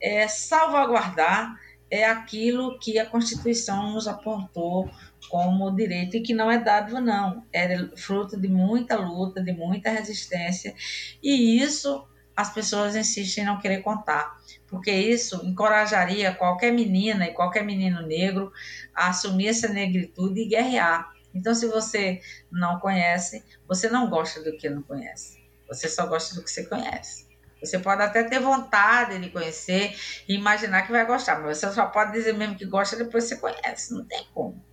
é, 0.00 0.28
salvaguardar 0.28 1.54
é, 1.90 2.04
aquilo 2.04 2.78
que 2.78 2.98
a 2.98 3.06
Constituição 3.06 3.92
nos 3.92 4.06
apontou 4.06 4.88
como 5.28 5.74
direito 5.74 6.16
e 6.16 6.22
que 6.22 6.32
não 6.32 6.50
é 6.50 6.58
dádiva, 6.58 7.00
não. 7.00 7.44
É 7.52 7.76
fruto 7.96 8.40
de 8.40 8.48
muita 8.48 8.96
luta, 8.96 9.42
de 9.42 9.52
muita 9.52 9.90
resistência. 9.90 10.74
E 11.22 11.60
isso 11.60 12.06
as 12.40 12.52
pessoas 12.52 12.96
insistem 12.96 13.44
em 13.44 13.46
não 13.46 13.58
querer 13.58 13.82
contar, 13.82 14.40
porque 14.66 14.90
isso 14.90 15.44
encorajaria 15.44 16.34
qualquer 16.34 16.72
menina 16.72 17.26
e 17.26 17.34
qualquer 17.34 17.64
menino 17.64 18.00
negro 18.06 18.50
a 18.94 19.08
assumir 19.08 19.48
essa 19.48 19.68
negritude 19.68 20.40
e 20.40 20.48
guerrear. 20.48 21.12
Então, 21.34 21.54
se 21.54 21.66
você 21.66 22.20
não 22.50 22.80
conhece, 22.80 23.44
você 23.68 23.88
não 23.88 24.08
gosta 24.08 24.42
do 24.42 24.56
que 24.56 24.68
não 24.70 24.82
conhece. 24.82 25.38
Você 25.68 25.88
só 25.88 26.06
gosta 26.06 26.34
do 26.34 26.42
que 26.42 26.50
você 26.50 26.64
conhece. 26.64 27.28
Você 27.62 27.78
pode 27.78 28.02
até 28.02 28.24
ter 28.24 28.40
vontade 28.40 29.18
de 29.18 29.28
conhecer 29.28 29.94
e 30.26 30.34
imaginar 30.34 30.82
que 30.82 30.92
vai 30.92 31.04
gostar, 31.04 31.38
mas 31.40 31.58
você 31.58 31.70
só 31.70 31.86
pode 31.86 32.12
dizer 32.12 32.32
mesmo 32.32 32.56
que 32.56 32.64
gosta 32.64 32.96
depois 32.96 33.24
que 33.24 33.34
você 33.34 33.36
conhece. 33.36 33.92
Não 33.92 34.04
tem 34.06 34.26
como. 34.32 34.64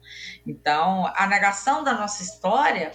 Então, 0.46 1.12
a 1.16 1.28
negação 1.28 1.84
da 1.84 1.94
nossa 1.94 2.24
história 2.24 2.94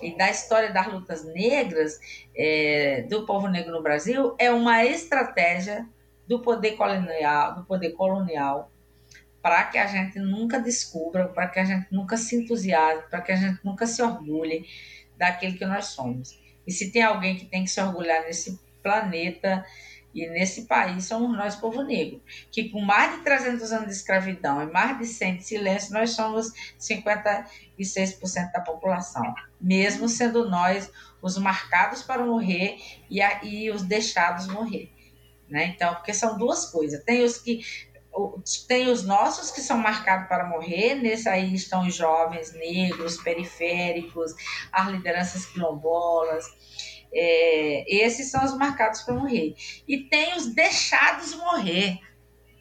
e 0.00 0.16
da 0.16 0.30
história 0.30 0.72
das 0.72 0.86
lutas 0.86 1.24
negras 1.24 1.98
é, 2.36 3.02
do 3.08 3.24
povo 3.24 3.48
negro 3.48 3.72
no 3.72 3.82
Brasil 3.82 4.34
é 4.38 4.50
uma 4.50 4.84
estratégia 4.84 5.86
do 6.26 6.40
poder 6.40 6.72
colonial, 6.72 7.54
do 7.54 7.64
poder 7.64 7.90
colonial 7.90 8.70
para 9.42 9.64
que 9.64 9.76
a 9.76 9.86
gente 9.86 10.18
nunca 10.18 10.58
descubra, 10.58 11.28
para 11.28 11.46
que 11.48 11.60
a 11.60 11.64
gente 11.64 11.86
nunca 11.92 12.16
se 12.16 12.34
entusiasme, 12.34 13.02
para 13.10 13.20
que 13.20 13.30
a 13.30 13.36
gente 13.36 13.60
nunca 13.62 13.86
se 13.86 14.02
orgulhe 14.02 14.64
daquilo 15.18 15.58
que 15.58 15.66
nós 15.66 15.88
somos. 15.88 16.38
E 16.66 16.72
se 16.72 16.90
tem 16.90 17.02
alguém 17.02 17.36
que 17.36 17.44
tem 17.44 17.64
que 17.64 17.70
se 17.70 17.78
orgulhar 17.78 18.22
nesse 18.22 18.58
planeta 18.82 19.62
e 20.14 20.26
nesse 20.28 20.62
país 20.62 21.04
somos 21.04 21.36
nós, 21.36 21.56
povo 21.56 21.82
negro, 21.82 22.22
que 22.50 22.70
com 22.70 22.80
mais 22.80 23.16
de 23.16 23.24
300 23.24 23.72
anos 23.72 23.86
de 23.88 23.92
escravidão 23.92 24.62
e 24.62 24.72
mais 24.72 24.96
de 24.96 25.06
100 25.06 25.36
de 25.36 25.44
silêncio, 25.44 25.92
nós 25.92 26.10
somos 26.10 26.52
56% 26.78 28.52
da 28.52 28.60
população, 28.60 29.34
mesmo 29.60 30.08
sendo 30.08 30.48
nós 30.48 30.90
os 31.24 31.38
marcados 31.38 32.02
para 32.02 32.24
morrer 32.24 32.76
e, 33.08 33.22
a, 33.22 33.42
e 33.42 33.70
os 33.70 33.82
deixados 33.82 34.46
morrer. 34.46 34.92
Né? 35.48 35.72
Então, 35.74 35.94
porque 35.94 36.12
são 36.12 36.36
duas 36.36 36.66
coisas. 36.70 37.02
Tem 37.02 37.22
os 37.22 37.38
que 37.38 37.64
tem 38.68 38.88
os 38.88 39.02
nossos 39.02 39.50
que 39.50 39.60
são 39.60 39.76
marcados 39.76 40.28
para 40.28 40.46
morrer, 40.48 40.94
nesse 40.94 41.28
aí 41.28 41.52
estão 41.52 41.84
os 41.84 41.96
jovens 41.96 42.52
negros, 42.52 43.16
periféricos, 43.16 44.32
as 44.70 44.88
lideranças 44.88 45.46
quilombolas, 45.46 46.44
é, 47.12 47.84
esses 48.04 48.30
são 48.30 48.44
os 48.44 48.56
marcados 48.56 49.00
para 49.02 49.14
morrer. 49.14 49.56
E 49.88 49.98
tem 50.04 50.36
os 50.36 50.54
deixados 50.54 51.34
morrer, 51.34 51.98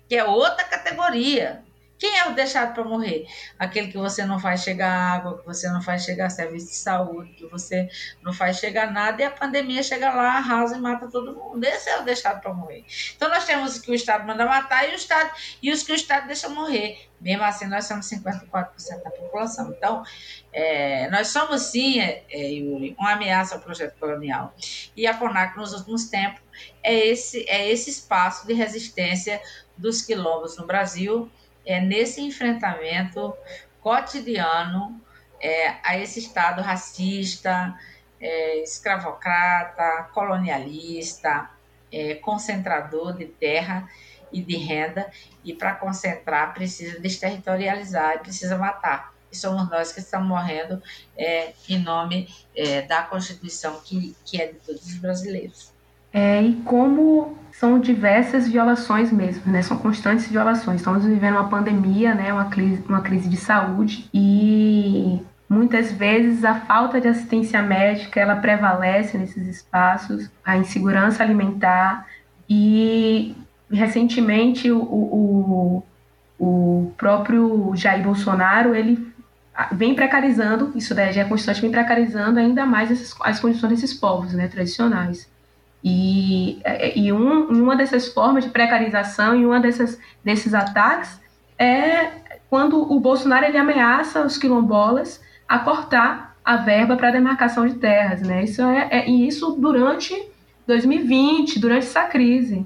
que 0.10 0.16
é 0.16 0.24
outra 0.24 0.64
categoria. 0.64 1.64
Quem 2.04 2.20
é 2.20 2.28
o 2.28 2.36
deixado 2.36 2.74
para 2.74 2.84
morrer? 2.84 3.26
Aquele 3.58 3.88
que 3.88 3.98
você 3.98 4.26
não 4.26 4.38
faz 4.38 4.62
chegar 4.62 4.92
água, 4.92 5.40
que 5.40 5.46
você 5.46 5.70
não 5.70 5.82
faz 5.82 6.04
chegar 6.04 6.30
serviço 6.30 6.68
de 6.68 6.76
saúde, 6.76 7.32
que 7.32 7.46
você 7.46 7.88
não 8.22 8.34
faz 8.34 8.58
chegar 8.58 8.92
nada 8.92 9.22
e 9.22 9.26
a 9.26 9.32
pandemia 9.32 9.82
chega 9.82 10.14
lá, 10.14 10.34
arrasa 10.34 10.76
e 10.76 10.82
mata 10.82 11.10
todo 11.10 11.34
mundo. 11.34 11.64
Esse 11.64 11.90
é 11.90 12.02
o 12.02 12.04
deixado 12.04 12.42
para 12.42 12.54
morrer. 12.54 12.84
Então 13.16 13.30
nós 13.30 13.46
temos 13.46 13.76
os 13.76 13.80
que 13.80 13.90
o 13.90 13.94
Estado 13.94 14.28
manda 14.28 14.46
matar 14.46 14.86
e, 14.90 14.92
o 14.92 14.96
Estado, 14.96 15.32
e 15.62 15.72
os 15.72 15.82
que 15.82 15.94
o 15.94 15.96
Estado 15.96 16.28
deixa 16.28 16.50
morrer. 16.50 17.08
Mesmo 17.22 17.46
assim, 17.46 17.68
nós 17.68 17.86
somos 17.86 18.06
54% 18.10 19.02
da 19.02 19.10
população. 19.10 19.70
Então, 19.72 20.04
é, 20.52 21.10
nós 21.10 21.30
somos 21.30 21.62
sim, 21.62 22.02
é, 22.02 22.26
é, 22.30 22.50
Yuri, 22.50 22.98
uma 23.00 23.14
ameaça 23.14 23.56
ao 23.56 23.62
projeto 23.62 23.98
colonial. 23.98 24.54
E 24.94 25.08
a 25.08 25.14
CONAC, 25.14 25.56
nos 25.56 25.72
últimos 25.72 26.10
tempos, 26.10 26.42
é 26.84 26.94
esse, 26.94 27.50
é 27.50 27.72
esse 27.72 27.90
espaço 27.90 28.46
de 28.46 28.52
resistência 28.52 29.42
dos 29.78 30.02
quilombos 30.02 30.58
no 30.58 30.68
Brasil 30.68 31.32
é 31.66 31.80
nesse 31.80 32.22
enfrentamento 32.22 33.36
cotidiano 33.82 35.02
é, 35.40 35.76
a 35.84 35.98
esse 35.98 36.20
Estado 36.20 36.62
racista, 36.62 37.78
é, 38.20 38.64
escravocrata, 38.64 40.10
colonialista, 40.14 41.50
é, 41.92 42.16
concentrador 42.16 43.14
de 43.14 43.26
terra 43.26 43.90
e 44.32 44.42
de 44.42 44.56
renda, 44.56 45.12
e 45.44 45.54
para 45.54 45.76
concentrar 45.76 46.54
precisa 46.54 47.00
desterritorializar, 47.00 48.20
precisa 48.20 48.58
matar. 48.58 49.14
E 49.32 49.36
somos 49.36 49.70
nós 49.70 49.92
que 49.92 50.00
estamos 50.00 50.28
morrendo 50.28 50.82
é, 51.18 51.54
em 51.68 51.80
nome 51.80 52.34
é, 52.56 52.82
da 52.84 53.04
Constituição 53.04 53.82
que, 53.82 54.16
que 54.26 54.42
é 54.42 54.48
de 54.48 54.60
todos 54.60 54.86
os 54.86 54.96
brasileiros. 54.96 55.73
É, 56.14 56.44
e 56.44 56.54
como 56.64 57.36
são 57.52 57.80
diversas 57.80 58.48
violações 58.48 59.12
mesmo, 59.12 59.52
né? 59.52 59.62
São 59.62 59.78
constantes 59.78 60.28
violações. 60.28 60.82
Estamos 60.82 61.06
vivendo 61.06 61.36
uma 61.36 61.50
pandemia, 61.50 62.14
né? 62.14 62.32
Uma 62.32 62.46
crise, 62.46 62.84
uma 62.88 63.02
crise 63.02 63.28
de 63.28 63.38
saúde 63.38 64.10
e 64.14 65.20
muitas 65.50 65.92
vezes 65.92 66.44
a 66.44 66.56
falta 66.56 67.00
de 67.00 67.08
assistência 67.08 67.62
médica 67.62 68.20
ela 68.20 68.36
prevalece 68.36 69.18
nesses 69.18 69.48
espaços, 69.48 70.30
a 70.44 70.58
insegurança 70.58 71.22
alimentar 71.22 72.08
e 72.50 73.36
recentemente 73.72 74.72
o, 74.72 74.82
o, 74.82 75.84
o 76.40 76.92
próprio 76.98 77.72
Jair 77.76 78.04
Bolsonaro 78.04 78.76
ele 78.76 79.14
vem 79.72 79.94
precarizando, 79.94 80.72
isso 80.76 80.96
daí 80.96 81.14
já 81.14 81.22
é 81.22 81.26
constante, 81.26 81.62
vem 81.62 81.72
precarizando 81.72 82.40
ainda 82.40 82.66
mais 82.66 82.92
essas, 82.92 83.16
as 83.22 83.40
condições 83.40 83.70
desses 83.70 83.94
povos 83.94 84.34
né, 84.34 84.48
tradicionais. 84.48 85.32
E, 85.84 86.62
é, 86.64 86.98
e 86.98 87.12
um, 87.12 87.48
uma 87.48 87.76
dessas 87.76 88.08
formas 88.08 88.46
de 88.46 88.50
precarização 88.50 89.36
e 89.36 89.46
uma 89.46 89.60
dessas, 89.60 90.00
desses 90.24 90.54
ataques 90.54 91.20
é 91.60 92.24
quando 92.50 92.80
o 92.80 93.00
Bolsonaro 93.00 93.46
ele 93.46 93.58
ameaça 93.58 94.26
os 94.26 94.38
quilombolas 94.38 95.22
a 95.48 95.60
cortar 95.60 96.36
a 96.44 96.58
verba 96.58 96.96
para 96.96 97.12
demarcação 97.12 97.68
de 97.68 97.76
terras, 97.76 98.22
né? 98.22 98.44
Isso 98.44 98.62
é, 98.62 98.88
é 98.92 99.10
e 99.10 99.28
isso 99.28 99.56
durante 99.60 100.14
2020, 100.68 101.60
durante 101.60 101.86
essa 101.86 102.04
crise. 102.04 102.66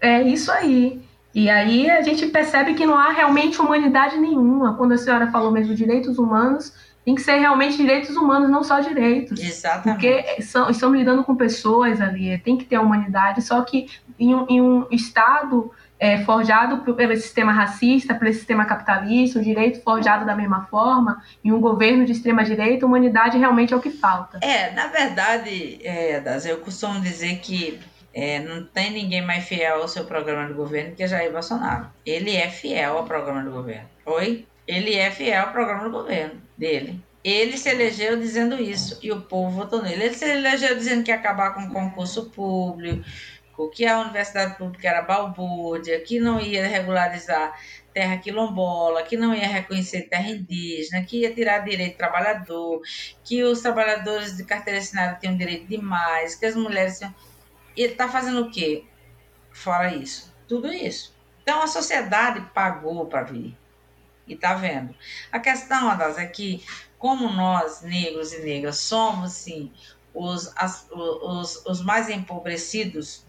É 0.00 0.22
isso 0.22 0.50
aí. 0.50 1.00
E 1.34 1.50
aí 1.50 1.90
a 1.90 2.00
gente 2.00 2.26
percebe 2.26 2.74
que 2.74 2.86
não 2.86 2.96
há 2.96 3.10
realmente 3.10 3.60
humanidade 3.60 4.16
nenhuma. 4.16 4.74
Quando 4.74 4.92
a 4.92 4.98
senhora 4.98 5.30
falou 5.30 5.50
mesmo 5.50 5.74
direitos 5.74 6.18
humanos, 6.18 6.72
tem 7.06 7.14
que 7.14 7.22
ser 7.22 7.36
realmente 7.36 7.76
direitos 7.76 8.16
humanos, 8.16 8.50
não 8.50 8.64
só 8.64 8.80
direitos. 8.80 9.40
Exatamente. 9.40 10.00
Porque 10.00 10.42
são, 10.42 10.68
estamos 10.68 10.98
lidando 10.98 11.22
com 11.22 11.36
pessoas 11.36 12.00
ali, 12.00 12.36
tem 12.38 12.58
que 12.58 12.64
ter 12.64 12.74
a 12.74 12.80
humanidade, 12.80 13.42
só 13.42 13.62
que 13.62 13.86
em 14.18 14.34
um, 14.34 14.46
em 14.48 14.60
um 14.60 14.88
Estado 14.90 15.72
é, 16.00 16.18
forjado 16.24 16.78
pelo 16.94 17.14
sistema 17.14 17.52
racista, 17.52 18.12
pelo 18.12 18.32
sistema 18.32 18.64
capitalista, 18.64 19.38
o 19.38 19.42
direito 19.42 19.80
forjado 19.84 20.26
da 20.26 20.34
mesma 20.34 20.64
forma, 20.64 21.22
em 21.44 21.52
um 21.52 21.60
governo 21.60 22.04
de 22.04 22.10
extrema-direita, 22.10 22.84
a 22.84 22.88
humanidade 22.88 23.38
realmente 23.38 23.72
é 23.72 23.76
o 23.76 23.80
que 23.80 23.90
falta. 23.90 24.40
É, 24.42 24.72
na 24.72 24.88
verdade, 24.88 25.78
é, 25.84 26.20
eu 26.46 26.58
costumo 26.58 27.00
dizer 27.00 27.38
que 27.38 27.78
é, 28.12 28.40
não 28.40 28.64
tem 28.64 28.90
ninguém 28.90 29.24
mais 29.24 29.44
fiel 29.44 29.80
ao 29.80 29.86
seu 29.86 30.04
programa 30.06 30.48
de 30.48 30.54
governo 30.54 30.96
que 30.96 31.06
Jair 31.06 31.30
Bolsonaro. 31.30 31.86
Ele 32.04 32.34
é 32.34 32.50
fiel 32.50 32.98
ao 32.98 33.04
programa 33.04 33.44
do 33.44 33.52
governo. 33.52 33.88
Oi? 34.04 34.44
ele 34.66 34.96
é 34.96 35.10
fiel 35.10 35.42
ao 35.42 35.52
programa 35.52 35.84
do 35.84 35.90
governo 35.90 36.40
dele. 36.56 37.02
Ele 37.22 37.58
se 37.58 37.68
elegeu 37.68 38.16
dizendo 38.16 38.54
isso 38.60 38.98
e 39.02 39.10
o 39.10 39.20
povo 39.20 39.50
votou 39.50 39.82
nele. 39.82 40.04
Ele 40.04 40.14
se 40.14 40.24
elegeu 40.24 40.76
dizendo 40.76 41.02
que 41.02 41.10
ia 41.10 41.16
acabar 41.16 41.54
com 41.54 41.62
o 41.62 41.72
concurso 41.72 42.30
público, 42.30 43.04
que 43.74 43.86
a 43.86 44.00
universidade 44.00 44.56
pública 44.56 44.88
era 44.88 45.02
balbúrdia, 45.02 46.00
que 46.00 46.20
não 46.20 46.40
ia 46.40 46.66
regularizar 46.66 47.58
terra 47.92 48.18
quilombola, 48.18 49.02
que 49.02 49.16
não 49.16 49.34
ia 49.34 49.48
reconhecer 49.48 50.02
terra 50.02 50.28
indígena, 50.28 51.02
que 51.02 51.22
ia 51.22 51.34
tirar 51.34 51.60
direito 51.60 51.94
do 51.94 51.96
trabalhador, 51.96 52.82
que 53.24 53.42
os 53.42 53.60
trabalhadores 53.60 54.36
de 54.36 54.44
carteira 54.44 54.78
assinada 54.78 55.16
tinham 55.18 55.36
direito 55.36 55.66
demais, 55.66 56.34
que 56.34 56.44
as 56.44 56.54
mulheres 56.54 56.98
tinham... 56.98 57.14
Ele 57.74 57.92
está 57.92 58.08
fazendo 58.08 58.42
o 58.42 58.50
quê? 58.50 58.84
Fora 59.50 59.94
isso. 59.94 60.34
Tudo 60.46 60.72
isso. 60.72 61.16
Então 61.42 61.62
a 61.62 61.66
sociedade 61.66 62.40
pagou 62.52 63.06
para 63.06 63.22
vir. 63.22 63.56
E 64.26 64.34
está 64.34 64.54
vendo. 64.54 64.94
A 65.30 65.38
questão, 65.38 65.88
Adas, 65.88 66.18
é 66.18 66.26
que 66.26 66.64
como 66.98 67.28
nós, 67.28 67.82
negros 67.82 68.32
e 68.32 68.40
negras, 68.40 68.78
somos, 68.78 69.32
sim, 69.32 69.70
os, 70.12 70.50
as, 70.56 70.88
os, 70.90 71.64
os 71.66 71.82
mais 71.82 72.08
empobrecidos, 72.08 73.24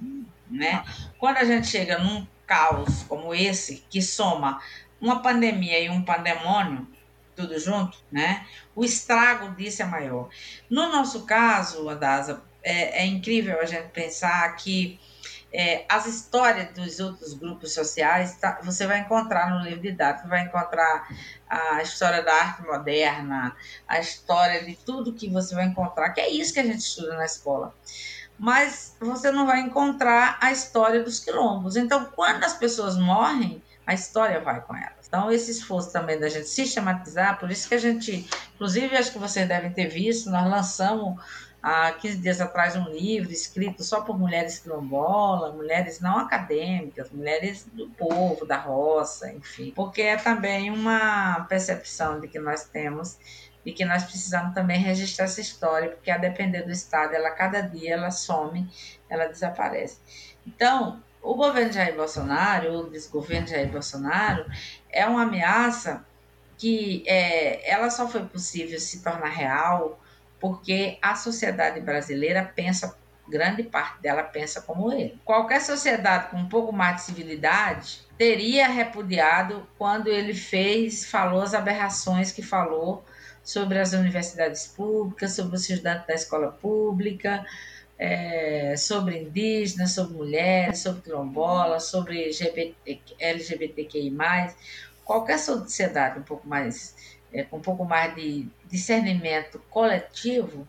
né? 0.50 0.84
Quando 1.20 1.38
a 1.38 1.44
gente 1.44 1.68
chega 1.68 1.98
num 1.98 2.26
caos 2.46 3.04
como 3.04 3.36
esse, 3.36 3.84
que 3.90 4.02
soma 4.02 4.62
uma 5.00 5.22
pandemia 5.22 5.80
e 5.80 5.90
um 5.90 6.02
pandemônio, 6.02 6.88
tudo 7.36 7.60
junto, 7.60 8.00
né? 8.12 8.48
O 8.76 8.84
estrago 8.84 9.54
disso 9.56 9.82
é 9.84 9.86
maior. 9.86 10.30
No 10.70 10.90
nosso 10.92 11.26
caso, 11.26 11.88
Adasa, 11.90 12.42
é, 12.64 13.04
é 13.04 13.06
incrível 13.06 13.60
a 13.62 13.66
gente 13.66 13.90
pensar 13.90 14.56
que 14.56 15.00
é, 15.52 15.86
as 15.90 16.06
histórias 16.06 16.74
dos 16.74 17.00
outros 17.00 17.34
grupos 17.34 17.74
sociais, 17.74 18.36
tá, 18.36 18.60
você 18.64 18.86
vai 18.86 19.00
encontrar 19.00 19.50
no 19.50 19.64
livro 19.64 19.82
didático, 19.82 20.28
vai 20.28 20.44
encontrar 20.44 21.08
a 21.50 21.82
história 21.82 22.22
da 22.22 22.34
arte 22.34 22.64
moderna, 22.64 23.56
a 23.88 24.00
história 24.00 24.64
de 24.64 24.76
tudo 24.76 25.14
que 25.14 25.30
você 25.30 25.56
vai 25.56 25.66
encontrar, 25.66 26.10
que 26.10 26.22
é 26.22 26.30
isso 26.30 26.54
que 26.54 26.60
a 26.60 26.66
gente 26.66 26.80
estuda 26.80 27.16
na 27.16 27.26
escola. 27.26 27.74
Mas 28.38 28.96
você 29.00 29.32
não 29.32 29.48
vai 29.48 29.62
encontrar 29.62 30.38
a 30.42 30.52
história 30.52 31.02
dos 31.02 31.20
quilombos. 31.20 31.76
Então, 31.76 32.06
quando 32.16 32.44
as 32.44 32.54
pessoas 32.54 32.96
morrem, 32.96 33.64
a 33.86 33.94
história 33.94 34.40
vai 34.42 34.62
com 34.62 34.76
elas. 34.76 35.08
Então, 35.08 35.32
esse 35.32 35.50
esforço 35.50 35.92
também 35.92 36.20
da 36.20 36.28
gente 36.28 36.48
sistematizar, 36.48 37.40
por 37.40 37.50
isso 37.50 37.68
que 37.68 37.74
a 37.74 37.80
gente, 37.80 38.30
inclusive, 38.54 38.96
acho 38.96 39.12
que 39.14 39.18
vocês 39.18 39.48
devem 39.48 39.72
ter 39.72 39.88
visto, 39.88 40.30
nós 40.30 40.48
lançamos 40.48 41.20
há 41.68 41.92
15 41.92 42.18
dias 42.20 42.40
atrás 42.40 42.78
um 42.78 42.90
livro 42.90 43.30
escrito 43.30 43.84
só 43.84 44.00
por 44.02 44.18
mulheres 44.18 44.60
quilombolas, 44.60 45.54
mulheres 45.54 46.00
não 46.00 46.18
acadêmicas, 46.18 47.12
mulheres 47.12 47.68
do 47.74 47.90
povo, 47.90 48.46
da 48.46 48.58
roça, 48.58 49.32
enfim, 49.34 49.74
porque 49.76 50.02
é 50.02 50.16
também 50.16 50.72
uma 50.72 51.46
percepção 51.50 52.22
de 52.22 52.28
que 52.30 52.40
nós 52.40 52.64
temos 52.64 53.18
e 53.66 53.74
que 53.74 53.84
nós 53.84 54.04
precisamos 54.04 54.54
também 54.54 54.80
registrar 54.80 55.26
essa 55.26 55.42
história, 55.42 55.90
porque 55.90 56.10
a 56.10 56.18
depender 56.18 56.62
do 56.62 56.72
Estado, 56.72 57.14
ela 57.14 57.32
cada 57.32 57.60
dia 57.60 57.96
ela 57.96 58.12
some, 58.12 58.66
ela 59.10 59.26
desaparece. 59.26 60.00
Então, 60.46 61.04
o 61.22 61.36
governo 61.36 61.74
Jair 61.74 61.94
Bolsonaro, 61.94 62.80
o 62.80 62.90
desgoverno 62.90 63.46
Jair 63.46 63.70
Bolsonaro, 63.70 64.46
é 64.90 65.06
uma 65.06 65.24
ameaça 65.24 66.06
que 66.58 67.04
é, 67.06 67.70
ela 67.70 67.90
só 67.90 68.08
foi 68.08 68.26
possível 68.26 68.80
se 68.80 69.04
tornar 69.04 69.28
real 69.28 70.00
porque 70.40 70.98
a 71.02 71.16
sociedade 71.16 71.80
brasileira 71.80 72.44
pensa, 72.56 72.98
grande 73.28 73.64
parte 73.64 74.02
dela 74.02 74.24
pensa 74.24 74.62
como 74.62 74.92
ele. 74.92 75.20
Qualquer 75.26 75.62
sociedade 75.62 76.30
com 76.30 76.38
um 76.38 76.50
pouco 76.50 76.72
mais 76.72 76.98
de 76.98 77.02
civilidade 77.04 78.02
teria 78.18 78.68
repudiado 78.68 79.68
quando 79.78 80.08
ele 80.08 80.34
fez, 80.34 81.06
falou 81.06 81.42
as 81.42 81.54
aberrações 81.54 82.32
que 82.32 82.42
falou 82.42 83.04
sobre 83.44 83.80
as 83.80 83.94
universidades 83.94 84.68
públicas, 84.68 85.34
sobre 85.34 85.56
os 85.56 85.70
estudantes 85.70 86.06
da 86.08 86.14
escola 86.14 86.52
pública, 86.52 87.46
é, 87.98 88.76
sobre 88.78 89.24
indígenas, 89.24 89.92
sobre 89.92 90.18
mulheres, 90.18 90.80
sobre 90.80 91.02
quilombolas, 91.02 91.84
sobre 91.86 92.26
LGBT, 92.26 92.76
LGBTQI+, 93.20 94.16
qualquer 95.04 95.40
sociedade 95.40 96.20
um 96.20 96.24
pouco 96.24 96.48
mais 96.48 97.17
é, 97.32 97.44
com 97.44 97.58
um 97.58 97.62
pouco 97.62 97.86
mais 97.86 98.16
de 98.16 98.48
discernimento 98.66 99.60
coletivo, 99.70 100.68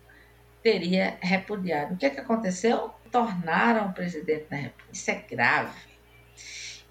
teria 0.62 1.16
repudiado. 1.20 1.94
O 1.94 1.96
que, 1.96 2.06
é 2.06 2.10
que 2.10 2.20
aconteceu? 2.20 2.92
Tornaram 3.10 3.88
o 3.88 3.92
presidente 3.92 4.46
da 4.50 4.56
República. 4.56 4.90
Isso 4.92 5.10
é 5.10 5.14
grave. 5.14 5.80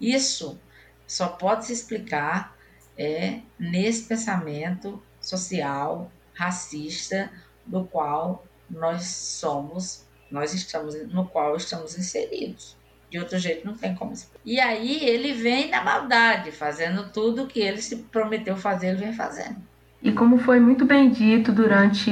Isso 0.00 0.60
só 1.06 1.28
pode 1.28 1.66
se 1.66 1.72
explicar 1.72 2.56
é, 2.96 3.40
nesse 3.58 4.04
pensamento 4.04 5.02
social, 5.20 6.10
racista, 6.34 7.30
do 7.64 7.84
qual 7.84 8.44
nós 8.70 9.04
somos, 9.04 10.06
nós 10.30 10.54
estamos, 10.54 10.94
no 11.08 11.26
qual 11.26 11.56
estamos 11.56 11.96
inseridos. 11.98 12.77
De 13.10 13.18
outro 13.18 13.38
jeito 13.38 13.66
não 13.66 13.74
tem 13.74 13.94
como. 13.94 14.12
E 14.44 14.60
aí 14.60 15.02
ele 15.02 15.32
vem 15.32 15.70
na 15.70 15.82
maldade, 15.82 16.52
fazendo 16.52 17.10
tudo 17.10 17.46
que 17.46 17.60
ele 17.60 17.80
se 17.80 17.96
prometeu 17.96 18.56
fazer, 18.56 18.88
ele 18.88 18.98
vem 18.98 19.12
fazendo. 19.12 19.56
E 20.02 20.12
como 20.12 20.38
foi 20.38 20.60
muito 20.60 20.84
bem 20.84 21.10
dito 21.10 21.50
durante 21.50 22.10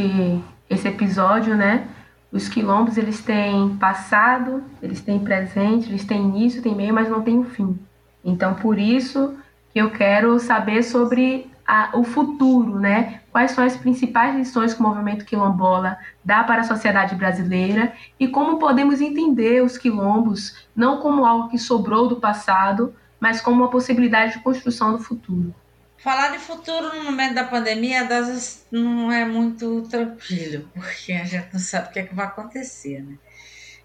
esse 0.69 0.89
episódio, 0.89 1.55
né? 1.55 1.87
Os 2.33 2.49
quilombos 2.49 2.97
eles 2.97 3.23
têm 3.23 3.77
passado, 3.77 4.65
eles 4.83 5.01
têm 5.01 5.19
presente, 5.19 5.89
eles 5.89 6.05
têm 6.05 6.23
início, 6.23 6.63
têm 6.63 6.75
meio, 6.75 6.93
mas 6.93 7.09
não 7.09 7.23
têm 7.23 7.45
fim. 7.45 7.79
Então 8.25 8.55
por 8.55 8.79
isso 8.79 9.37
que 9.73 9.79
eu 9.79 9.91
quero 9.91 10.39
saber 10.41 10.83
sobre 10.83 11.49
a, 11.67 11.91
o 11.95 12.05
futuro, 12.05 12.79
né? 12.79 13.21
Quais 13.33 13.51
são 13.51 13.65
as 13.65 13.77
principais 13.77 14.37
lições 14.37 14.73
que 14.73 14.81
o 14.81 14.83
movimento 14.83 15.25
quilombola 15.25 15.99
dá 16.25 16.45
para 16.45 16.61
a 16.61 16.65
sociedade 16.65 17.15
brasileira 17.15 17.93
e 18.21 18.29
como 18.29 18.59
podemos 18.59 19.01
entender 19.01 19.63
os 19.63 19.77
quilombos 19.77 20.67
não 20.75 21.01
como 21.01 21.27
algo 21.27 21.49
que 21.49 21.59
sobrou 21.59 22.09
do 22.09 22.21
passado, 22.21 22.95
mas 23.19 23.41
como 23.41 23.63
uma 23.63 23.71
possibilidade 23.71 24.35
de 24.35 24.41
construção 24.41 24.93
do 24.93 25.03
futuro. 25.03 25.55
Falar 25.99 26.31
de 26.31 26.39
futuro 26.39 26.95
no 26.95 27.05
momento 27.05 27.35
da 27.35 27.45
pandemia 27.45 28.03
às 28.03 28.09
vezes 28.09 28.67
não 28.71 29.11
é 29.11 29.25
muito 29.25 29.83
tranquilo, 29.91 30.69
porque 30.75 31.13
a 31.13 31.25
gente 31.25 31.49
não 31.53 31.59
sabe 31.59 31.89
o 31.89 31.93
que, 31.93 31.99
é 31.99 32.03
que 32.05 32.15
vai 32.15 32.27
acontecer, 32.27 33.03
né? 33.03 33.17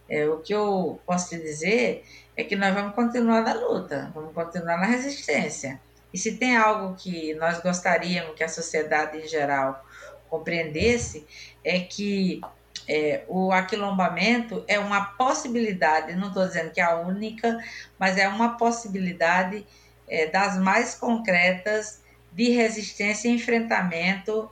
É, 0.08 0.28
o 0.28 0.40
que 0.40 0.54
eu 0.54 1.00
posso 1.06 1.30
te 1.30 1.40
dizer 1.40 2.04
é 2.36 2.44
que 2.44 2.56
nós 2.56 2.74
vamos 2.74 2.94
continuar 2.94 3.42
na 3.42 3.54
luta, 3.54 4.12
vamos 4.14 4.34
continuar 4.34 4.78
na 4.78 4.86
resistência. 4.86 5.80
E 6.14 6.18
se 6.18 6.38
tem 6.38 6.58
algo 6.58 6.96
que 6.96 7.34
nós 7.36 7.62
gostaríamos 7.62 8.36
que 8.36 8.44
a 8.44 8.50
sociedade 8.50 9.18
em 9.18 9.28
geral 9.28 9.86
compreendesse, 10.30 11.26
é 11.64 11.80
que 11.80 12.42
é, 12.88 13.24
o 13.28 13.52
aquilombamento 13.52 14.64
é 14.68 14.80
uma 14.80 15.06
possibilidade, 15.06 16.16
não 16.16 16.30
estou 16.30 16.46
dizendo 16.48 16.72
que 16.72 16.82
é 16.82 16.84
a 16.84 16.96
única, 16.96 17.58
mas 17.98 18.18
é 18.18 18.28
uma 18.28 18.58
possibilidade 18.58 19.66
é, 20.08 20.28
das 20.28 20.58
mais 20.58 20.96
concretas 20.96 22.02
de 22.32 22.50
resistência 22.50 23.28
e 23.28 23.36
enfrentamento 23.36 24.50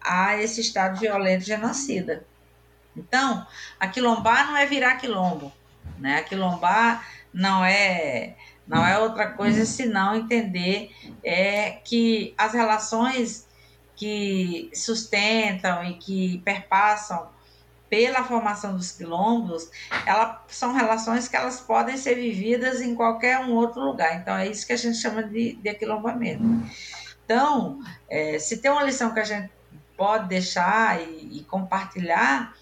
a 0.00 0.36
esse 0.38 0.60
estado 0.60 0.98
violento 0.98 1.44
genocida. 1.44 2.24
Então, 2.96 3.46
aquilombar 3.78 4.48
não 4.48 4.56
é 4.56 4.66
virar 4.66 4.96
quilombo, 4.96 5.52
né? 5.98 6.18
Aquilombar 6.18 7.06
não 7.32 7.64
é 7.64 8.34
não 8.70 8.86
é 8.86 8.96
outra 8.96 9.32
coisa 9.32 9.64
senão 9.64 10.14
entender 10.14 10.92
é 11.24 11.72
que 11.84 12.32
as 12.38 12.52
relações 12.52 13.48
que 13.96 14.70
sustentam 14.72 15.82
e 15.84 15.94
que 15.94 16.38
perpassam 16.44 17.28
pela 17.88 18.22
formação 18.22 18.76
dos 18.76 18.92
quilombos, 18.92 19.68
elas 20.06 20.36
são 20.46 20.72
relações 20.72 21.26
que 21.26 21.34
elas 21.34 21.60
podem 21.60 21.96
ser 21.96 22.14
vividas 22.14 22.80
em 22.80 22.94
qualquer 22.94 23.40
um 23.40 23.54
outro 23.54 23.80
lugar. 23.80 24.14
Então 24.14 24.36
é 24.36 24.46
isso 24.46 24.64
que 24.64 24.72
a 24.72 24.76
gente 24.76 24.98
chama 24.98 25.24
de, 25.24 25.54
de. 25.54 25.78
Então, 27.24 27.80
é, 28.08 28.38
se 28.38 28.58
tem 28.58 28.70
uma 28.70 28.84
lição 28.84 29.12
que 29.12 29.18
a 29.18 29.24
gente 29.24 29.50
pode 29.96 30.28
deixar 30.28 31.00
e, 31.00 31.40
e 31.40 31.44
compartilhar, 31.44 32.54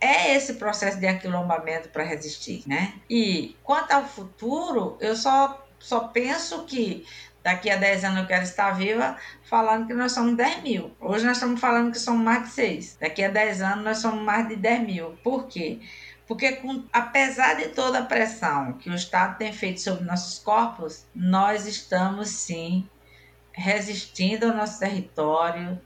é 0.00 0.34
esse 0.34 0.54
processo 0.54 0.98
de 0.98 1.06
aquilombamento 1.06 1.88
para 1.88 2.04
resistir, 2.04 2.62
né? 2.66 2.94
E 3.08 3.56
quanto 3.62 3.92
ao 3.92 4.06
futuro, 4.06 4.96
eu 5.00 5.16
só, 5.16 5.66
só 5.78 6.00
penso 6.00 6.64
que 6.64 7.04
daqui 7.42 7.70
a 7.70 7.76
10 7.76 8.04
anos 8.04 8.18
eu 8.20 8.26
quero 8.26 8.44
estar 8.44 8.72
viva 8.72 9.16
falando 9.42 9.86
que 9.86 9.94
nós 9.94 10.12
somos 10.12 10.36
10 10.36 10.62
mil. 10.62 10.94
Hoje 11.00 11.24
nós 11.24 11.36
estamos 11.36 11.60
falando 11.60 11.92
que 11.92 11.98
somos 11.98 12.22
mais 12.22 12.44
de 12.44 12.50
6. 12.50 12.98
Daqui 13.00 13.24
a 13.24 13.30
10 13.30 13.62
anos 13.62 13.84
nós 13.84 13.98
somos 13.98 14.22
mais 14.22 14.48
de 14.48 14.56
10 14.56 14.80
mil. 14.82 15.18
Por 15.22 15.46
quê? 15.46 15.80
Porque, 16.26 16.52
com, 16.56 16.84
apesar 16.92 17.54
de 17.54 17.68
toda 17.68 18.00
a 18.00 18.04
pressão 18.04 18.74
que 18.74 18.90
o 18.90 18.94
Estado 18.94 19.38
tem 19.38 19.50
feito 19.50 19.80
sobre 19.80 20.04
nossos 20.04 20.38
corpos, 20.38 21.06
nós 21.14 21.66
estamos 21.66 22.28
sim 22.28 22.86
resistindo 23.50 24.44
ao 24.44 24.54
nosso 24.54 24.78
território 24.78 25.80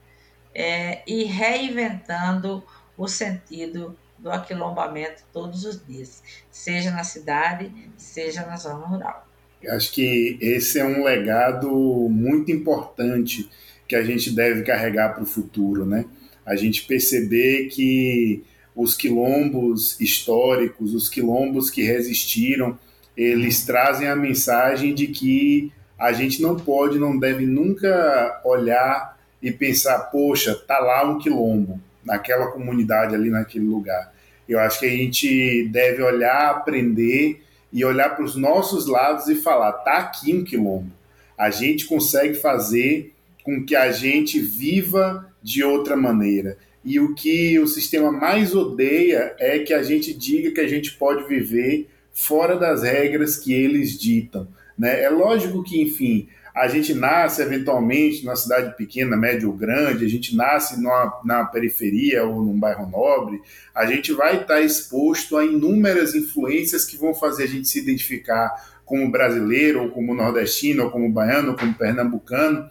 é, 0.52 1.02
e 1.06 1.24
reinventando 1.24 2.62
o 2.96 3.06
sentido 3.06 3.96
do 4.23 4.31
aquilombamento 4.31 5.25
todos 5.33 5.64
os 5.64 5.85
dias, 5.85 6.23
seja 6.51 6.91
na 6.93 7.03
cidade, 7.03 7.73
seja 7.97 8.47
na 8.47 8.57
zona 8.57 8.87
rural. 8.87 9.27
Acho 9.68 9.93
que 9.93 10.39
esse 10.41 10.79
é 10.79 10.85
um 10.85 11.05
legado 11.05 11.70
muito 12.09 12.51
importante 12.51 13.49
que 13.87 13.97
a 13.97 14.03
gente 14.03 14.31
deve 14.31 14.62
carregar 14.62 15.14
para 15.14 15.23
o 15.23 15.27
futuro, 15.27 15.85
né? 15.85 16.05
A 16.47 16.57
gente 16.57 16.85
perceber 16.85 17.68
que 17.68 18.45
os 18.75 18.95
quilombos 18.97 20.01
históricos, 20.01 20.95
os 20.95 21.09
quilombos 21.09 21.70
que 21.70 21.83
resistiram, 21.83 22.79
eles 23.16 23.64
trazem 23.64 24.09
a 24.09 24.16
mensagem 24.16 24.95
de 24.95 25.09
que 25.09 25.73
a 25.99 26.12
gente 26.12 26.41
não 26.41 26.57
pode, 26.57 26.99
não 26.99 27.18
deve 27.18 27.47
nunca 27.47 28.41
olhar 28.45 29.18
e 29.41 29.53
pensar, 29.53 29.99
poxa, 30.11 30.55
tá 30.55 30.79
lá 30.79 31.09
um 31.09 31.18
quilombo, 31.18 31.81
naquela 32.05 32.51
comunidade 32.51 33.14
ali, 33.14 33.31
naquele 33.31 33.66
lugar. 33.66 34.11
Eu 34.49 34.59
acho 34.59 34.80
que 34.80 34.86
a 34.86 34.90
gente 34.90 35.68
deve 35.68 36.03
olhar, 36.03 36.51
aprender 36.51 37.43
e 37.72 37.84
olhar 37.84 38.11
para 38.11 38.24
os 38.24 38.36
nossos 38.36 38.86
lados 38.86 39.28
e 39.28 39.36
falar: 39.36 39.72
tá 39.72 39.99
aqui 39.99 40.34
um 40.34 40.45
quilombo. 40.45 40.93
A 41.36 41.51
gente 41.51 41.86
consegue 41.86 42.34
fazer 42.34 43.12
com 43.43 43.64
que 43.64 43.74
a 43.74 43.90
gente 43.90 44.40
viva 44.40 45.28
de 45.43 45.64
outra 45.64 45.97
maneira. 45.97 46.57
E 46.84 46.99
o 46.99 47.14
que 47.14 47.59
o 47.59 47.66
sistema 47.66 48.11
mais 48.11 48.55
odeia 48.55 49.34
é 49.38 49.61
que 49.61 49.72
a 49.72 49.82
gente 49.82 50.12
diga 50.12 50.51
que 50.51 50.61
a 50.61 50.68
gente 50.68 50.93
pode 50.93 51.26
viver 51.28 51.88
fora 52.12 52.57
das 52.57 52.82
regras 52.82 53.36
que 53.36 53.53
eles 53.53 53.99
ditam. 53.99 54.49
Né? 54.76 55.03
É 55.03 55.09
lógico 55.09 55.62
que, 55.62 55.80
enfim, 55.80 56.28
a 56.55 56.68
gente 56.68 56.92
nasce 56.92 57.40
eventualmente 57.40 58.24
numa 58.24 58.36
cidade 58.36 58.76
pequena, 58.76 59.16
média 59.16 59.48
ou 59.48 59.55
grande, 59.55 60.05
a 60.05 60.09
gente 60.09 60.36
nasce 60.36 60.80
numa, 60.80 61.20
na 61.24 61.44
periferia 61.44 62.24
ou 62.24 62.42
num 62.42 62.59
bairro 62.59 62.88
nobre, 62.88 63.40
a 63.74 63.86
gente 63.86 64.12
vai 64.12 64.42
estar 64.42 64.61
exposto 64.61 65.36
a 65.36 65.44
inúmeras 65.44 66.14
influências 66.14 66.84
que 66.84 66.96
vão 66.96 67.14
fazer 67.14 67.44
a 67.44 67.48
gente 67.48 67.68
se 67.68 67.78
identificar 67.78 68.50
como 68.84 69.11
brasileiro, 69.11 69.84
ou 69.84 69.90
como 69.90 70.14
nordestino, 70.14 70.84
ou 70.84 70.90
como 70.90 71.11
baiano, 71.11 71.53
ou 71.53 71.57
como 71.57 71.74
pernambucano, 71.74 72.68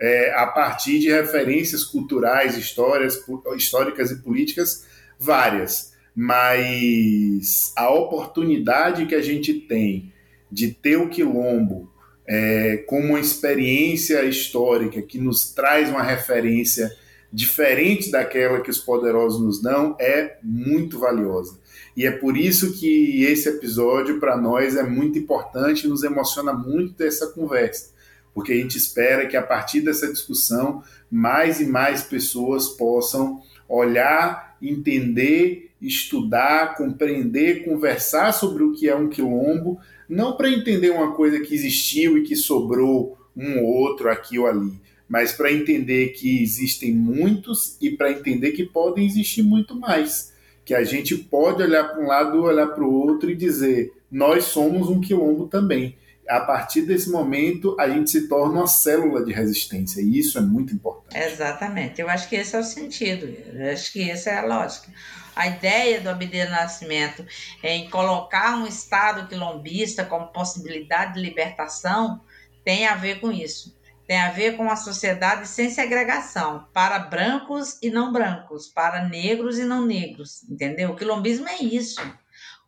é, 0.00 0.32
a 0.34 0.46
partir 0.46 1.00
de 1.00 1.10
referências 1.10 1.82
culturais, 1.82 2.56
histórias, 2.56 3.20
históricas 3.56 4.10
e 4.12 4.22
políticas 4.22 4.86
várias. 5.18 5.92
Mas 6.14 7.72
a 7.76 7.90
oportunidade 7.90 9.06
que 9.06 9.14
a 9.16 9.22
gente 9.22 9.54
tem 9.54 10.12
de 10.50 10.70
ter 10.70 10.96
o 10.96 11.08
quilombo 11.08 11.92
é, 12.26 12.78
como 12.86 13.08
uma 13.08 13.20
experiência 13.20 14.24
histórica 14.24 15.02
que 15.02 15.18
nos 15.18 15.52
traz 15.52 15.88
uma 15.88 16.02
referência 16.02 16.90
diferente 17.32 18.10
daquela 18.10 18.60
que 18.60 18.70
os 18.70 18.78
poderosos 18.78 19.40
nos 19.40 19.60
dão 19.60 19.96
é 20.00 20.36
muito 20.42 20.98
valiosa. 20.98 21.58
E 21.96 22.06
é 22.06 22.10
por 22.10 22.36
isso 22.36 22.72
que 22.78 23.24
esse 23.24 23.48
episódio 23.48 24.20
para 24.20 24.36
nós 24.36 24.76
é 24.76 24.82
muito 24.82 25.18
importante 25.18 25.84
e 25.84 25.88
nos 25.88 26.02
emociona 26.02 26.52
muito 26.52 26.94
dessa 26.94 27.26
conversa, 27.28 27.90
porque 28.32 28.52
a 28.52 28.56
gente 28.56 28.78
espera 28.78 29.26
que 29.26 29.36
a 29.36 29.42
partir 29.42 29.80
dessa 29.80 30.10
discussão 30.10 30.82
mais 31.10 31.60
e 31.60 31.66
mais 31.66 32.02
pessoas 32.02 32.68
possam 32.68 33.42
olhar, 33.68 34.56
entender, 34.62 35.70
estudar, 35.80 36.76
compreender, 36.76 37.64
conversar 37.64 38.32
sobre 38.32 38.62
o 38.62 38.72
que 38.72 38.88
é 38.88 38.94
um 38.94 39.08
quilombo 39.08 39.78
não 40.08 40.36
para 40.36 40.50
entender 40.50 40.90
uma 40.90 41.12
coisa 41.12 41.40
que 41.40 41.54
existiu 41.54 42.18
e 42.18 42.22
que 42.22 42.36
sobrou 42.36 43.18
um 43.36 43.60
ou 43.60 43.66
outro 43.66 44.08
aqui 44.08 44.38
ou 44.38 44.46
ali, 44.46 44.80
mas 45.08 45.32
para 45.32 45.52
entender 45.52 46.08
que 46.08 46.42
existem 46.42 46.92
muitos 46.92 47.76
e 47.80 47.90
para 47.90 48.10
entender 48.10 48.52
que 48.52 48.64
podem 48.64 49.06
existir 49.06 49.42
muito 49.42 49.74
mais. 49.74 50.32
Que 50.64 50.74
a 50.74 50.82
gente 50.82 51.14
pode 51.16 51.62
olhar 51.62 51.84
para 51.84 52.02
um 52.02 52.06
lado, 52.06 52.42
olhar 52.42 52.68
para 52.68 52.84
o 52.84 52.92
outro 52.92 53.30
e 53.30 53.34
dizer: 53.34 53.92
nós 54.10 54.44
somos 54.44 54.88
um 54.88 55.00
quilombo 55.00 55.46
também. 55.46 55.96
A 56.28 56.40
partir 56.40 56.82
desse 56.82 57.10
momento, 57.10 57.76
a 57.78 57.88
gente 57.88 58.10
se 58.10 58.28
torna 58.28 58.60
uma 58.60 58.66
célula 58.66 59.24
de 59.24 59.32
resistência, 59.32 60.00
e 60.00 60.18
isso 60.18 60.38
é 60.38 60.40
muito 60.40 60.74
importante. 60.74 61.16
Exatamente. 61.18 62.00
Eu 62.00 62.08
acho 62.08 62.28
que 62.28 62.36
esse 62.36 62.56
é 62.56 62.58
o 62.58 62.64
sentido, 62.64 63.26
eu 63.26 63.72
acho 63.72 63.92
que 63.92 64.10
essa 64.10 64.30
é 64.30 64.38
a 64.38 64.44
lógica. 64.44 64.90
A 65.36 65.48
ideia 65.48 66.00
do 66.00 66.08
Abdias 66.08 66.48
Nascimento 66.48 67.26
em 67.62 67.90
colocar 67.90 68.56
um 68.56 68.66
Estado 68.66 69.26
quilombista 69.28 70.04
como 70.04 70.28
possibilidade 70.28 71.14
de 71.14 71.20
libertação 71.20 72.20
tem 72.64 72.86
a 72.86 72.94
ver 72.94 73.20
com 73.20 73.32
isso. 73.32 73.76
Tem 74.06 74.20
a 74.20 74.30
ver 74.30 74.56
com 74.56 74.64
uma 74.64 74.76
sociedade 74.76 75.48
sem 75.48 75.70
segregação, 75.70 76.68
para 76.72 76.98
brancos 76.98 77.78
e 77.82 77.90
não 77.90 78.12
brancos, 78.12 78.68
para 78.68 79.08
negros 79.08 79.58
e 79.58 79.64
não 79.64 79.84
negros, 79.84 80.42
entendeu? 80.48 80.90
O 80.90 80.96
quilombismo 80.96 81.48
é 81.48 81.56
isso. 81.56 82.00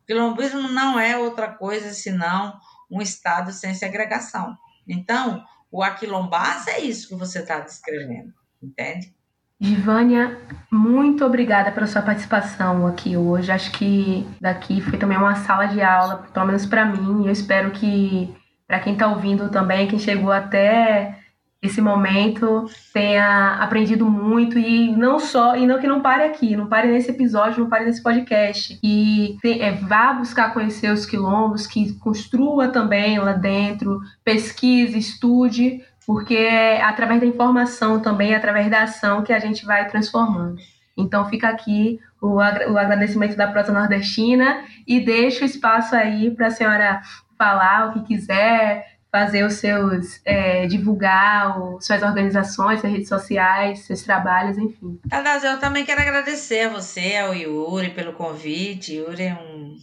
O 0.01 0.05
quilombismo 0.05 0.67
não 0.67 0.99
é 0.99 1.15
outra 1.15 1.47
coisa 1.47 1.93
senão 1.93 2.59
um 2.89 3.01
Estado 3.01 3.51
sem 3.51 3.73
segregação. 3.73 4.55
Então, 4.87 5.43
o 5.71 5.83
aquilombaço 5.83 6.69
é 6.69 6.79
isso 6.79 7.09
que 7.09 7.15
você 7.15 7.39
está 7.39 7.59
descrevendo, 7.59 8.33
entende? 8.61 9.15
Givânia, 9.59 10.39
muito 10.71 11.25
obrigada 11.25 11.71
pela 11.71 11.87
sua 11.87 12.03
participação 12.03 12.85
aqui 12.85 13.17
hoje. 13.17 13.51
Acho 13.51 13.71
que 13.71 14.27
daqui 14.39 14.79
foi 14.81 14.99
também 14.99 15.17
uma 15.17 15.35
sala 15.35 15.65
de 15.65 15.81
aula, 15.81 16.27
pelo 16.31 16.45
menos 16.45 16.65
para 16.65 16.85
mim. 16.85 17.23
E 17.23 17.27
eu 17.27 17.31
espero 17.31 17.71
que 17.71 18.33
para 18.67 18.79
quem 18.79 18.93
está 18.93 19.07
ouvindo 19.07 19.49
também, 19.49 19.87
quem 19.87 19.97
chegou 19.97 20.31
até 20.31 21.17
esse 21.61 21.81
momento, 21.81 22.65
tenha 22.93 23.55
aprendido 23.55 24.05
muito 24.05 24.59
e 24.59 24.91
não 24.95 25.19
só, 25.19 25.55
e 25.55 25.65
não 25.65 25.79
que 25.79 25.87
não 25.87 26.01
pare 26.01 26.23
aqui, 26.23 26.55
não 26.55 26.67
pare 26.67 26.87
nesse 26.87 27.09
episódio, 27.09 27.61
não 27.61 27.69
pare 27.69 27.85
nesse 27.85 28.01
podcast. 28.03 28.79
E 28.83 29.37
é, 29.43 29.71
vá 29.71 30.13
buscar 30.13 30.53
conhecer 30.53 30.91
os 30.91 31.05
quilombos, 31.05 31.65
que 31.65 31.93
construa 31.95 32.67
também 32.67 33.17
lá 33.17 33.33
dentro, 33.33 33.99
pesquise, 34.23 34.99
estude, 34.99 35.81
porque 36.05 36.35
é 36.35 36.81
através 36.81 37.19
da 37.19 37.25
informação 37.25 37.99
também, 37.99 38.35
através 38.35 38.69
da 38.69 38.83
ação 38.83 39.23
que 39.23 39.33
a 39.33 39.39
gente 39.39 39.65
vai 39.65 39.87
transformando. 39.89 40.57
Então 40.95 41.27
fica 41.29 41.49
aqui 41.49 41.99
o, 42.21 42.35
o 42.35 42.77
agradecimento 42.77 43.35
da 43.35 43.47
Prosa 43.47 43.71
Nordestina 43.71 44.63
e 44.87 44.99
deixo 44.99 45.43
o 45.43 45.45
espaço 45.45 45.95
aí 45.95 46.31
para 46.31 46.47
a 46.47 46.51
senhora 46.51 47.01
falar 47.37 47.89
o 47.89 47.93
que 47.93 48.15
quiser, 48.15 48.96
fazer 49.17 49.43
os 49.43 49.53
seus, 49.53 50.21
é, 50.23 50.67
divulgar 50.67 51.59
o, 51.59 51.81
suas 51.81 52.03
organizações, 52.03 52.79
suas 52.79 52.91
redes 52.91 53.09
sociais, 53.09 53.79
seus 53.79 54.03
trabalhos, 54.03 54.59
enfim. 54.59 54.99
Aliás, 55.09 55.43
eu 55.43 55.59
também 55.59 55.83
quero 55.83 56.01
agradecer 56.01 56.67
a 56.67 56.69
você, 56.69 57.15
ao 57.15 57.33
Yuri, 57.33 57.89
pelo 57.89 58.13
convite. 58.13 58.93
Yuri 58.93 59.23
é 59.23 59.33
um, 59.33 59.75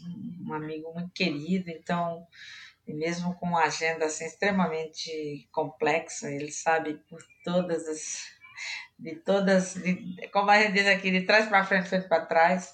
um 0.47 0.53
amigo 0.53 0.93
muito 0.95 1.11
querido, 1.11 1.69
então 1.69 2.25
mesmo 2.87 3.35
com 3.35 3.47
uma 3.47 3.65
agenda 3.65 4.05
assim, 4.05 4.25
extremamente 4.27 5.49
complexa, 5.51 6.31
ele 6.31 6.53
sabe 6.53 6.95
por 7.09 7.21
todas 7.43 7.89
as. 7.89 8.27
de 8.97 9.17
todas. 9.17 9.75
De, 9.75 10.29
como 10.33 10.51
a 10.51 10.61
gente 10.61 10.75
diz 10.75 10.87
aqui, 10.87 11.11
de 11.11 11.23
trás 11.23 11.49
para 11.49 11.65
frente, 11.65 11.89
frente 11.89 12.07
para 12.07 12.27
trás, 12.27 12.73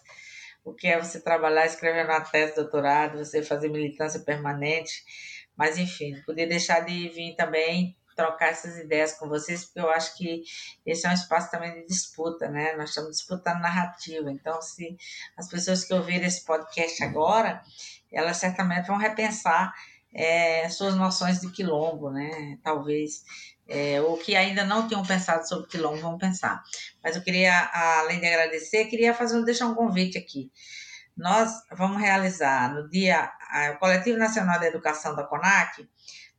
o 0.62 0.74
que 0.74 0.88
é 0.88 1.00
você 1.00 1.20
trabalhar, 1.20 1.64
escrever 1.64 2.04
uma 2.04 2.20
tese 2.20 2.54
doutorado, 2.54 3.18
você 3.18 3.42
fazer 3.42 3.70
militância 3.70 4.20
permanente. 4.20 5.04
Mas, 5.60 5.76
enfim, 5.76 6.12
não 6.14 6.22
podia 6.22 6.46
deixar 6.46 6.80
de 6.80 7.10
vir 7.10 7.34
também 7.36 7.94
trocar 8.16 8.48
essas 8.48 8.78
ideias 8.78 9.12
com 9.12 9.28
vocês, 9.28 9.66
porque 9.66 9.80
eu 9.80 9.90
acho 9.90 10.16
que 10.16 10.42
esse 10.86 11.06
é 11.06 11.10
um 11.10 11.12
espaço 11.12 11.50
também 11.50 11.74
de 11.74 11.86
disputa, 11.86 12.48
né? 12.48 12.72
Nós 12.78 12.88
estamos 12.88 13.10
disputando 13.10 13.60
narrativa. 13.60 14.32
Então, 14.32 14.62
se 14.62 14.96
as 15.36 15.50
pessoas 15.50 15.84
que 15.84 15.92
ouvirem 15.92 16.26
esse 16.26 16.46
podcast 16.46 17.04
agora, 17.04 17.62
elas 18.10 18.38
certamente 18.38 18.86
vão 18.86 18.96
repensar 18.96 19.70
é, 20.14 20.66
suas 20.70 20.94
noções 20.94 21.42
de 21.42 21.50
quilombo, 21.50 22.10
né? 22.10 22.58
Talvez. 22.64 23.22
É, 23.68 24.00
ou 24.00 24.16
que 24.16 24.34
ainda 24.34 24.64
não 24.64 24.88
tenham 24.88 25.04
pensado 25.04 25.46
sobre 25.46 25.68
quilombo 25.68 26.00
vão 26.00 26.16
pensar. 26.16 26.62
Mas 27.04 27.16
eu 27.16 27.22
queria, 27.22 27.70
além 28.00 28.18
de 28.18 28.26
agradecer, 28.26 28.86
queria 28.86 29.12
fazer, 29.12 29.44
deixar 29.44 29.66
um 29.66 29.74
convite 29.74 30.16
aqui. 30.16 30.50
Nós 31.20 31.52
vamos 31.72 32.00
realizar 32.00 32.72
no 32.72 32.88
dia, 32.88 33.30
o 33.74 33.78
Coletivo 33.78 34.16
Nacional 34.16 34.58
da 34.58 34.66
Educação 34.66 35.14
da 35.14 35.22
CONAC 35.22 35.86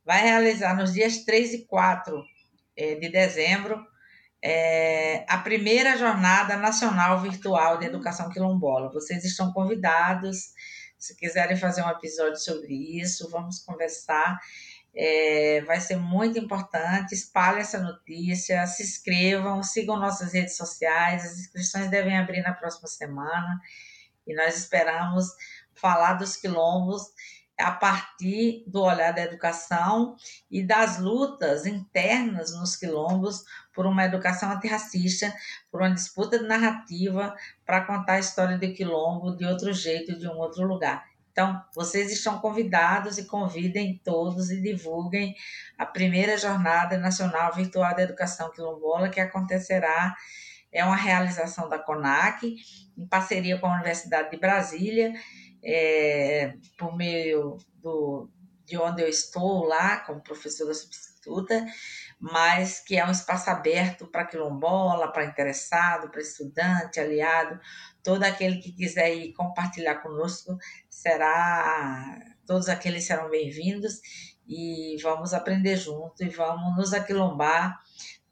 vai 0.04 0.22
realizar 0.22 0.74
nos 0.76 0.92
dias 0.92 1.18
3 1.18 1.54
e 1.54 1.66
4 1.66 2.20
é, 2.76 2.96
de 2.96 3.08
dezembro 3.08 3.80
é, 4.42 5.24
a 5.28 5.38
primeira 5.38 5.96
Jornada 5.96 6.56
Nacional 6.56 7.20
Virtual 7.20 7.78
de 7.78 7.86
Educação 7.86 8.28
Quilombola. 8.28 8.92
Vocês 8.92 9.24
estão 9.24 9.52
convidados 9.52 10.52
se 10.98 11.16
quiserem 11.16 11.56
fazer 11.56 11.82
um 11.82 11.90
episódio 11.90 12.38
sobre 12.38 12.74
isso, 13.00 13.30
vamos 13.30 13.60
conversar. 13.60 14.36
É, 14.94 15.62
vai 15.64 15.80
ser 15.80 15.96
muito 15.96 16.40
importante. 16.40 17.14
Espalhe 17.14 17.60
essa 17.60 17.80
notícia, 17.80 18.66
se 18.66 18.82
inscrevam, 18.82 19.62
sigam 19.62 19.96
nossas 19.96 20.32
redes 20.32 20.56
sociais. 20.56 21.24
As 21.24 21.38
inscrições 21.38 21.88
devem 21.88 22.18
abrir 22.18 22.42
na 22.42 22.52
próxima 22.52 22.88
semana 22.88 23.60
e 24.26 24.34
nós 24.34 24.56
esperamos 24.56 25.26
falar 25.74 26.14
dos 26.14 26.36
quilombos 26.36 27.02
a 27.58 27.70
partir 27.70 28.64
do 28.66 28.82
olhar 28.82 29.12
da 29.12 29.22
educação 29.22 30.16
e 30.50 30.66
das 30.66 30.98
lutas 30.98 31.66
internas 31.66 32.52
nos 32.54 32.76
quilombos 32.76 33.44
por 33.74 33.86
uma 33.86 34.04
educação 34.04 34.50
antirracista, 34.50 35.32
por 35.70 35.80
uma 35.80 35.94
disputa 35.94 36.38
de 36.38 36.46
narrativa 36.46 37.34
para 37.64 37.84
contar 37.84 38.14
a 38.14 38.20
história 38.20 38.58
do 38.58 38.72
quilombo 38.72 39.36
de 39.36 39.44
outro 39.44 39.72
jeito, 39.72 40.18
de 40.18 40.26
um 40.26 40.38
outro 40.38 40.66
lugar. 40.66 41.12
Então, 41.32 41.64
vocês 41.74 42.12
estão 42.12 42.38
convidados 42.40 43.16
e 43.16 43.24
convidem 43.24 43.98
todos 44.04 44.50
e 44.50 44.60
divulguem 44.60 45.34
a 45.78 45.86
primeira 45.86 46.36
Jornada 46.36 46.98
Nacional 46.98 47.54
Virtual 47.54 47.94
da 47.94 48.02
Educação 48.02 48.50
Quilombola, 48.50 49.08
que 49.08 49.18
acontecerá, 49.18 50.14
é 50.72 50.84
uma 50.84 50.96
realização 50.96 51.68
da 51.68 51.78
CONAC, 51.78 52.56
em 52.96 53.06
parceria 53.06 53.58
com 53.58 53.66
a 53.66 53.74
Universidade 53.74 54.30
de 54.30 54.38
Brasília, 54.38 55.12
é, 55.62 56.54
por 56.78 56.96
meio 56.96 57.58
do, 57.74 58.28
de 58.64 58.78
onde 58.78 59.02
eu 59.02 59.08
estou 59.08 59.64
lá, 59.64 59.98
como 59.98 60.22
professora 60.22 60.72
substituta, 60.72 61.64
mas 62.18 62.80
que 62.80 62.96
é 62.96 63.06
um 63.06 63.10
espaço 63.10 63.50
aberto 63.50 64.06
para 64.06 64.24
quilombola, 64.24 65.12
para 65.12 65.26
interessado, 65.26 66.10
para 66.10 66.20
estudante, 66.20 66.98
aliado, 66.98 67.60
todo 68.02 68.22
aquele 68.24 68.58
que 68.58 68.72
quiser 68.72 69.14
ir 69.14 69.32
compartilhar 69.34 69.96
conosco 69.96 70.56
será, 70.88 72.18
todos 72.46 72.68
aqueles 72.68 73.04
serão 73.04 73.28
bem-vindos 73.28 74.00
e 74.46 74.96
vamos 75.02 75.32
aprender 75.32 75.76
junto 75.76 76.24
e 76.24 76.28
vamos 76.28 76.76
nos 76.76 76.92
aquilombar 76.92 77.78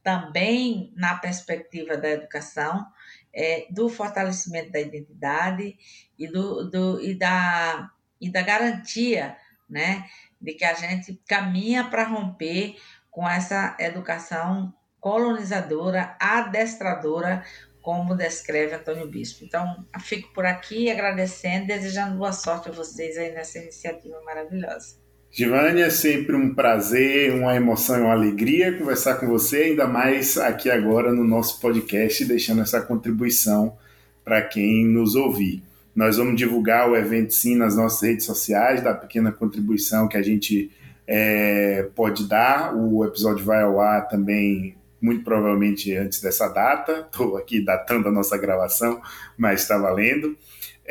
também 0.03 0.93
na 0.97 1.15
perspectiva 1.17 1.97
da 1.97 2.11
educação, 2.11 2.87
é, 3.33 3.67
do 3.71 3.89
fortalecimento 3.89 4.73
da 4.73 4.81
identidade 4.81 5.77
e, 6.19 6.27
do, 6.27 6.69
do, 6.69 7.01
e, 7.01 7.15
da, 7.15 7.91
e 8.21 8.31
da 8.31 8.43
garantia 8.43 9.37
né, 9.69 10.05
de 10.41 10.55
que 10.55 10.65
a 10.65 10.75
gente 10.75 11.21
caminha 11.29 11.85
para 11.85 12.05
romper 12.05 12.77
com 13.11 13.29
essa 13.29 13.77
educação 13.79 14.75
colonizadora, 14.99 16.17
adestradora, 16.21 17.45
como 17.81 18.15
descreve 18.15 18.75
Antônio 18.75 19.09
Bispo. 19.09 19.45
Então, 19.45 19.87
fico 20.01 20.33
por 20.35 20.45
aqui 20.45 20.91
agradecendo, 20.91 21.69
desejando 21.69 22.19
boa 22.19 22.33
sorte 22.33 22.69
a 22.69 22.73
vocês 22.73 23.17
aí 23.17 23.33
nessa 23.33 23.59
iniciativa 23.59 24.21
maravilhosa. 24.23 25.01
Givânia, 25.33 25.85
é 25.85 25.91
sempre 25.91 26.35
um 26.35 26.53
prazer, 26.53 27.33
uma 27.33 27.55
emoção 27.55 27.97
e 27.97 28.01
uma 28.01 28.13
alegria 28.13 28.77
conversar 28.77 29.15
com 29.15 29.29
você, 29.29 29.59
ainda 29.59 29.87
mais 29.87 30.37
aqui 30.37 30.69
agora 30.69 31.13
no 31.13 31.23
nosso 31.23 31.61
podcast, 31.61 32.25
deixando 32.25 32.63
essa 32.63 32.81
contribuição 32.81 33.77
para 34.25 34.43
quem 34.43 34.85
nos 34.85 35.15
ouvir. 35.15 35.63
Nós 35.95 36.17
vamos 36.17 36.35
divulgar 36.35 36.91
o 36.91 36.97
evento 36.97 37.33
sim 37.33 37.55
nas 37.55 37.77
nossas 37.77 38.03
redes 38.03 38.27
sociais, 38.27 38.83
da 38.83 38.93
pequena 38.93 39.31
contribuição 39.31 40.09
que 40.09 40.17
a 40.17 40.23
gente 40.23 40.69
é, 41.07 41.89
pode 41.95 42.29
dar. 42.29 42.75
O 42.75 43.05
episódio 43.05 43.45
vai 43.45 43.63
ao 43.63 43.81
ar 43.81 44.09
também, 44.09 44.75
muito 45.01 45.23
provavelmente 45.23 45.95
antes 45.95 46.21
dessa 46.21 46.49
data. 46.49 47.07
Estou 47.09 47.37
aqui 47.37 47.65
datando 47.65 48.09
a 48.09 48.13
nossa 48.13 48.37
gravação, 48.37 49.01
mas 49.39 49.63
está 49.63 49.79
valendo. 49.79 50.37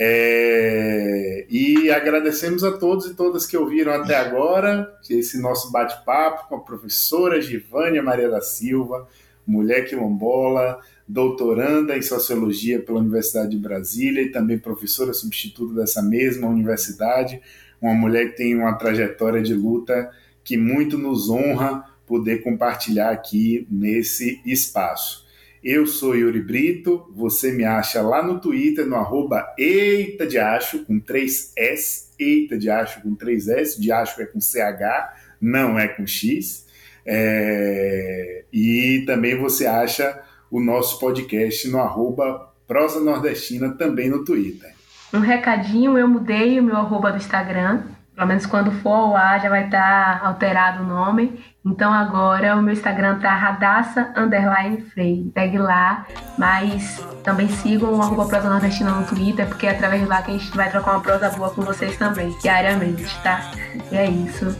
É, 0.01 1.45
e 1.49 1.91
agradecemos 1.91 2.63
a 2.63 2.71
todos 2.71 3.05
e 3.07 3.15
todas 3.15 3.45
que 3.45 3.57
ouviram 3.57 3.91
até 3.91 4.15
agora 4.15 4.97
esse 5.09 5.41
nosso 5.41 5.73
bate-papo 5.73 6.47
com 6.47 6.55
a 6.55 6.61
professora 6.61 7.41
Givânia 7.41 8.01
Maria 8.01 8.29
da 8.29 8.39
Silva, 8.39 9.09
mulher 9.45 9.89
quilombola, 9.89 10.79
doutoranda 11.05 11.97
em 11.97 12.01
Sociologia 12.01 12.79
pela 12.79 12.99
Universidade 12.99 13.49
de 13.49 13.57
Brasília 13.57 14.21
e 14.21 14.31
também 14.31 14.57
professora 14.57 15.11
substituta 15.11 15.73
dessa 15.73 16.01
mesma 16.01 16.47
universidade, 16.47 17.41
uma 17.81 17.93
mulher 17.93 18.29
que 18.29 18.37
tem 18.37 18.55
uma 18.55 18.75
trajetória 18.75 19.41
de 19.41 19.53
luta 19.53 20.09
que 20.45 20.55
muito 20.55 20.97
nos 20.97 21.29
honra 21.29 21.83
poder 22.07 22.41
compartilhar 22.41 23.09
aqui 23.09 23.67
nesse 23.69 24.41
espaço. 24.45 25.27
Eu 25.61 25.85
sou 25.85 26.15
Yuri 26.15 26.41
Brito, 26.41 27.11
você 27.13 27.51
me 27.51 27.65
acha 27.65 28.01
lá 28.01 28.23
no 28.23 28.39
Twitter, 28.39 28.85
no 28.85 28.95
arroba 28.95 29.53
Eita 29.57 30.25
de 30.25 30.37
Acho, 30.37 30.85
com 30.85 31.01
3 31.01 31.51
S, 31.57 32.11
Eita 32.17 32.57
de 32.57 32.69
Acho 32.69 33.01
com 33.01 33.13
3 33.13 33.49
S, 33.49 33.81
de 33.81 33.91
Acho 33.91 34.21
é 34.21 34.25
com 34.25 34.39
CH, 34.39 35.13
não 35.41 35.77
é 35.77 35.89
com 35.89 36.07
X. 36.07 36.65
É... 37.05 38.45
E 38.53 39.03
também 39.05 39.37
você 39.37 39.65
acha 39.65 40.21
o 40.49 40.61
nosso 40.61 40.97
podcast 40.97 41.67
no 41.67 41.79
arroba 41.79 42.53
Prosa 42.65 43.01
Nordestina, 43.01 43.73
também 43.73 44.09
no 44.09 44.23
Twitter. 44.23 44.73
Um 45.13 45.19
recadinho, 45.19 45.97
eu 45.97 46.07
mudei 46.07 46.57
o 46.57 46.63
meu 46.63 46.77
arroba 46.77 47.11
do 47.11 47.17
Instagram, 47.17 47.83
pelo 48.19 48.27
menos 48.27 48.45
quando 48.45 48.69
for 48.69 48.93
ao 48.93 49.15
ar 49.15 49.39
já 49.39 49.47
vai 49.47 49.63
estar 49.63 50.19
tá 50.19 50.27
alterado 50.27 50.83
o 50.83 50.85
nome. 50.85 51.41
Então 51.65 51.93
agora 51.93 52.57
o 52.57 52.61
meu 52.61 52.73
Instagram 52.73 53.17
tá 53.19 53.33
Radassa 53.33 54.11
Underline 54.13 54.81
Frei. 54.81 55.31
Pegue 55.33 55.57
lá, 55.57 56.05
mas 56.37 57.01
também 57.23 57.47
sigam 57.47 57.93
o 57.93 58.01
arroba 58.01 58.25
Prosa 58.25 58.49
Nordestina 58.49 58.91
no 58.91 59.07
Twitter, 59.07 59.47
porque 59.47 59.67
é 59.67 59.71
através 59.71 60.01
de 60.01 60.07
lá 60.09 60.21
que 60.21 60.31
a 60.31 60.33
gente 60.37 60.53
vai 60.53 60.69
trocar 60.69 60.91
uma 60.91 60.99
prosa 60.99 61.29
boa 61.29 61.49
com 61.51 61.61
vocês 61.61 61.95
também, 61.95 62.35
diariamente, 62.41 63.17
tá? 63.23 63.51
E 63.89 63.95
é 63.95 64.09
isso. 64.09 64.53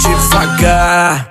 Devagar. 0.00 1.22